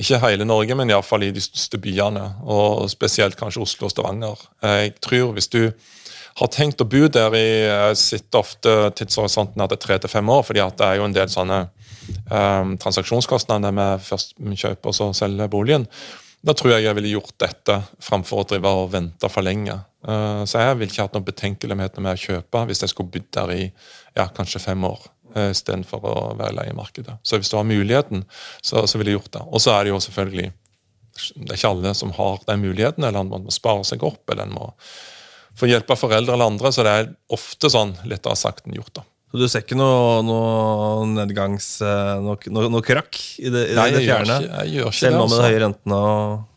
ikke 0.00 0.20
hele 0.22 0.46
Norge, 0.46 0.74
men 0.74 0.90
iallfall 0.90 1.26
i 1.26 1.32
de 1.34 1.42
største 1.42 1.78
byene. 1.82 2.22
Og 2.42 2.88
spesielt 2.90 3.36
kanskje 3.36 3.62
Oslo 3.62 3.88
og 3.88 3.92
Stavanger. 3.92 4.44
Jeg 4.62 4.94
tror 5.02 5.34
hvis 5.36 5.50
du 5.50 5.62
har 6.38 6.50
tenkt 6.52 6.80
å 6.82 6.88
bo 6.88 7.08
der 7.10 7.34
i 7.36 7.46
Jeg 7.66 7.98
sitter 7.98 8.42
ofte 8.44 8.74
tidshorisonten 8.98 9.62
at 9.62 9.72
det 9.72 9.78
er 9.80 9.84
tre 9.84 9.98
til 10.00 10.12
fem 10.12 10.30
år, 10.32 10.44
fordi 10.46 10.62
at 10.64 10.78
det 10.78 10.86
er 10.86 11.00
jo 11.00 11.06
en 11.08 11.16
del 11.16 11.30
sånne 11.32 11.60
um, 12.30 12.74
transaksjonskostnader 12.80 13.74
med 13.74 14.02
først 14.04 14.36
kjøpe 14.38 14.90
og 14.90 14.96
så 14.96 15.10
selge 15.16 15.48
boligen. 15.52 15.86
Da 16.40 16.54
tror 16.56 16.72
jeg 16.72 16.86
jeg 16.86 16.96
ville 16.96 17.12
gjort 17.12 17.36
dette 17.42 17.76
framfor 18.00 18.42
å 18.42 18.48
drive 18.48 18.72
og 18.72 18.92
vente 18.94 19.28
for 19.28 19.44
lenge. 19.44 19.76
Uh, 20.06 20.46
så 20.48 20.62
jeg 20.62 20.78
ville 20.80 20.94
ikke 20.94 21.08
hatt 21.08 21.16
noen 21.18 21.28
betenkeligheter 21.28 22.04
med 22.04 22.16
å 22.16 22.22
kjøpe 22.22 22.64
hvis 22.70 22.84
jeg 22.84 22.94
skulle 22.94 23.12
bodd 23.12 23.28
der 23.36 23.54
i 23.56 23.62
ja, 24.16 24.30
kanskje 24.36 24.62
fem 24.62 24.86
år. 24.88 25.04
Uh, 25.34 25.50
Istedenfor 25.52 26.06
å 26.08 26.16
være 26.38 26.54
i 26.54 26.58
leiemarkedet. 26.62 27.20
Så 27.22 27.38
hvis 27.38 27.52
du 27.52 27.58
har 27.58 27.68
muligheten, 27.68 28.24
så, 28.62 28.86
så 28.86 28.98
ville 28.98 29.12
jeg 29.12 29.20
gjort 29.20 29.36
det. 29.36 29.46
Og 29.50 29.62
så 29.62 29.76
er 29.76 29.84
det 29.84 29.94
jo 29.94 30.02
selvfølgelig 30.06 30.48
Det 31.20 31.50
er 31.50 31.58
ikke 31.58 31.74
alle 31.74 31.94
som 31.98 32.12
har 32.16 32.44
den 32.46 32.62
muligheten, 32.62 33.04
eller 33.04 33.26
man 33.28 33.44
må 33.44 33.52
spare 33.52 33.84
seg 33.84 34.02
opp, 34.06 34.22
eller 34.30 34.46
en 34.46 34.56
må 34.56 34.70
få 35.60 35.68
å 35.68 35.72
hjelpe 35.74 35.96
foreldre 36.00 36.34
eller 36.36 36.50
andre. 36.50 36.72
Så 36.74 36.84
det 36.86 36.92
er 37.02 37.10
ofte 37.36 37.70
sånn 37.72 37.94
lettere 38.08 38.36
sagt 38.40 38.66
enn 38.66 38.76
gjort. 38.80 38.94
da. 39.00 39.06
Så 39.30 39.38
du 39.38 39.44
ser 39.46 39.62
ikke 39.62 39.76
noe, 39.78 40.20
noe 40.26 41.04
nedgangs... 41.12 41.76
eh, 41.86 42.14
Noe, 42.24 42.38
noe, 42.50 42.70
noe 42.72 42.82
krakk 42.82 43.14
i 43.38 43.52
det, 43.52 43.68
i 43.70 43.76
Nei, 43.78 43.90
det 43.94 44.00
fjerne? 44.02 44.38
ikke, 44.42 44.62
jeg 44.64 44.72
gjør 44.80 44.88
ikke 44.90 45.00
Selv 45.04 45.12
det. 45.14 45.20
nå 45.20 45.26
med 45.26 45.30
de 45.30 45.36
altså. 45.36 45.50
høye 45.52 45.60
rentene 45.66 46.00
og 46.00 46.48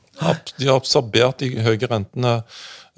De 0.58 0.70
har 0.72 0.80
absorbert 0.80 1.44
de 1.44 1.52
høye 1.68 1.89
rentene 1.92 2.34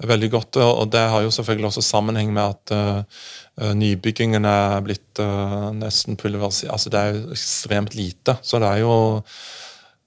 veldig 0.06 0.28
godt, 0.32 0.58
og 0.60 0.90
det 0.92 1.00
har 1.08 1.22
jo 1.24 1.30
selvfølgelig 1.32 1.70
også 1.70 1.82
sammenheng 1.86 2.28
med 2.36 2.44
at 2.52 2.72
uh, 2.76 3.70
nybyggingen 3.72 4.44
er 4.44 4.82
blitt 4.84 5.20
uh, 5.24 5.70
nesten 5.72 6.18
pulverisert. 6.20 6.68
Altså, 6.74 6.92
det 6.92 7.00
er 7.00 7.14
jo 7.16 7.30
ekstremt 7.32 7.96
lite. 7.96 8.34
Så 8.44 8.60
det 8.60 8.68
er 8.68 8.82
jo 8.82 8.92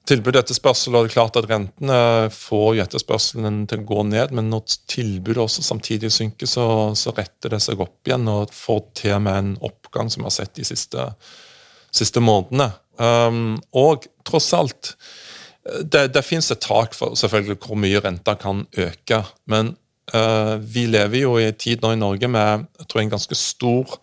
tilbud 0.10 0.36
og 0.36 0.42
etterspørsel, 0.42 0.96
og 0.96 1.06
det 1.06 1.12
er 1.12 1.16
klart 1.16 1.38
at 1.40 1.48
rentene 1.50 2.00
får 2.34 2.68
jo 2.76 2.84
etterspørselen 2.84 3.62
til 3.70 3.84
å 3.84 3.88
gå 3.92 4.04
ned, 4.10 4.34
men 4.36 4.50
når 4.52 4.78
tilbudet 4.90 5.44
også 5.46 5.66
samtidig 5.66 6.12
synker, 6.14 6.50
så, 6.50 6.66
så 6.98 7.14
retter 7.18 7.56
det 7.56 7.62
seg 7.64 7.82
opp 7.84 8.10
igjen 8.10 8.28
og 8.32 8.54
får 8.56 8.84
til 9.02 9.18
med 9.26 9.42
en 9.42 9.52
oppgang 9.70 10.12
som 10.12 10.24
vi 10.24 10.30
har 10.30 10.36
sett 10.36 10.56
de 10.58 10.68
siste, 10.68 11.10
siste 11.96 12.24
månedene. 12.24 12.72
Um, 13.00 13.60
og 13.78 14.10
tross 14.28 14.52
alt 14.58 14.94
det, 15.64 16.10
det 16.14 16.26
fins 16.26 16.50
et 16.52 16.62
tak 16.64 16.96
for 16.98 17.16
selvfølgelig 17.20 17.60
hvor 17.64 17.80
mye 17.80 18.02
renta 18.04 18.36
kan 18.40 18.66
øke. 18.80 19.22
Men 19.52 19.74
uh, 20.14 20.56
vi 20.60 20.88
lever 20.90 21.24
jo 21.24 21.36
i 21.40 21.48
en 21.50 21.60
tid 21.60 21.84
nå 21.84 21.94
i 21.94 22.00
Norge 22.00 22.32
med 22.32 22.66
jeg 22.80 22.90
tror, 22.90 23.04
en 23.04 23.14
ganske 23.16 23.38
stor 23.38 24.00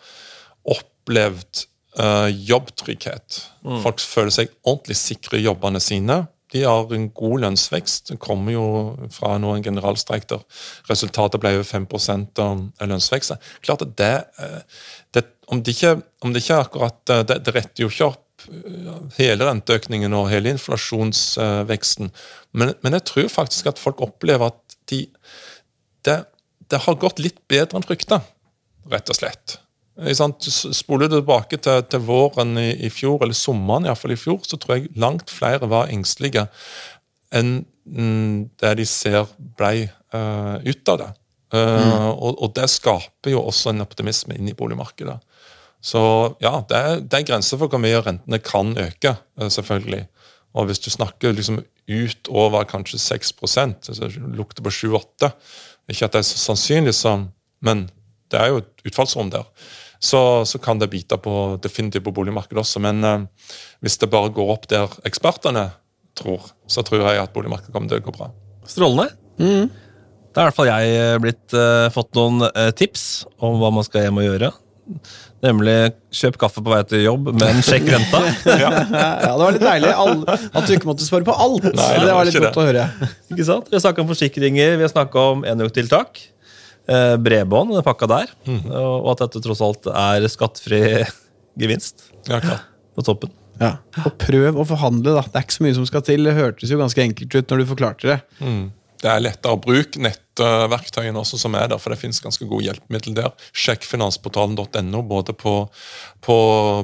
opplevd 0.77 1.67
eh, 2.01 2.31
jobbtrygghet. 2.49 3.43
Folk 3.83 4.03
føler 4.03 4.35
seg 4.35 4.53
ordentlig 4.63 4.99
sikre 5.01 5.41
i 5.41 5.47
jobbene 5.47 5.83
sine. 5.83 6.25
De 6.55 6.63
har 6.63 6.93
en 6.95 7.09
god 7.11 7.43
lønnsvekst. 7.43 8.13
Det 8.13 8.19
kommer 8.23 8.55
jo 8.55 8.67
fra 9.13 9.35
noen 9.43 9.59
en 9.59 9.67
generalstreik 9.67 10.29
der 10.31 10.45
resultatet 10.91 11.43
ble 11.43 11.57
over 11.57 11.67
5 11.67 11.89
av 12.43 12.87
lønnsvekst. 12.87 13.35
Klart 13.67 13.83
at 13.83 13.97
det, 13.99 14.15
eh, 14.39 14.61
det 15.17 15.27
om, 15.49 15.63
det 15.63 15.77
ikke, 15.77 15.97
om 16.23 16.33
det 16.33 16.45
ikke 16.45 16.63
akkurat 16.67 17.11
eh, 17.11 17.27
det, 17.27 17.41
det 17.47 17.57
retter 17.57 17.87
jo 17.87 17.91
ikke 17.91 18.13
opp 18.13 18.23
hele 19.17 19.47
renteøkningen 19.49 20.15
og 20.15 20.29
hele 20.31 20.53
inflasjonsveksten. 20.55 22.13
Men, 22.53 22.75
men 22.85 22.99
jeg 22.99 23.07
tror 23.11 23.31
faktisk 23.33 23.73
at 23.73 23.83
folk 23.83 24.03
opplever 24.05 24.53
at 24.53 24.77
de, 24.93 25.07
det, 26.07 26.21
det 26.71 26.83
har 26.85 27.01
gått 27.01 27.23
litt 27.23 27.41
bedre 27.51 27.81
enn 27.81 27.87
frykta, 27.87 28.21
rett 28.93 29.11
og 29.11 29.19
slett. 29.19 29.59
Spoler 29.97 31.09
du 31.09 31.17
tilbake 31.17 31.57
til, 31.57 31.85
til 31.89 32.03
våren 32.05 32.59
i, 32.61 32.69
i 32.85 32.91
fjor, 32.93 33.23
eller 33.25 33.37
sommeren 33.37 33.87
i, 33.89 33.95
fall 33.97 34.13
i 34.13 34.19
fjor, 34.21 34.43
så 34.45 34.59
tror 34.61 34.77
jeg 34.77 34.91
langt 35.01 35.33
flere 35.33 35.69
var 35.73 35.93
engstelige 35.93 36.47
enn 37.35 37.63
mm, 37.85 38.51
det 38.61 38.75
de 38.79 38.85
ser 38.89 39.25
ble 39.59 39.89
uh, 40.15 40.59
ut 40.63 40.93
av 40.93 41.01
det. 41.01 41.09
Eh, 41.55 42.09
og, 42.11 42.41
og 42.43 42.53
det 42.57 42.67
skaper 42.71 43.31
jo 43.31 43.45
også 43.47 43.71
en 43.71 43.85
optimisme 43.85 44.35
inn 44.35 44.49
i 44.51 44.55
boligmarkedet. 44.57 45.17
Så 45.87 46.01
ja, 46.43 46.59
det 46.69 46.77
er, 46.77 47.01
det 47.03 47.21
er 47.21 47.27
grenser 47.29 47.61
for 47.61 47.71
hvor 47.71 47.83
mye 47.83 48.01
rentene 48.03 48.41
kan 48.43 48.75
øke, 48.83 49.15
uh, 49.41 49.49
selvfølgelig. 49.53 50.05
Og 50.57 50.69
hvis 50.69 50.83
du 50.83 50.91
snakker 50.91 51.35
liksom 51.37 51.61
utover 51.87 52.67
kanskje 52.67 52.99
6% 52.99 53.91
altså 53.93 54.09
lukter 54.35 54.65
på 54.65 54.73
7-8 54.73 55.29
Ikke 55.93 56.09
at 56.09 56.17
det 56.17 56.19
er 56.19 56.27
så 56.27 56.41
sannsynlig, 56.41 56.95
som, 56.97 57.29
men 57.63 57.85
det 58.33 58.41
er 58.41 58.51
jo 58.51 58.63
et 58.63 58.89
utfallsrom 58.89 59.31
der. 59.31 59.45
Så, 60.03 60.21
så 60.45 60.61
kan 60.63 60.81
det 60.81 60.91
bite 60.93 61.17
på 61.23 61.57
definitivt 61.63 62.05
på 62.05 62.15
boligmarkedet 62.17 62.61
også. 62.63 62.83
Men 62.85 63.03
eh, 63.05 63.25
hvis 63.85 63.99
det 64.03 64.11
bare 64.13 64.33
går 64.35 64.53
opp 64.57 64.69
der 64.73 64.93
ekspertene 65.09 65.71
tror, 66.17 66.51
så 66.69 66.85
tror 66.87 67.05
jeg 67.05 67.23
at 67.23 67.33
boligmarkedet 67.35 67.75
kommer 67.75 67.93
til 67.93 68.01
å 68.01 68.07
gå 68.07 68.15
bra. 68.17 68.31
Strålende. 68.69 69.11
Da 70.37 70.43
har 70.43 70.51
i 70.51 70.53
hvert 70.53 70.59
fall 70.59 70.69
jeg 70.69 70.95
eh, 71.01 71.17
blitt, 71.23 71.45
eh, 71.57 71.89
fått 71.95 72.13
noen 72.19 72.45
eh, 72.51 72.71
tips 72.77 73.25
om 73.41 73.57
hva 73.61 73.71
man 73.73 73.87
skal 73.87 74.05
hjem 74.05 74.21
og 74.21 74.27
gjøre. 74.27 74.51
Nemlig 75.45 75.77
kjøp 76.15 76.37
kaffe 76.41 76.63
på 76.65 76.73
vei 76.73 76.83
til 76.89 77.03
jobb, 77.07 77.31
men 77.41 77.63
sjekk 77.65 77.89
renta. 77.95 78.21
Ja, 78.61 78.71
det 79.25 79.33
var 79.41 79.57
litt 79.57 79.65
deilig 79.65 79.95
all, 79.97 80.23
at 80.29 80.69
du 80.69 80.75
ikke 80.77 80.91
måtte 80.91 81.09
svare 81.09 81.27
på 81.27 81.33
alt. 81.33 81.65
Nei, 81.71 81.89
det, 81.97 82.05
det 82.05 82.17
var 82.19 82.29
litt 82.29 82.39
godt 82.45 82.61
å 82.61 82.67
høre. 82.69 82.85
Ikke 83.33 83.49
sant? 83.49 83.71
Vi 83.73 83.79
har 83.79 83.85
snakka 83.87 84.05
om 84.05 84.13
forsikringer, 84.13 84.77
vi 84.77 84.87
har 84.87 84.93
snakka 84.93 85.27
om 85.33 85.45
enøktiltak. 85.49 86.21
Eh, 86.87 87.17
bredbånd, 87.19 87.75
den 87.75 87.83
pakka 87.87 88.07
der. 88.11 88.31
Og 88.71 89.11
at 89.15 89.25
dette 89.25 89.43
tross 89.45 89.63
alt 89.65 89.89
er 89.91 90.27
skattefri 90.31 90.81
gevinst 91.61 92.09
Ja, 92.31 92.41
på 92.95 93.05
toppen. 93.07 93.33
Ja. 93.61 93.79
Og 94.05 94.17
prøv 94.21 94.59
å 94.61 94.67
forhandle, 94.69 95.15
da. 95.17 95.23
Det 95.25 95.41
er 95.41 95.47
ikke 95.47 95.57
så 95.59 95.65
mye 95.67 95.77
som 95.79 95.87
skal 95.89 96.05
til. 96.07 96.27
Det 96.29 96.37
hørtes 96.37 96.73
jo 96.73 96.81
ganske 96.81 97.03
enkelt 97.03 97.39
ut 97.39 97.53
når 97.53 97.63
du 97.63 97.71
forklarte 97.73 98.11
det. 98.13 98.19
Det 98.97 99.11
er 99.13 99.21
lettere 99.21 99.57
å 99.57 99.61
bruke 99.61 100.01
nettverktøyene 100.01 101.21
også 101.21 101.39
som 101.41 101.57
er 101.59 101.69
der, 101.73 101.81
for 101.81 101.93
det 101.93 101.99
finnes 102.01 102.21
ganske 102.25 102.47
gode 102.49 102.65
hjelpemidler 102.69 103.19
der. 103.19 103.47
Sjekk 103.57 103.85
finansportalen.no, 103.89 105.03
både 105.09 105.37
på, 105.37 105.55
på, 106.25 106.39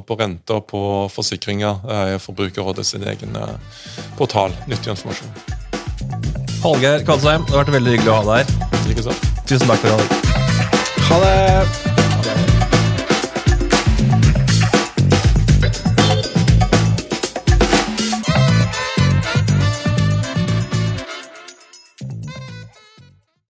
på 0.08 0.18
renter 0.20 0.60
og 0.60 0.68
på 0.72 0.82
forsikringer. 1.12 1.80
Eh, 1.88 2.16
Forbrukerrådet 2.22 2.86
sin 2.88 3.08
egen 3.08 3.36
eh, 3.36 3.82
portal. 4.20 4.56
Nyttig 4.68 4.92
informasjon. 4.96 6.51
Hallgeir 6.62 7.02
Kalsheim, 7.06 7.42
det 7.48 7.56
har 7.56 7.64
vært 7.64 7.74
veldig 7.78 7.96
hyggelig 7.96 8.12
å 8.12 8.20
ha 8.20 8.36
deg 8.36 8.52
her. 8.52 9.24
Tusen 9.50 9.66
takk 9.66 9.82
for 9.82 9.98
du. 9.98 10.30
Ha 11.08 11.18
det! 11.24 12.01